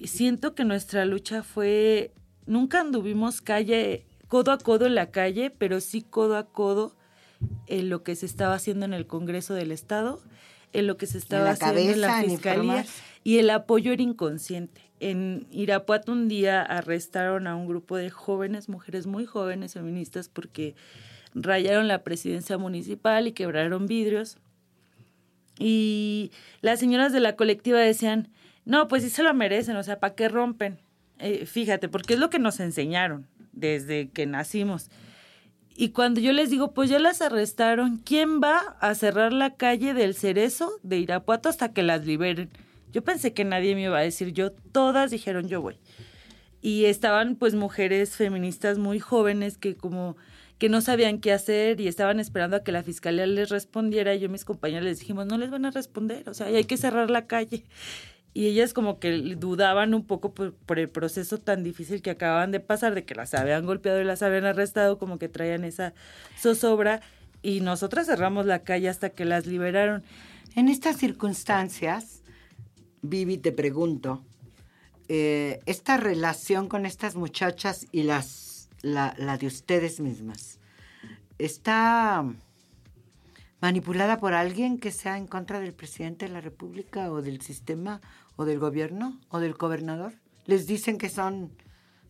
siento 0.00 0.54
que 0.54 0.64
nuestra 0.64 1.04
lucha 1.04 1.42
fue, 1.42 2.12
nunca 2.46 2.80
anduvimos 2.80 3.40
calle, 3.40 4.06
codo 4.28 4.52
a 4.52 4.58
codo 4.58 4.86
en 4.86 4.94
la 4.94 5.10
calle, 5.10 5.50
pero 5.50 5.80
sí 5.80 6.02
codo 6.02 6.36
a 6.36 6.50
codo 6.50 6.96
en 7.66 7.88
lo 7.88 8.02
que 8.02 8.14
se 8.16 8.26
estaba 8.26 8.54
haciendo 8.54 8.84
en 8.84 8.92
el 8.94 9.06
Congreso 9.06 9.54
del 9.54 9.72
Estado, 9.72 10.20
en 10.72 10.86
lo 10.86 10.96
que 10.96 11.06
se 11.06 11.18
estaba 11.18 11.50
haciendo 11.50 11.80
en 11.80 12.00
la 12.00 12.22
Fiscalía, 12.22 12.86
y 13.24 13.38
el 13.38 13.50
apoyo 13.50 13.92
era 13.92 14.02
inconsciente. 14.02 14.80
En 15.00 15.46
Irapuato 15.50 16.12
un 16.12 16.28
día 16.28 16.62
arrestaron 16.62 17.46
a 17.46 17.56
un 17.56 17.66
grupo 17.66 17.96
de 17.96 18.10
jóvenes, 18.10 18.68
mujeres 18.68 19.06
muy 19.06 19.26
jóvenes 19.26 19.74
feministas, 19.74 20.28
porque 20.28 20.74
rayaron 21.34 21.88
la 21.88 22.02
presidencia 22.02 22.58
municipal 22.58 23.26
y 23.26 23.32
quebraron 23.32 23.86
vidrios. 23.86 24.38
Y 25.58 26.30
las 26.60 26.80
señoras 26.80 27.12
de 27.12 27.20
la 27.20 27.36
colectiva 27.36 27.80
decían, 27.80 28.28
no, 28.64 28.88
pues 28.88 29.02
sí 29.02 29.10
se 29.10 29.22
lo 29.22 29.34
merecen, 29.34 29.76
o 29.76 29.82
sea, 29.82 29.98
¿para 29.98 30.14
qué 30.14 30.28
rompen? 30.28 30.78
Eh, 31.18 31.46
fíjate, 31.46 31.88
porque 31.88 32.14
es 32.14 32.20
lo 32.20 32.30
que 32.30 32.38
nos 32.38 32.60
enseñaron 32.60 33.26
desde 33.52 34.08
que 34.10 34.26
nacimos. 34.26 34.90
Y 35.74 35.90
cuando 35.90 36.20
yo 36.20 36.32
les 36.32 36.50
digo, 36.50 36.72
pues 36.72 36.90
ya 36.90 36.98
las 36.98 37.22
arrestaron, 37.22 37.98
¿quién 37.98 38.40
va 38.40 38.76
a 38.80 38.94
cerrar 38.94 39.32
la 39.32 39.54
calle 39.54 39.94
del 39.94 40.14
Cerezo 40.14 40.78
de 40.82 40.98
Irapuato 40.98 41.48
hasta 41.48 41.72
que 41.72 41.82
las 41.82 42.04
liberen? 42.04 42.50
Yo 42.92 43.02
pensé 43.02 43.32
que 43.32 43.44
nadie 43.44 43.74
me 43.74 43.84
iba 43.84 43.98
a 43.98 44.02
decir 44.02 44.32
yo, 44.32 44.52
todas 44.52 45.10
dijeron 45.10 45.48
yo 45.48 45.62
voy. 45.62 45.78
Y 46.60 46.84
estaban 46.84 47.36
pues 47.36 47.54
mujeres 47.54 48.16
feministas 48.16 48.78
muy 48.78 49.00
jóvenes 49.00 49.56
que 49.56 49.74
como 49.74 50.16
que 50.58 50.68
no 50.68 50.80
sabían 50.80 51.18
qué 51.18 51.32
hacer 51.32 51.80
y 51.80 51.88
estaban 51.88 52.20
esperando 52.20 52.56
a 52.56 52.62
que 52.62 52.70
la 52.70 52.84
fiscalía 52.84 53.26
les 53.26 53.48
respondiera. 53.48 54.14
Y 54.14 54.20
yo 54.20 54.28
mis 54.28 54.44
compañeros 54.44 54.84
les 54.84 55.00
dijimos, 55.00 55.26
no 55.26 55.36
les 55.38 55.50
van 55.50 55.64
a 55.64 55.72
responder, 55.72 56.28
o 56.28 56.34
sea, 56.34 56.46
hay 56.46 56.64
que 56.64 56.76
cerrar 56.76 57.10
la 57.10 57.26
calle 57.26 57.64
y 58.34 58.46
ellas 58.46 58.72
como 58.72 58.98
que 58.98 59.36
dudaban 59.36 59.94
un 59.94 60.06
poco 60.06 60.32
por, 60.32 60.78
el 60.78 60.88
proceso 60.88 61.38
tan 61.38 61.62
difícil 61.62 62.00
que 62.00 62.10
acababan 62.10 62.50
de 62.50 62.60
pasar, 62.60 62.94
de 62.94 63.04
que 63.04 63.14
las 63.14 63.34
habían 63.34 63.66
golpeado 63.66 64.00
y 64.00 64.04
las 64.04 64.22
habían 64.22 64.46
arrestado, 64.46 64.98
como 64.98 65.18
que 65.18 65.28
traían 65.28 65.64
esa 65.64 65.92
zozobra 66.38 67.02
y 67.42 67.60
nosotras 67.60 68.06
cerramos 68.06 68.46
la 68.46 68.60
calle 68.60 68.88
hasta 68.88 69.10
que 69.10 69.24
las 69.24 69.46
liberaron. 69.46 70.02
En 70.54 70.68
estas 70.68 70.96
circunstancias, 70.96 72.22
Vivi, 73.02 73.36
te 73.36 73.52
pregunto, 73.52 74.22
eh, 75.08 75.60
esta 75.66 75.98
relación 75.98 76.68
con 76.68 76.86
estas 76.86 77.16
muchachas 77.16 77.86
y 77.92 78.04
las, 78.04 78.70
la, 78.80 79.14
la 79.18 79.36
de 79.36 79.46
ustedes 79.46 80.00
mismas, 80.00 80.58
¿está 81.38 82.24
manipulada 83.60 84.18
por 84.18 84.34
alguien 84.34 84.78
que 84.78 84.90
sea 84.90 85.18
en 85.18 85.26
contra 85.26 85.60
del 85.60 85.72
presidente 85.72 86.26
de 86.26 86.32
la 86.32 86.40
República 86.40 87.10
o 87.12 87.22
del 87.22 87.40
sistema 87.42 88.00
o 88.42 88.44
del 88.44 88.58
gobierno 88.58 89.18
o 89.28 89.40
del 89.40 89.54
gobernador. 89.54 90.12
Les 90.44 90.66
dicen 90.66 90.98
que 90.98 91.08
son 91.08 91.52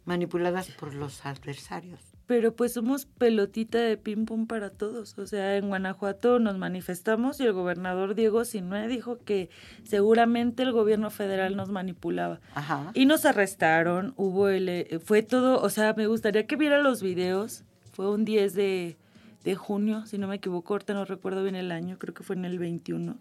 manipuladas 0.04 0.70
por 0.70 0.94
los 0.94 1.24
adversarios. 1.24 2.00
Pero 2.26 2.56
pues 2.56 2.72
somos 2.72 3.04
pelotita 3.04 3.78
de 3.78 3.96
ping 3.98 4.24
pong 4.24 4.46
para 4.46 4.70
todos. 4.70 5.18
O 5.18 5.26
sea, 5.26 5.56
en 5.56 5.68
Guanajuato 5.68 6.38
nos 6.38 6.56
manifestamos 6.56 7.38
y 7.40 7.44
el 7.44 7.52
gobernador 7.52 8.14
Diego 8.14 8.44
Sinue 8.44 8.88
dijo 8.88 9.18
que 9.18 9.50
seguramente 9.82 10.62
el 10.62 10.72
gobierno 10.72 11.10
federal 11.10 11.56
nos 11.56 11.68
manipulaba. 11.68 12.40
Ajá. 12.54 12.90
Y 12.94 13.06
nos 13.06 13.26
arrestaron, 13.26 14.14
hubo 14.16 14.48
el, 14.48 14.68
eh, 14.68 15.00
fue 15.04 15.22
todo, 15.22 15.60
o 15.60 15.68
sea, 15.68 15.94
me 15.94 16.06
gustaría 16.06 16.46
que 16.46 16.56
viera 16.56 16.80
los 16.80 17.02
videos. 17.02 17.64
Fue 17.92 18.10
un 18.10 18.24
10 18.24 18.54
de, 18.54 18.96
de 19.44 19.54
junio, 19.54 20.06
si 20.06 20.16
no 20.16 20.26
me 20.28 20.36
equivoco, 20.36 20.72
ahorita 20.72 20.94
no 20.94 21.04
recuerdo 21.04 21.42
bien 21.42 21.56
el 21.56 21.70
año, 21.70 21.98
creo 21.98 22.14
que 22.14 22.22
fue 22.22 22.36
en 22.36 22.46
el 22.46 22.58
21 22.58 23.18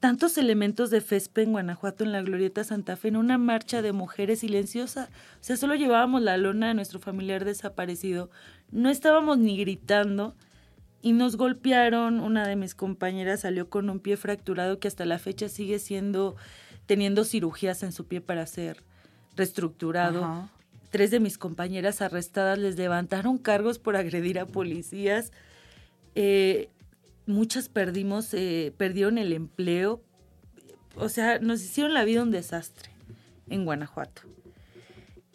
tantos 0.00 0.38
elementos 0.38 0.90
de 0.90 1.02
FESPE 1.02 1.42
en 1.42 1.52
Guanajuato, 1.52 2.04
en 2.04 2.12
la 2.12 2.22
Glorieta 2.22 2.64
Santa 2.64 2.96
Fe, 2.96 3.08
en 3.08 3.16
una 3.16 3.36
marcha 3.36 3.82
de 3.82 3.92
mujeres 3.92 4.40
silenciosa. 4.40 5.10
O 5.40 5.44
sea, 5.44 5.58
solo 5.58 5.74
llevábamos 5.74 6.22
la 6.22 6.38
lona 6.38 6.68
de 6.68 6.74
nuestro 6.74 6.98
familiar 6.98 7.44
desaparecido. 7.44 8.30
No 8.72 8.88
estábamos 8.88 9.38
ni 9.38 9.58
gritando 9.58 10.34
y 11.02 11.12
nos 11.12 11.36
golpearon. 11.36 12.20
Una 12.20 12.48
de 12.48 12.56
mis 12.56 12.74
compañeras 12.74 13.40
salió 13.40 13.68
con 13.68 13.90
un 13.90 14.00
pie 14.00 14.16
fracturado 14.16 14.80
que 14.80 14.88
hasta 14.88 15.04
la 15.04 15.18
fecha 15.18 15.50
sigue 15.50 15.78
siendo, 15.78 16.34
teniendo 16.86 17.24
cirugías 17.24 17.82
en 17.82 17.92
su 17.92 18.06
pie 18.06 18.22
para 18.22 18.46
ser 18.46 18.82
reestructurado. 19.36 20.48
Tres 20.90 21.10
de 21.10 21.20
mis 21.20 21.36
compañeras 21.36 22.00
arrestadas 22.00 22.58
les 22.58 22.76
levantaron 22.76 23.36
cargos 23.36 23.78
por 23.78 23.96
agredir 23.96 24.38
a 24.38 24.46
policías. 24.46 25.30
Eh, 26.14 26.70
muchas 27.26 27.68
perdimos, 27.68 28.32
eh, 28.34 28.72
perdieron 28.76 29.18
el 29.18 29.32
empleo, 29.32 30.02
o 30.96 31.08
sea, 31.08 31.38
nos 31.38 31.62
hicieron 31.62 31.94
la 31.94 32.04
vida 32.04 32.22
un 32.22 32.30
desastre 32.30 32.90
en 33.48 33.64
Guanajuato. 33.64 34.22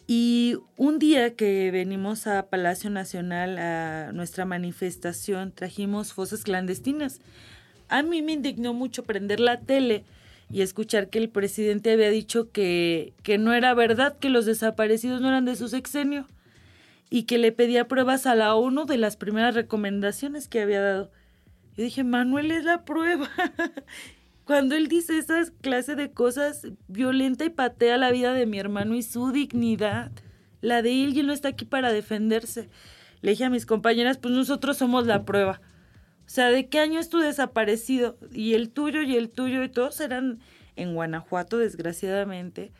Y 0.06 0.56
un 0.76 1.00
día 1.00 1.34
que 1.34 1.70
venimos 1.72 2.28
a 2.28 2.46
Palacio 2.48 2.90
Nacional 2.90 3.58
a 3.58 4.12
nuestra 4.12 4.44
manifestación, 4.44 5.50
trajimos 5.50 6.12
fosas 6.12 6.44
clandestinas. 6.44 7.20
A 7.88 8.02
mí 8.02 8.22
me 8.22 8.32
indignó 8.32 8.72
mucho 8.72 9.02
prender 9.02 9.40
la 9.40 9.60
tele 9.60 10.04
y 10.48 10.60
escuchar 10.60 11.08
que 11.08 11.18
el 11.18 11.28
presidente 11.28 11.92
había 11.92 12.10
dicho 12.10 12.52
que, 12.52 13.14
que 13.24 13.36
no 13.36 13.52
era 13.52 13.74
verdad, 13.74 14.16
que 14.16 14.28
los 14.28 14.46
desaparecidos 14.46 15.20
no 15.20 15.28
eran 15.28 15.44
de 15.44 15.56
su 15.56 15.68
sexenio 15.68 16.28
y 17.10 17.24
que 17.24 17.38
le 17.38 17.50
pedía 17.50 17.88
pruebas 17.88 18.26
a 18.26 18.36
la 18.36 18.54
ONU 18.54 18.84
de 18.86 18.98
las 18.98 19.16
primeras 19.16 19.56
recomendaciones 19.56 20.46
que 20.46 20.60
había 20.60 20.80
dado. 20.80 21.10
Yo 21.76 21.84
dije, 21.84 22.04
Manuel 22.04 22.50
es 22.50 22.64
la 22.64 22.84
prueba. 22.84 23.28
Cuando 24.44 24.74
él 24.76 24.88
dice 24.88 25.18
esa 25.18 25.44
clase 25.60 25.96
de 25.96 26.12
cosas, 26.12 26.66
violenta 26.88 27.44
y 27.44 27.50
patea 27.50 27.96
la 27.96 28.10
vida 28.10 28.32
de 28.32 28.46
mi 28.46 28.58
hermano 28.58 28.94
y 28.94 29.02
su 29.02 29.32
dignidad. 29.32 30.12
La 30.60 30.82
de 30.82 31.04
él, 31.04 31.14
y 31.14 31.20
él 31.20 31.26
no 31.26 31.32
está 31.32 31.48
aquí 31.48 31.64
para 31.64 31.92
defenderse. 31.92 32.70
Le 33.20 33.32
dije 33.32 33.44
a 33.44 33.50
mis 33.50 33.66
compañeras, 33.66 34.18
pues 34.18 34.32
nosotros 34.34 34.78
somos 34.78 35.06
la 35.06 35.24
prueba. 35.24 35.60
O 36.26 36.28
sea, 36.28 36.50
¿de 36.50 36.68
qué 36.68 36.78
año 36.78 36.98
es 36.98 37.08
tu 37.08 37.18
desaparecido? 37.18 38.18
Y 38.32 38.54
el 38.54 38.70
tuyo 38.70 39.02
y 39.02 39.16
el 39.16 39.30
tuyo 39.30 39.62
y 39.62 39.68
todos 39.68 40.00
eran 40.00 40.40
en 40.76 40.94
Guanajuato, 40.94 41.58
desgraciadamente 41.58 42.72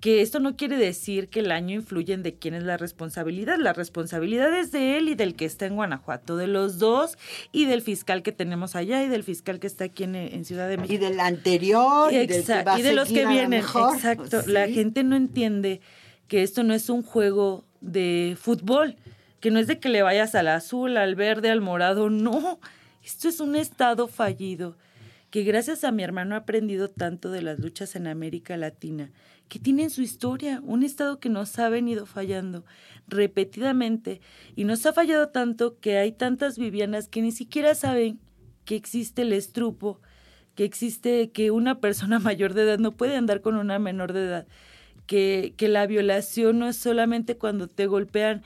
que 0.00 0.22
esto 0.22 0.40
no 0.40 0.56
quiere 0.56 0.76
decir 0.76 1.28
que 1.28 1.40
el 1.40 1.50
año 1.50 1.74
influye 1.74 2.12
en 2.12 2.22
de 2.22 2.34
quién 2.34 2.54
es 2.54 2.62
la 2.62 2.76
responsabilidad. 2.76 3.58
La 3.58 3.72
responsabilidad 3.72 4.56
es 4.58 4.72
de 4.72 4.96
él 4.96 5.08
y 5.08 5.14
del 5.14 5.34
que 5.34 5.44
está 5.44 5.66
en 5.66 5.74
Guanajuato, 5.74 6.36
de 6.36 6.46
los 6.46 6.78
dos 6.78 7.18
y 7.52 7.66
del 7.66 7.82
fiscal 7.82 8.22
que 8.22 8.32
tenemos 8.32 8.76
allá 8.76 9.02
y 9.02 9.08
del 9.08 9.24
fiscal 9.24 9.58
que 9.60 9.66
está 9.66 9.84
aquí 9.84 10.04
en, 10.04 10.44
Ciudad 10.44 10.68
de 10.68 10.76
México. 10.76 10.94
Y 10.94 10.98
del 10.98 11.20
anterior 11.20 12.12
y, 12.12 12.16
y 12.16 12.82
de 12.82 12.92
los 12.92 13.08
que 13.08 13.26
vienen. 13.26 13.60
Exacto. 13.62 14.42
La 14.46 14.68
gente 14.68 15.04
no 15.04 15.16
entiende 15.16 15.80
que 16.28 16.42
esto 16.42 16.62
no 16.62 16.74
es 16.74 16.88
un 16.88 17.02
juego 17.02 17.64
de 17.80 18.36
fútbol, 18.40 18.96
que 19.40 19.50
no 19.50 19.58
es 19.58 19.66
de 19.66 19.78
que 19.78 19.88
le 19.88 20.02
vayas 20.02 20.34
al 20.34 20.48
azul, 20.48 20.96
al 20.96 21.14
verde, 21.14 21.50
al 21.50 21.60
morado, 21.60 22.10
no. 22.10 22.58
Esto 23.04 23.28
es 23.28 23.40
un 23.40 23.56
estado 23.56 24.08
fallido 24.08 24.76
que 25.34 25.42
gracias 25.42 25.82
a 25.82 25.90
mi 25.90 26.04
hermano 26.04 26.36
ha 26.36 26.38
aprendido 26.38 26.88
tanto 26.88 27.28
de 27.32 27.42
las 27.42 27.58
luchas 27.58 27.96
en 27.96 28.06
América 28.06 28.56
Latina 28.56 29.10
que 29.54 29.60
tienen 29.60 29.88
su 29.88 30.02
historia, 30.02 30.60
un 30.64 30.82
Estado 30.82 31.20
que 31.20 31.28
nos 31.28 31.56
ha 31.60 31.68
venido 31.68 32.06
fallando 32.06 32.64
repetidamente 33.06 34.20
y 34.56 34.64
nos 34.64 34.84
ha 34.84 34.92
fallado 34.92 35.28
tanto 35.28 35.78
que 35.78 35.96
hay 35.96 36.10
tantas 36.10 36.58
Vivianas 36.58 37.06
que 37.06 37.22
ni 37.22 37.30
siquiera 37.30 37.76
saben 37.76 38.18
que 38.64 38.74
existe 38.74 39.22
el 39.22 39.32
estrupo, 39.32 40.00
que 40.56 40.64
existe 40.64 41.30
que 41.30 41.52
una 41.52 41.78
persona 41.78 42.18
mayor 42.18 42.52
de 42.52 42.62
edad 42.62 42.80
no 42.80 42.96
puede 42.96 43.14
andar 43.14 43.42
con 43.42 43.54
una 43.54 43.78
menor 43.78 44.12
de 44.12 44.24
edad, 44.24 44.48
que, 45.06 45.54
que 45.56 45.68
la 45.68 45.86
violación 45.86 46.58
no 46.58 46.66
es 46.66 46.76
solamente 46.76 47.36
cuando 47.36 47.68
te 47.68 47.86
golpean. 47.86 48.42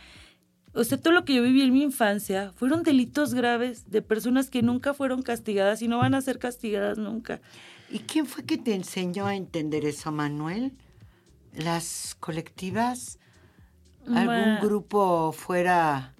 O 0.75 0.85
sea, 0.85 1.01
todo 1.01 1.15
lo 1.15 1.25
que 1.25 1.37
yo 1.37 1.43
viví 1.43 1.63
en 1.63 1.73
mi 1.73 1.85
infancia 1.85 2.53
fueron 2.55 2.83
delitos 2.83 3.33
graves 3.33 3.91
de 3.91 4.03
personas 4.03 4.51
que 4.51 4.61
nunca 4.61 4.93
fueron 4.93 5.23
castigadas 5.23 5.81
y 5.81 5.89
no 5.89 5.97
van 5.97 6.15
a 6.15 6.21
ser 6.21 6.39
castigadas 6.39 6.99
nunca. 6.99 7.41
¿Y 7.91 8.01
quién 8.01 8.27
fue 8.27 8.45
que 8.45 8.59
te 8.59 8.75
enseñó 8.75 9.27
a 9.27 9.37
entender 9.37 9.87
eso, 9.87 10.13
Manuel? 10.13 10.75
Las 11.55 12.17
colectivas, 12.21 13.19
algún 14.07 14.61
grupo 14.61 15.33
fuera, 15.33 16.15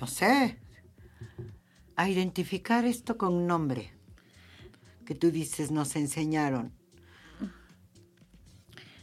no 0.00 0.06
sé, 0.06 0.58
a 1.96 2.08
identificar 2.08 2.84
esto 2.84 3.16
con 3.16 3.34
un 3.34 3.46
nombre 3.46 3.92
que 5.04 5.14
tú 5.14 5.30
dices 5.30 5.70
nos 5.70 5.96
enseñaron. 5.96 6.72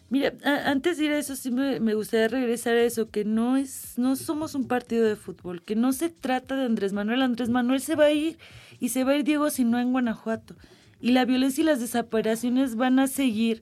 Mira, 0.09 0.33
antes 0.65 0.97
de 0.97 1.05
ir 1.05 1.11
a 1.11 1.19
eso 1.19 1.35
sí 1.35 1.51
me, 1.51 1.79
me, 1.79 1.93
gustaría 1.93 2.27
regresar 2.27 2.73
a 2.73 2.81
eso, 2.81 3.11
que 3.11 3.25
no 3.25 3.57
es, 3.57 3.93
no 3.97 4.15
somos 4.15 4.55
un 4.55 4.67
partido 4.67 5.07
de 5.07 5.15
fútbol, 5.15 5.61
que 5.61 5.75
no 5.75 5.93
se 5.93 6.09
trata 6.09 6.55
de 6.55 6.65
Andrés 6.65 6.93
Manuel. 6.93 7.21
Andrés 7.21 7.49
Manuel 7.49 7.79
se 7.79 7.95
va 7.95 8.05
a 8.05 8.11
ir 8.11 8.39
y 8.79 8.89
se 8.89 9.03
va 9.03 9.11
a 9.11 9.17
ir 9.17 9.23
Diego 9.23 9.51
si 9.51 9.65
no 9.65 9.79
en 9.79 9.91
Guanajuato. 9.91 10.55
Y 10.99 11.11
la 11.11 11.25
violencia 11.25 11.61
y 11.61 11.65
las 11.65 11.79
desapariciones 11.79 12.75
van 12.75 12.97
a 12.97 13.07
seguir 13.07 13.61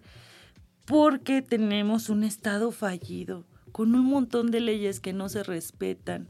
porque 0.88 1.42
tenemos 1.42 2.10
un 2.10 2.24
Estado 2.24 2.72
fallido, 2.72 3.46
con 3.74 3.94
un 3.94 4.06
montón 4.06 4.52
de 4.52 4.62
leyes 4.62 5.02
que 5.02 5.14
no 5.14 5.30
se 5.30 5.44
respetan. 5.44 6.28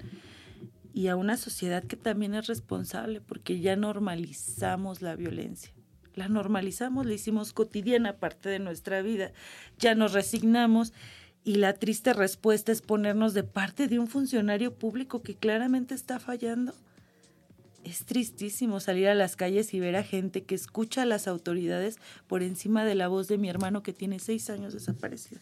y 0.93 1.09
a 1.09 1.15
una 1.15 1.37
sociedad 1.37 1.83
que 1.83 1.95
también 1.95 2.33
es 2.33 2.47
responsable 2.47 3.21
porque 3.21 3.59
ya 3.59 3.75
normalizamos 3.75 5.03
la 5.03 5.15
violencia. 5.15 5.71
La 6.15 6.27
normalizamos, 6.27 7.05
la 7.05 7.13
hicimos 7.13 7.53
cotidiana 7.53 8.17
parte 8.17 8.49
de 8.49 8.57
nuestra 8.57 9.03
vida. 9.03 9.31
Ya 9.77 9.93
nos 9.93 10.13
resignamos 10.13 10.93
y 11.43 11.57
la 11.57 11.73
triste 11.73 12.13
respuesta 12.13 12.71
es 12.71 12.81
ponernos 12.81 13.35
de 13.35 13.43
parte 13.43 13.87
de 13.87 13.99
un 13.99 14.07
funcionario 14.07 14.73
público 14.73 15.21
que 15.21 15.35
claramente 15.35 15.93
está 15.93 16.17
fallando. 16.17 16.73
Es 17.83 18.05
tristísimo 18.05 18.79
salir 18.79 19.07
a 19.07 19.15
las 19.15 19.35
calles 19.35 19.73
y 19.73 19.79
ver 19.79 19.95
a 19.95 20.03
gente 20.03 20.43
que 20.43 20.55
escucha 20.55 21.03
a 21.03 21.05
las 21.05 21.27
autoridades 21.27 21.97
por 22.27 22.43
encima 22.43 22.83
de 22.83 22.95
la 22.95 23.07
voz 23.07 23.27
de 23.27 23.37
mi 23.37 23.49
hermano 23.49 23.83
que 23.83 23.93
tiene 23.93 24.19
seis 24.19 24.49
años 24.49 24.73
desaparecido. 24.73 25.41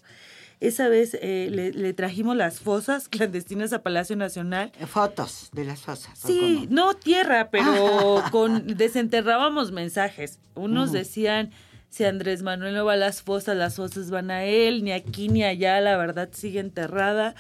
Esa 0.62 0.88
vez 0.88 1.18
eh, 1.22 1.50
le, 1.74 1.94
trajimos 1.94 2.36
las 2.36 2.60
fosas 2.60 3.10
clandestinas 3.10 3.74
a 3.74 3.84
Palacio 3.84 4.16
Nacional. 4.16 4.72
Eh, 4.80 4.86
fotos 4.86 5.50
de 5.52 5.66
las 5.66 5.82
fosas. 5.82 6.18
Sí, 6.18 6.68
no 6.70 6.94
tierra, 6.94 7.50
pero 7.50 8.24
con 8.32 8.68
desenterrábamos 8.78 9.72
mensajes. 9.72 10.40
Unos 10.56 10.92
decían, 10.92 11.52
si 11.90 12.06
Andrés 12.06 12.42
Manuel 12.42 12.74
no 12.74 12.86
va 12.86 12.94
a 12.94 12.98
las 12.98 13.22
fosas, 13.22 13.58
las 13.58 13.76
fosas 13.76 14.10
van 14.12 14.32
a 14.32 14.46
él, 14.46 14.84
ni 14.84 14.92
aquí 14.92 15.28
ni 15.28 15.44
allá, 15.44 15.80
la 15.82 15.98
verdad 15.98 16.30
sigue 16.32 16.60
enterrada. 16.60 17.36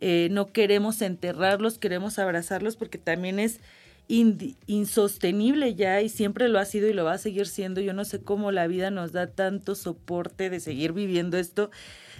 Eh, 0.00 0.28
no 0.30 0.52
queremos 0.52 1.02
enterrarlos, 1.02 1.78
queremos 1.78 2.18
abrazarlos 2.18 2.76
porque 2.76 2.98
también 2.98 3.38
es 3.40 3.60
insostenible 4.08 5.74
ya 5.74 6.00
y 6.00 6.08
siempre 6.08 6.48
lo 6.48 6.58
ha 6.58 6.64
sido 6.64 6.88
y 6.88 6.94
lo 6.94 7.04
va 7.04 7.12
a 7.12 7.18
seguir 7.18 7.46
siendo. 7.46 7.80
Yo 7.82 7.92
no 7.92 8.04
sé 8.06 8.20
cómo 8.20 8.50
la 8.52 8.66
vida 8.66 8.90
nos 8.90 9.12
da 9.12 9.26
tanto 9.26 9.74
soporte 9.74 10.48
de 10.48 10.60
seguir 10.60 10.92
viviendo 10.92 11.36
esto 11.36 11.70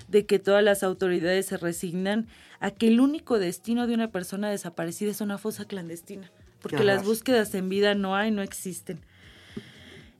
de 0.07 0.27
que 0.27 0.39
todas 0.39 0.63
las 0.63 0.83
autoridades 0.83 1.47
se 1.47 1.57
resignan 1.57 2.29
a 2.61 2.71
que 2.71 2.89
el 2.89 3.01
único 3.01 3.39
destino 3.39 3.87
de 3.87 3.95
una 3.95 4.11
persona 4.11 4.51
desaparecida 4.51 5.11
es 5.11 5.21
una 5.21 5.39
fosa 5.39 5.65
clandestina, 5.65 6.31
porque 6.61 6.85
las 6.85 7.05
búsquedas 7.05 7.55
en 7.55 7.69
vida 7.69 7.95
no 7.95 8.17
hay, 8.17 8.31
no 8.31 8.43
existen. 8.43 9.01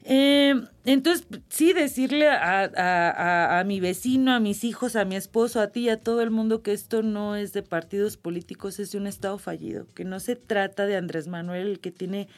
Eh, 0.05 0.55
entonces, 0.85 1.27
sí, 1.49 1.73
decirle 1.73 2.29
a, 2.29 3.59
a, 3.59 3.65
mi 3.65 3.81
vecino, 3.81 4.33
a 4.33 4.41
mis 4.41 4.65
hijos, 4.65 4.97
a 4.97 5.05
mi 5.05 5.17
esposo, 5.17 5.61
a 5.61 5.69
ti, 5.69 5.89
a 5.89 6.01
todo 6.01 6.23
el 6.23 6.31
mundo 6.31 6.63
que 6.63 6.73
esto 6.73 7.03
no 7.03 7.37
es 7.37 7.53
de 7.53 7.63
partidos 7.63 8.17
políticos, 8.17 8.79
es 8.79 8.93
de 8.93 8.99
un 8.99 9.07
Estado 9.07 9.39
fallido, 9.39 9.87
que 9.95 10.05
no 10.05 10.21
se 10.21 10.37
trata 10.37 10.87
de 10.87 10.97
Andrés 10.97 11.29
Manuel, 11.29 11.67
el 11.67 11.81
que 11.81 11.91
tiene, 11.91 12.29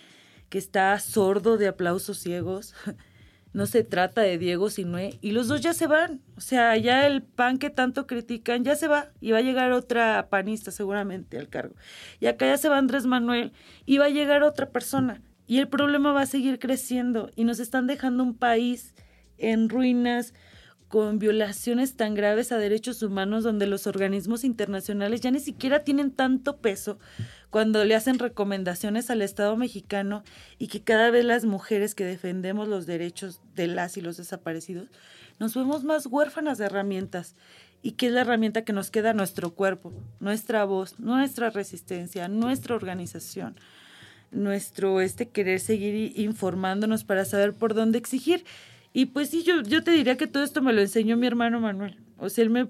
que 0.48 0.58
está 0.58 0.98
sordo 0.98 1.58
de 1.58 1.68
aplausos 1.68 2.18
ciegos, 2.18 2.74
no 3.52 3.66
se 3.66 3.84
trata 3.84 4.20
de 4.22 4.38
Diego 4.38 4.70
Sinue 4.70 5.18
y 5.20 5.32
los 5.32 5.48
dos 5.48 5.60
ya 5.60 5.72
se 5.72 5.86
van. 5.86 6.20
O 6.36 6.40
sea, 6.40 6.76
ya 6.76 7.06
el 7.06 7.22
PAN 7.22 7.58
que 7.58 7.70
tanto 7.70 8.06
critican 8.06 8.64
ya 8.64 8.76
se 8.76 8.88
va 8.88 9.10
y 9.20 9.32
va 9.32 9.38
a 9.38 9.42
llegar 9.42 9.72
otra 9.72 10.28
panista 10.30 10.70
seguramente 10.70 11.38
al 11.38 11.48
cargo. 11.48 11.74
Y 12.20 12.26
acá 12.26 12.46
ya 12.46 12.56
se 12.56 12.68
va 12.68 12.78
Andrés 12.78 13.06
Manuel 13.06 13.52
y 13.86 13.98
va 13.98 14.06
a 14.06 14.10
llegar 14.10 14.42
otra 14.42 14.70
persona. 14.70 15.20
Y 15.50 15.58
el 15.58 15.66
problema 15.66 16.12
va 16.12 16.20
a 16.22 16.26
seguir 16.26 16.60
creciendo 16.60 17.32
y 17.34 17.42
nos 17.42 17.58
están 17.58 17.88
dejando 17.88 18.22
un 18.22 18.34
país 18.34 18.94
en 19.36 19.68
ruinas 19.68 20.32
con 20.86 21.18
violaciones 21.18 21.96
tan 21.96 22.14
graves 22.14 22.52
a 22.52 22.58
derechos 22.58 23.02
humanos 23.02 23.42
donde 23.42 23.66
los 23.66 23.88
organismos 23.88 24.44
internacionales 24.44 25.22
ya 25.22 25.32
ni 25.32 25.40
siquiera 25.40 25.82
tienen 25.82 26.12
tanto 26.12 26.58
peso 26.58 27.00
cuando 27.50 27.84
le 27.84 27.96
hacen 27.96 28.20
recomendaciones 28.20 29.10
al 29.10 29.22
Estado 29.22 29.56
mexicano 29.56 30.22
y 30.56 30.68
que 30.68 30.84
cada 30.84 31.10
vez 31.10 31.24
las 31.24 31.44
mujeres 31.44 31.96
que 31.96 32.04
defendemos 32.04 32.68
los 32.68 32.86
derechos 32.86 33.40
de 33.56 33.66
las 33.66 33.96
y 33.96 34.02
los 34.02 34.18
desaparecidos 34.18 34.88
nos 35.40 35.56
vemos 35.56 35.82
más 35.82 36.06
huérfanas 36.06 36.58
de 36.58 36.66
herramientas 36.66 37.34
y 37.82 37.92
que 37.92 38.06
es 38.06 38.12
la 38.12 38.20
herramienta 38.20 38.62
que 38.62 38.72
nos 38.72 38.92
queda 38.92 39.14
nuestro 39.14 39.52
cuerpo, 39.52 39.92
nuestra 40.20 40.64
voz, 40.64 41.00
nuestra 41.00 41.50
resistencia, 41.50 42.28
nuestra 42.28 42.76
organización, 42.76 43.56
nuestro 44.30 45.00
este 45.00 45.28
querer 45.28 45.60
seguir 45.60 46.18
informándonos 46.18 47.04
para 47.04 47.24
saber 47.24 47.54
por 47.54 47.74
dónde 47.74 47.98
exigir. 47.98 48.44
Y 48.92 49.06
pues 49.06 49.30
sí, 49.30 49.42
yo, 49.42 49.62
yo 49.62 49.84
te 49.84 49.92
diría 49.92 50.16
que 50.16 50.26
todo 50.26 50.42
esto 50.42 50.62
me 50.62 50.72
lo 50.72 50.80
enseñó 50.80 51.16
mi 51.16 51.26
hermano 51.26 51.60
Manuel. 51.60 51.98
O 52.18 52.28
sea, 52.28 52.42
él, 52.42 52.50
me, 52.50 52.68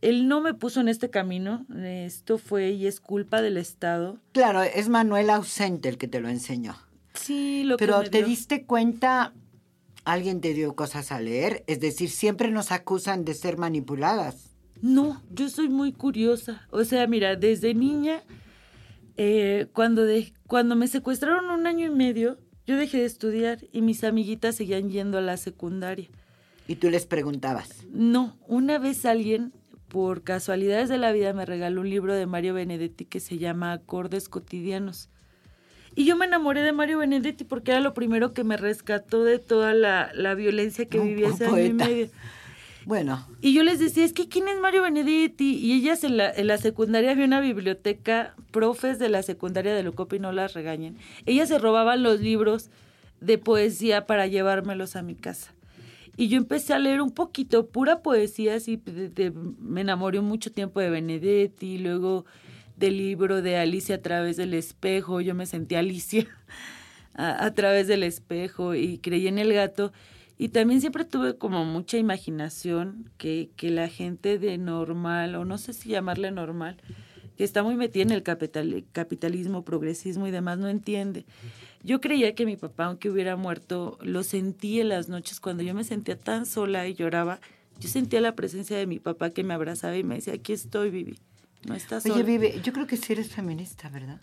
él 0.00 0.28
no 0.28 0.40
me 0.40 0.54
puso 0.54 0.80
en 0.80 0.88
este 0.88 1.10
camino. 1.10 1.66
Esto 1.82 2.38
fue 2.38 2.70
y 2.70 2.86
es 2.86 3.00
culpa 3.00 3.40
del 3.40 3.56
Estado. 3.56 4.18
Claro, 4.32 4.62
es 4.62 4.88
Manuel 4.88 5.30
ausente 5.30 5.88
el 5.88 5.98
que 5.98 6.08
te 6.08 6.20
lo 6.20 6.28
enseñó. 6.28 6.76
Sí, 7.14 7.62
lo 7.64 7.76
Pero 7.76 8.02
que 8.02 8.10
te 8.10 8.24
diste 8.24 8.64
cuenta, 8.64 9.32
alguien 10.04 10.40
te 10.40 10.54
dio 10.54 10.74
cosas 10.74 11.12
a 11.12 11.20
leer. 11.20 11.62
Es 11.68 11.80
decir, 11.80 12.10
siempre 12.10 12.50
nos 12.50 12.72
acusan 12.72 13.24
de 13.24 13.34
ser 13.34 13.56
manipuladas. 13.56 14.50
No, 14.82 15.22
yo 15.30 15.48
soy 15.48 15.68
muy 15.68 15.92
curiosa. 15.92 16.66
O 16.70 16.84
sea, 16.84 17.06
mira, 17.06 17.36
desde 17.36 17.74
niña, 17.74 18.22
eh, 19.16 19.66
cuando, 19.72 20.04
de, 20.04 20.32
cuando 20.46 20.76
me 20.76 20.88
secuestraron 20.88 21.50
un 21.50 21.66
año 21.66 21.86
y 21.86 21.90
medio, 21.90 22.38
yo 22.66 22.76
dejé 22.76 22.98
de 22.98 23.04
estudiar 23.04 23.58
y 23.72 23.82
mis 23.82 24.04
amiguitas 24.04 24.56
seguían 24.56 24.90
yendo 24.90 25.18
a 25.18 25.20
la 25.20 25.36
secundaria. 25.36 26.08
¿Y 26.66 26.76
tú 26.76 26.90
les 26.90 27.06
preguntabas? 27.06 27.84
No, 27.90 28.36
una 28.46 28.78
vez 28.78 29.04
alguien, 29.04 29.52
por 29.88 30.22
casualidades 30.22 30.88
de 30.88 30.98
la 30.98 31.12
vida, 31.12 31.32
me 31.32 31.44
regaló 31.44 31.82
un 31.82 31.90
libro 31.90 32.14
de 32.14 32.26
Mario 32.26 32.54
Benedetti 32.54 33.04
que 33.04 33.20
se 33.20 33.38
llama 33.38 33.72
Acordes 33.72 34.28
Cotidianos. 34.28 35.10
Y 35.94 36.06
yo 36.06 36.16
me 36.16 36.24
enamoré 36.24 36.62
de 36.62 36.72
Mario 36.72 36.98
Benedetti 36.98 37.44
porque 37.44 37.70
era 37.70 37.80
lo 37.80 37.94
primero 37.94 38.32
que 38.32 38.42
me 38.42 38.56
rescató 38.56 39.22
de 39.22 39.38
toda 39.38 39.74
la, 39.74 40.34
violencia 40.34 40.86
que 40.86 40.98
vivía 40.98 41.28
ese 41.28 41.46
año 41.46 41.64
y 41.64 41.72
medio. 41.72 42.08
Bueno. 42.86 43.26
Y 43.40 43.54
yo 43.54 43.62
les 43.62 43.78
decía, 43.78 44.04
es 44.04 44.12
que 44.12 44.28
¿quién 44.28 44.48
es 44.48 44.58
Mario 44.60 44.82
Benedetti? 44.82 45.54
Y 45.54 45.72
ellas 45.72 46.04
en 46.04 46.18
la, 46.18 46.30
en 46.30 46.46
la 46.46 46.58
secundaria 46.58 47.12
había 47.12 47.24
una 47.24 47.40
biblioteca, 47.40 48.34
profes 48.50 48.98
de 48.98 49.08
la 49.08 49.22
secundaria 49.22 49.74
de 49.74 49.82
Locopi, 49.82 50.18
no 50.18 50.32
las 50.32 50.54
regañen. 50.54 50.98
Ellas 51.24 51.48
se 51.48 51.58
robaban 51.58 52.02
los 52.02 52.20
libros 52.20 52.70
de 53.20 53.38
poesía 53.38 54.06
para 54.06 54.26
llevármelos 54.26 54.96
a 54.96 55.02
mi 55.02 55.14
casa. 55.14 55.54
Y 56.16 56.28
yo 56.28 56.36
empecé 56.36 56.74
a 56.74 56.78
leer 56.78 57.00
un 57.00 57.10
poquito, 57.10 57.66
pura 57.66 58.00
poesía, 58.00 58.54
así, 58.54 58.80
me 59.58 59.80
enamoré 59.80 60.20
mucho 60.20 60.52
tiempo 60.52 60.78
de 60.78 60.90
Benedetti, 60.90 61.78
luego 61.78 62.24
del 62.76 62.98
libro 62.98 63.42
de 63.42 63.56
Alicia 63.56 63.96
a 63.96 64.02
través 64.02 64.36
del 64.36 64.54
espejo, 64.54 65.20
yo 65.20 65.34
me 65.34 65.46
sentí 65.46 65.74
Alicia 65.74 66.26
a, 67.14 67.44
a 67.44 67.54
través 67.54 67.88
del 67.88 68.02
espejo 68.04 68.74
y 68.74 68.98
creí 68.98 69.26
en 69.26 69.38
el 69.38 69.52
gato. 69.52 69.92
Y 70.36 70.48
también 70.48 70.80
siempre 70.80 71.04
tuve 71.04 71.36
como 71.36 71.64
mucha 71.64 71.96
imaginación 71.96 73.10
que, 73.18 73.50
que 73.56 73.70
la 73.70 73.88
gente 73.88 74.38
de 74.38 74.58
normal, 74.58 75.36
o 75.36 75.44
no 75.44 75.58
sé 75.58 75.72
si 75.72 75.90
llamarle 75.90 76.30
normal, 76.32 76.76
que 77.36 77.44
está 77.44 77.62
muy 77.62 77.76
metida 77.76 78.02
en 78.02 78.10
el 78.10 78.22
capital, 78.22 78.84
capitalismo, 78.92 79.64
progresismo 79.64 80.26
y 80.26 80.30
demás, 80.30 80.58
no 80.58 80.68
entiende. 80.68 81.24
Yo 81.82 82.00
creía 82.00 82.34
que 82.34 82.46
mi 82.46 82.56
papá, 82.56 82.86
aunque 82.86 83.10
hubiera 83.10 83.36
muerto, 83.36 83.98
lo 84.00 84.22
sentí 84.22 84.80
en 84.80 84.88
las 84.88 85.08
noches 85.08 85.40
cuando 85.40 85.62
yo 85.62 85.74
me 85.74 85.84
sentía 85.84 86.18
tan 86.18 86.46
sola 86.46 86.88
y 86.88 86.94
lloraba. 86.94 87.40
Yo 87.78 87.88
sentía 87.88 88.20
la 88.20 88.34
presencia 88.34 88.76
de 88.76 88.86
mi 88.86 89.00
papá 89.00 89.30
que 89.30 89.44
me 89.44 89.54
abrazaba 89.54 89.96
y 89.96 90.04
me 90.04 90.16
decía, 90.16 90.34
aquí 90.34 90.52
estoy, 90.52 90.90
Vivi. 90.90 91.18
No 91.66 91.74
estás 91.74 92.04
sola. 92.04 92.14
Oye, 92.14 92.24
Vivi, 92.24 92.60
yo 92.62 92.72
creo 92.72 92.86
que 92.86 92.96
sí 92.96 93.12
eres 93.12 93.28
feminista, 93.28 93.88
¿verdad? 93.88 94.20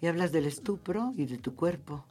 Y 0.00 0.06
hablas 0.06 0.32
del 0.32 0.44
estupro 0.44 1.12
y 1.16 1.24
de 1.26 1.38
tu 1.38 1.54
cuerpo. 1.54 2.04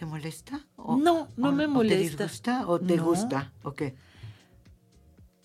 ¿Te 0.00 0.06
molesta? 0.06 0.66
no, 0.78 1.28
no 1.36 1.52
me 1.52 1.66
molesta. 1.66 1.94
¿Te 1.94 2.02
disgusta 2.02 2.66
o 2.66 2.80
te 2.80 2.96
gusta? 2.96 3.52
¿O 3.62 3.74
qué? 3.74 3.94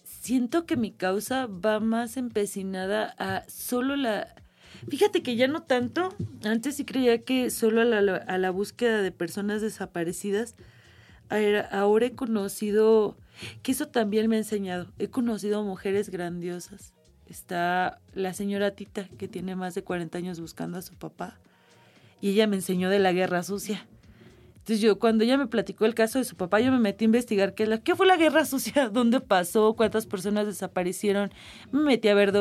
Siento 0.06 0.66
que 0.66 0.78
mi 0.78 0.92
causa 0.92 1.46
va 1.46 1.82
más 1.82 2.16
empecinada 2.16 3.14
a 3.20 3.44
solo 3.50 3.98
la... 3.98 4.34
Fíjate 4.88 5.22
que 5.24 5.36
ya 5.36 5.50
no 5.50 5.64
tanto. 5.64 6.16
Antes 6.46 6.78
sí 6.78 6.86
creía 6.86 7.22
que 7.22 7.50
solo 7.50 7.82
a 7.82 7.84
la, 7.84 8.16
a 8.16 8.38
la 8.38 8.50
búsqueda 8.50 9.02
de 9.02 9.12
personas 9.12 9.62
desaparecidas. 9.62 10.56
Ahora 11.28 12.06
he 12.06 12.16
conocido, 12.16 13.18
que 13.62 13.74
eso 13.74 13.90
también 13.90 14.30
me 14.30 14.38
ha 14.38 14.40
enseñado, 14.40 14.88
he 15.00 15.10
conocido 15.10 15.66
mujeres 15.66 16.10
grandiosas. 16.10 16.94
Está 17.28 18.00
la 18.14 18.34
señora 18.34 18.72
Tita, 18.72 19.10
que 19.18 19.28
tiene 19.28 19.58
más 19.58 19.76
de 19.76 19.84
40 19.84 20.18
años 20.18 20.40
buscando 20.40 20.78
a 20.78 20.82
su 20.82 20.94
papá. 20.94 21.38
Y 22.22 22.30
ella 22.30 22.48
me 22.48 22.56
enseñó 22.56 22.90
de 22.90 23.00
la 23.00 23.12
guerra 23.12 23.44
sucia. 23.44 23.86
Entonces 24.66 24.82
yo, 24.82 24.98
cuando 24.98 25.24
ella 25.24 25.38
me 25.38 25.46
platicó 25.46 25.86
el 25.86 25.94
caso 25.94 26.18
de 26.18 26.26
su 26.26 26.36
papá, 26.36 26.60
yo 26.60 26.72
me 26.72 26.80
metí 26.80 27.04
a 27.04 27.06
investigar 27.06 27.54
qué, 27.54 27.68
la, 27.68 27.78
qué 27.78 27.96
fue 27.96 28.08
la 28.08 28.18
guerra 28.18 28.46
sucia, 28.46 28.90
dónde 28.90 29.22
pasó, 29.22 29.76
cuántas 29.76 30.08
personas 30.08 30.48
desaparecieron. 30.48 31.32
Me 31.72 31.82
metí 31.82 32.08
a 32.08 32.16
ver, 32.16 32.34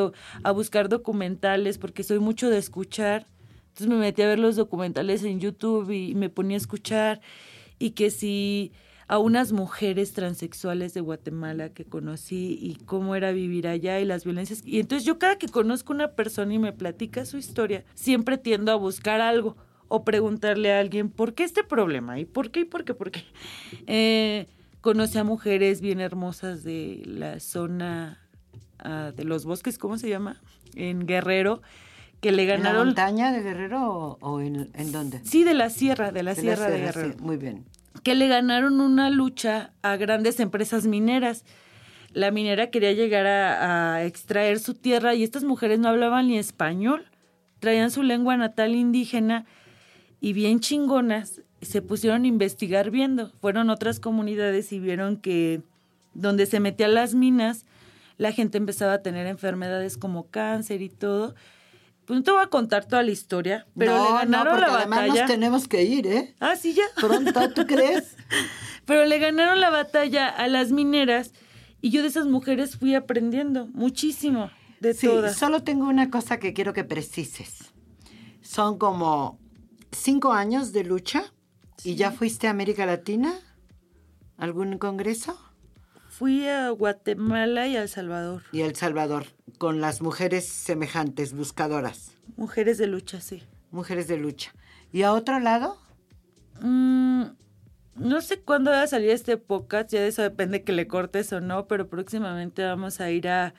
a 0.43 0.51
buscar 0.51 0.89
documentales, 0.89 1.77
porque 1.77 2.03
soy 2.03 2.21
mucho 2.21 2.49
de 2.49 2.57
escuchar. 2.57 3.27
Entonces 3.69 3.89
me 3.89 3.97
metí 3.97 4.23
a 4.23 4.27
ver 4.27 4.39
los 4.39 4.57
documentales 4.57 5.23
en 5.23 5.39
YouTube 5.39 5.91
y 5.91 6.15
me 6.15 6.31
ponía 6.31 6.57
a 6.57 6.61
escuchar. 6.61 7.21
Y 7.79 7.91
que 7.91 8.11
si 8.11 8.73
a 9.07 9.19
unas 9.19 9.53
mujeres 9.53 10.15
transexuales 10.15 10.95
de 10.95 11.03
Guatemala 11.03 11.75
que 11.75 11.85
conocí 11.85 12.59
y 12.59 12.77
cómo 12.87 13.17
era 13.17 13.33
vivir 13.33 13.69
allá 13.69 14.01
y 14.01 14.07
las 14.07 14.25
violencias. 14.25 14.63
Y 14.65 14.81
entonces 14.81 15.05
yo 15.05 15.19
cada 15.19 15.37
que 15.37 15.49
conozco 15.49 15.93
una 15.93 16.13
persona 16.13 16.55
y 16.55 16.59
me 16.59 16.73
platica 16.73 17.27
su 17.27 17.37
historia, 17.37 17.85
siempre 17.93 18.39
tiendo 18.39 18.73
a 18.73 18.77
buscar 18.77 19.21
algo 19.21 19.59
o 19.89 20.05
preguntarle 20.05 20.73
a 20.73 20.81
alguien 20.81 21.11
por 21.11 21.35
qué 21.35 21.45
este 21.45 21.65
problema 21.65 22.19
y 22.19 22.25
por 22.25 22.51
qué 22.51 22.61
y 22.61 22.65
por 22.65 22.85
qué, 22.85 22.95
por 22.95 23.11
qué. 23.11 23.25
Eh, 23.87 24.47
conoce 24.81 25.19
a 25.19 25.25
mujeres 25.25 25.81
bien 25.81 26.01
hermosas 26.01 26.63
de 26.65 27.03
la 27.07 27.41
zona 27.41 28.19
ah, 28.79 29.13
de 29.15 29.25
los 29.25 29.45
bosques, 29.45 29.79
¿cómo 29.79 29.99
se 29.99 30.09
llama? 30.09 30.41
En 30.75 31.07
Guerrero, 31.07 31.63
que 32.21 32.33
le 32.33 32.43
¿En 32.43 32.49
la 32.49 32.57
ganaron... 32.57 32.87
montaña 32.89 33.33
de 33.33 33.43
Guerrero 33.43 33.87
o, 33.89 34.19
o 34.21 34.41
en, 34.41 34.71
en 34.75 34.93
dónde? 34.93 35.21
Sí, 35.25 35.45
de 35.45 35.55
la 35.55 35.71
sierra, 35.71 36.11
de 36.13 36.23
la 36.23 36.35
De 36.35 36.43
la 36.43 36.57
sierra 36.57 36.71
de 36.71 36.77
sierra, 36.79 36.93
sí, 36.93 36.99
Guerrero. 37.01 37.23
muy 37.25 37.37
bien. 37.37 37.65
que 38.03 38.15
le 38.15 38.29
ganaron 38.29 38.81
una 38.81 39.11
lucha 39.11 39.73
a 39.83 39.97
grandes 39.97 40.41
empresas 40.41 40.87
mineras. 40.87 41.45
La 42.13 42.31
minera 42.31 42.71
quería 42.71 42.93
llegar 42.93 43.27
a, 43.27 43.95
a 43.97 44.05
extraer 44.05 44.59
su 44.61 44.75
tierra 44.75 45.15
y 45.15 45.23
estas 45.25 45.45
mujeres 45.45 45.79
no 45.81 45.89
hablaban 45.89 46.29
ni 46.29 46.39
español, 46.39 47.05
traían 47.59 47.91
su 47.91 48.03
lengua 48.03 48.37
natal 48.37 48.75
indígena 48.75 49.47
y 50.25 50.33
bien 50.33 50.59
chingonas 50.61 51.43
se 51.61 51.83
pusieron 51.83 52.25
a 52.25 52.27
investigar 52.27 52.91
viendo. 52.91 53.31
Fueron 53.43 53.69
otras 53.69 54.01
comunidades 54.01 54.73
y 54.73 54.79
vieron 54.79 55.19
que 55.19 55.61
donde 56.15 56.47
se 56.47 56.61
metían 56.61 56.95
las 56.95 57.15
minas, 57.15 57.67
la 58.17 58.33
gente 58.33 58.57
empezaba 58.57 58.95
a 58.95 59.03
tener 59.03 59.27
enfermedades 59.27 59.99
como 59.99 60.29
cáncer 60.31 60.81
y 60.81 60.89
todo. 60.89 61.35
Pues 62.07 62.19
no 62.21 62.23
te 62.23 62.31
voy 62.31 62.43
a 62.43 62.47
contar 62.47 62.87
toda 62.87 63.03
la 63.03 63.11
historia, 63.11 63.67
pero 63.77 63.95
no, 63.99 64.05
le 64.07 64.13
ganaron 64.15 64.61
la 64.63 64.67
además 64.69 65.01
batalla. 65.01 65.21
nos 65.25 65.31
tenemos 65.31 65.69
que 65.69 65.83
ir, 65.83 66.07
¿eh? 66.07 66.35
Ah, 66.41 66.57
sí, 66.57 66.73
ya. 66.73 66.85
Pronto, 66.99 67.51
¿tú 67.51 67.67
crees? 67.67 68.17
Pero 68.87 69.05
le 69.05 69.19
ganaron 69.19 69.61
la 69.61 69.69
batalla 69.69 70.29
a 70.29 70.49
las 70.49 70.73
mineras 70.73 71.33
y 71.83 71.91
yo 71.91 72.01
de 72.01 72.09
esas 72.09 72.27
mujeres 72.27 72.77
fui 72.79 72.95
aprendiendo 72.95 73.67
muchísimo 73.75 74.51
de 74.81 74.95
Sí, 74.95 75.07
todas. 75.07 75.37
solo 75.37 75.63
tengo 75.63 75.87
una 75.87 76.09
cosa 76.11 76.39
que 76.39 76.55
quiero 76.55 76.73
que 76.73 76.85
precises. 76.85 77.73
Son 78.41 78.79
como 78.79 79.39
cinco 79.95 80.33
años 80.33 80.73
de 80.73 80.85
lucha 80.85 81.33
y 81.83 81.95
ya 81.97 82.11
fuiste 82.13 82.47
a 82.47 82.51
América 82.51 82.87
Latina, 82.87 83.35
algún 84.37 84.79
congreso 84.79 85.39
Fui 86.09 86.47
a 86.47 86.71
Guatemala 86.71 87.67
y 87.67 87.77
a 87.77 87.83
El 87.83 87.89
Salvador. 87.89 88.43
y 88.53 88.61
El 88.61 88.77
Salvador 88.77 89.27
con 89.59 89.81
las 89.81 90.01
mujeres 90.01 90.47
semejantes, 90.47 91.33
buscadoras, 91.35 92.13
Mujeres 92.37 92.79
de 92.79 92.87
lucha, 92.87 93.21
sí. 93.21 93.43
mujeres 93.73 94.07
de 94.07 94.17
lucha. 94.17 94.53
¿Y 94.93 95.03
a 95.03 95.13
otro 95.13 95.41
lado? 95.41 95.77
Mm, 96.61 97.25
no 97.97 98.21
sé 98.21 98.41
cuándo 98.41 98.71
va 98.71 98.83
a 98.83 98.87
salir 98.87 99.11
este 99.11 99.37
podcast, 99.39 99.91
ya 99.91 100.01
de 100.03 100.09
eso 100.09 100.23
depende 100.23 100.63
que 100.63 100.73
le 100.73 100.87
cortes 100.87 101.33
o 101.33 101.41
no, 101.41 101.67
pero 101.67 101.89
próximamente 101.89 102.65
vamos 102.65 103.01
a 103.01 103.11
ir 103.11 103.27
a, 103.29 103.55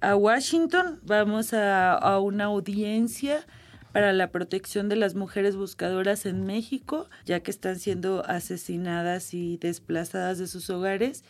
a 0.00 0.16
Washington, 0.16 0.98
vamos 1.04 1.52
a, 1.52 1.92
a 1.94 2.18
una 2.18 2.44
audiencia 2.46 3.46
para 3.92 4.12
la 4.12 4.30
protección 4.30 4.88
de 4.88 4.96
las 4.96 5.14
mujeres 5.14 5.56
buscadoras 5.56 6.26
en 6.26 6.44
México, 6.44 7.08
ya 7.24 7.40
que 7.40 7.50
están 7.50 7.78
siendo 7.78 8.24
asesinadas 8.26 9.32
y 9.34 9.56
desplazadas 9.58 10.38
de 10.38 10.46
sus 10.46 10.68
hogares. 10.70 11.24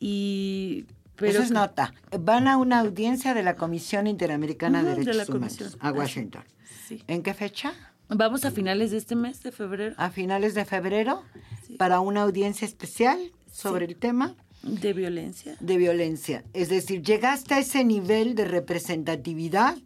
Y 0.00 0.86
pero 1.16 1.32
Eso 1.32 1.42
es 1.42 1.50
nota. 1.50 1.92
Van 2.20 2.46
a 2.46 2.56
una 2.56 2.78
audiencia 2.80 3.34
de 3.34 3.42
la 3.42 3.56
Comisión 3.56 4.06
Interamericana 4.06 4.82
de 4.84 4.94
Derechos 4.94 5.28
Humanos 5.28 5.76
a. 5.80 5.90
Washington. 5.90 6.44
Sí. 6.86 7.02
¿En 7.08 7.22
qué 7.24 7.34
fecha? 7.34 7.72
Vamos 8.08 8.44
a 8.44 8.50
finales 8.52 8.92
de 8.92 8.96
este 8.96 9.16
mes 9.16 9.42
de 9.42 9.52
febrero 9.52 9.94
A 9.98 10.10
finales 10.10 10.54
de 10.54 10.64
febrero 10.64 11.22
Sí. 11.66 11.74
para 11.74 12.00
una 12.00 12.22
audiencia 12.22 12.64
especial 12.66 13.18
sobre 13.52 13.84
el 13.86 13.96
tema. 13.96 14.34
de 14.62 14.92
violencia. 14.92 15.56
de 15.60 15.76
violencia. 15.76 16.44
Es 16.52 16.68
decir, 16.68 17.02
llegaste 17.02 17.54
a 17.54 17.58
ese 17.58 17.84
nivel 17.84 18.34
de 18.34 18.44
representatividad 18.44 19.76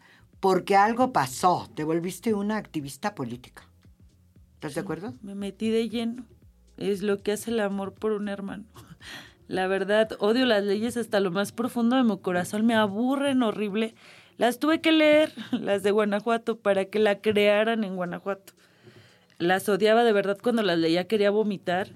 porque 0.42 0.74
algo 0.74 1.12
pasó. 1.12 1.70
Te 1.76 1.84
volviste 1.84 2.34
una 2.34 2.56
activista 2.56 3.14
política. 3.14 3.62
¿Estás 4.54 4.74
de 4.74 4.80
acuerdo? 4.80 5.14
Me 5.22 5.36
metí 5.36 5.70
de 5.70 5.88
lleno. 5.88 6.26
Es 6.76 7.00
lo 7.00 7.22
que 7.22 7.30
hace 7.30 7.52
el 7.52 7.60
amor 7.60 7.94
por 7.94 8.10
un 8.10 8.28
hermano. 8.28 8.64
La 9.46 9.68
verdad, 9.68 10.10
odio 10.18 10.44
las 10.44 10.64
leyes 10.64 10.96
hasta 10.96 11.20
lo 11.20 11.30
más 11.30 11.52
profundo 11.52 11.94
de 11.94 12.02
mi 12.02 12.18
corazón. 12.18 12.66
Me 12.66 12.74
aburren 12.74 13.44
horrible. 13.44 13.94
Las 14.36 14.58
tuve 14.58 14.80
que 14.80 14.90
leer, 14.90 15.32
las 15.52 15.84
de 15.84 15.92
Guanajuato, 15.92 16.58
para 16.58 16.86
que 16.86 16.98
la 16.98 17.20
crearan 17.20 17.84
en 17.84 17.94
Guanajuato. 17.94 18.54
Las 19.38 19.68
odiaba 19.68 20.02
de 20.02 20.12
verdad 20.12 20.38
cuando 20.42 20.62
las 20.62 20.78
leía, 20.78 21.06
quería 21.06 21.30
vomitar, 21.30 21.90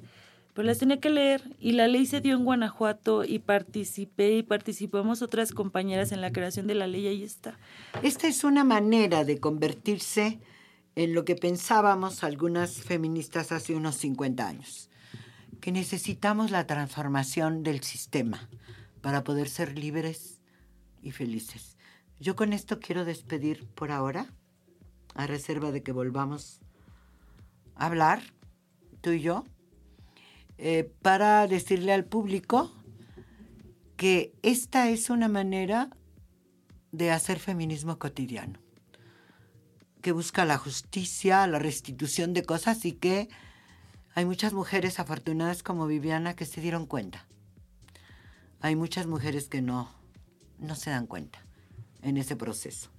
pero 0.57 0.67
las 0.67 0.79
tenía 0.79 1.01
que 1.01 1.11
leer. 1.11 1.55
Y 1.61 1.73
la 1.73 1.87
ley 1.87 2.07
se 2.07 2.23
dio 2.23 2.35
en 2.35 2.47
Guanajuato 2.47 3.25
y 3.25 3.41
participé 3.41 4.39
y 4.39 4.43
participamos 4.43 5.21
otras 5.21 5.53
compañeras 5.53 6.13
en 6.13 6.23
la 6.23 6.33
creación 6.33 6.67
de 6.67 6.75
la 6.75 6.87
ley. 6.87 7.07
Ahí 7.07 7.23
está. 7.23 7.59
Esta 8.03 8.27
es 8.27 8.43
una 8.43 8.65
manera 8.65 9.25
de 9.25 9.39
convertirse 9.39 10.41
en 10.95 11.13
lo 11.13 11.27
que 11.27 11.37
pensábamos 11.37 12.25
algunas 12.25 12.81
feministas 12.81 13.53
hace 13.53 13.75
unos 13.75 13.97
50 13.97 14.49
años, 14.49 14.89
que 15.61 15.73
necesitamos 15.73 16.51
la 16.51 16.67
transformación 16.67 17.63
del 17.63 17.83
sistema 17.83 18.49
para 19.03 19.25
poder 19.25 19.51
ser 19.51 19.79
libres 19.79 20.41
y 21.03 21.11
felices. 21.11 21.77
Yo 22.19 22.35
con 22.35 22.55
esto 22.55 22.81
quiero 22.81 23.05
despedir 23.05 23.67
por 23.75 23.91
ahora, 23.91 24.33
a 25.15 25.27
reserva 25.27 25.71
de 25.71 25.83
que 25.83 25.93
volvamos 25.93 26.61
a 27.75 27.87
hablar, 27.87 28.23
tú 29.03 29.11
y 29.11 29.21
yo, 29.21 29.45
eh, 30.59 30.91
para 31.03 31.47
decirle 31.47 31.93
al 31.93 32.05
público 32.05 32.73
que 33.97 34.35
esta 34.43 34.91
es 34.91 35.11
una 35.11 35.29
manera 35.29 35.91
de 36.93 37.11
hacer 37.11 37.39
feminismo 37.39 37.99
cotidiano, 37.99 38.59
que 40.01 40.13
busca 40.13 40.45
la 40.45 40.59
justicia, 40.59 41.47
la 41.47 41.59
restitución 41.59 42.33
de 42.33 42.43
cosas 42.43 42.85
y 42.85 42.93
que 42.93 43.29
hay 44.15 44.25
muchas 44.25 44.55
mujeres 44.55 44.99
afortunadas 44.99 45.63
como 45.63 45.87
Viviana 45.87 46.35
que 46.35 46.47
se 46.47 46.61
dieron 46.61 46.87
cuenta. 46.87 47.27
Hay 48.61 48.77
muchas 48.77 49.07
mujeres 49.07 49.49
que 49.49 49.61
no, 49.61 49.91
no 50.59 50.75
se 50.75 50.91
dan 50.91 51.07
cuenta 51.07 51.45
en 52.01 52.17
ese 52.17 52.35
proceso. 52.35 52.91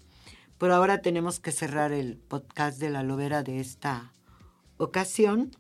Por 0.57 0.71
ahora 0.71 1.01
tenemos 1.01 1.39
que 1.39 1.51
cerrar 1.51 1.91
el 1.91 2.17
podcast 2.17 2.79
de 2.79 2.89
la 2.89 3.03
lobera 3.03 3.41
de 3.41 3.59
esta 3.59 4.11
ocasión, 4.77 5.51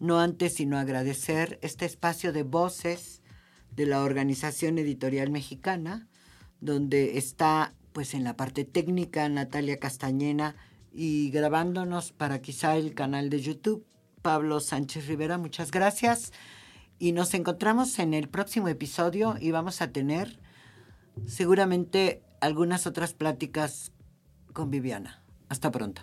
no 0.00 0.18
antes 0.18 0.54
sino 0.54 0.78
agradecer 0.78 1.58
este 1.62 1.84
espacio 1.84 2.32
de 2.32 2.42
voces 2.42 3.22
de 3.76 3.86
la 3.86 4.02
Organización 4.02 4.78
Editorial 4.78 5.30
Mexicana, 5.30 6.08
donde 6.60 7.18
está 7.18 7.74
pues 7.92 8.14
en 8.14 8.24
la 8.24 8.36
parte 8.36 8.64
técnica 8.64 9.28
Natalia 9.28 9.78
Castañena 9.78 10.56
y 10.92 11.30
grabándonos 11.30 12.12
para 12.12 12.40
quizá 12.40 12.76
el 12.76 12.94
canal 12.94 13.30
de 13.30 13.40
YouTube 13.40 13.86
Pablo 14.22 14.60
Sánchez 14.60 15.06
Rivera. 15.06 15.38
Muchas 15.38 15.70
gracias 15.70 16.32
y 16.98 17.12
nos 17.12 17.34
encontramos 17.34 17.98
en 17.98 18.14
el 18.14 18.28
próximo 18.28 18.68
episodio 18.68 19.36
y 19.40 19.50
vamos 19.50 19.82
a 19.82 19.92
tener 19.92 20.40
seguramente 21.26 22.22
algunas 22.40 22.86
otras 22.86 23.14
pláticas 23.14 23.92
con 24.52 24.70
Viviana. 24.70 25.22
Hasta 25.48 25.70
pronto. 25.70 26.02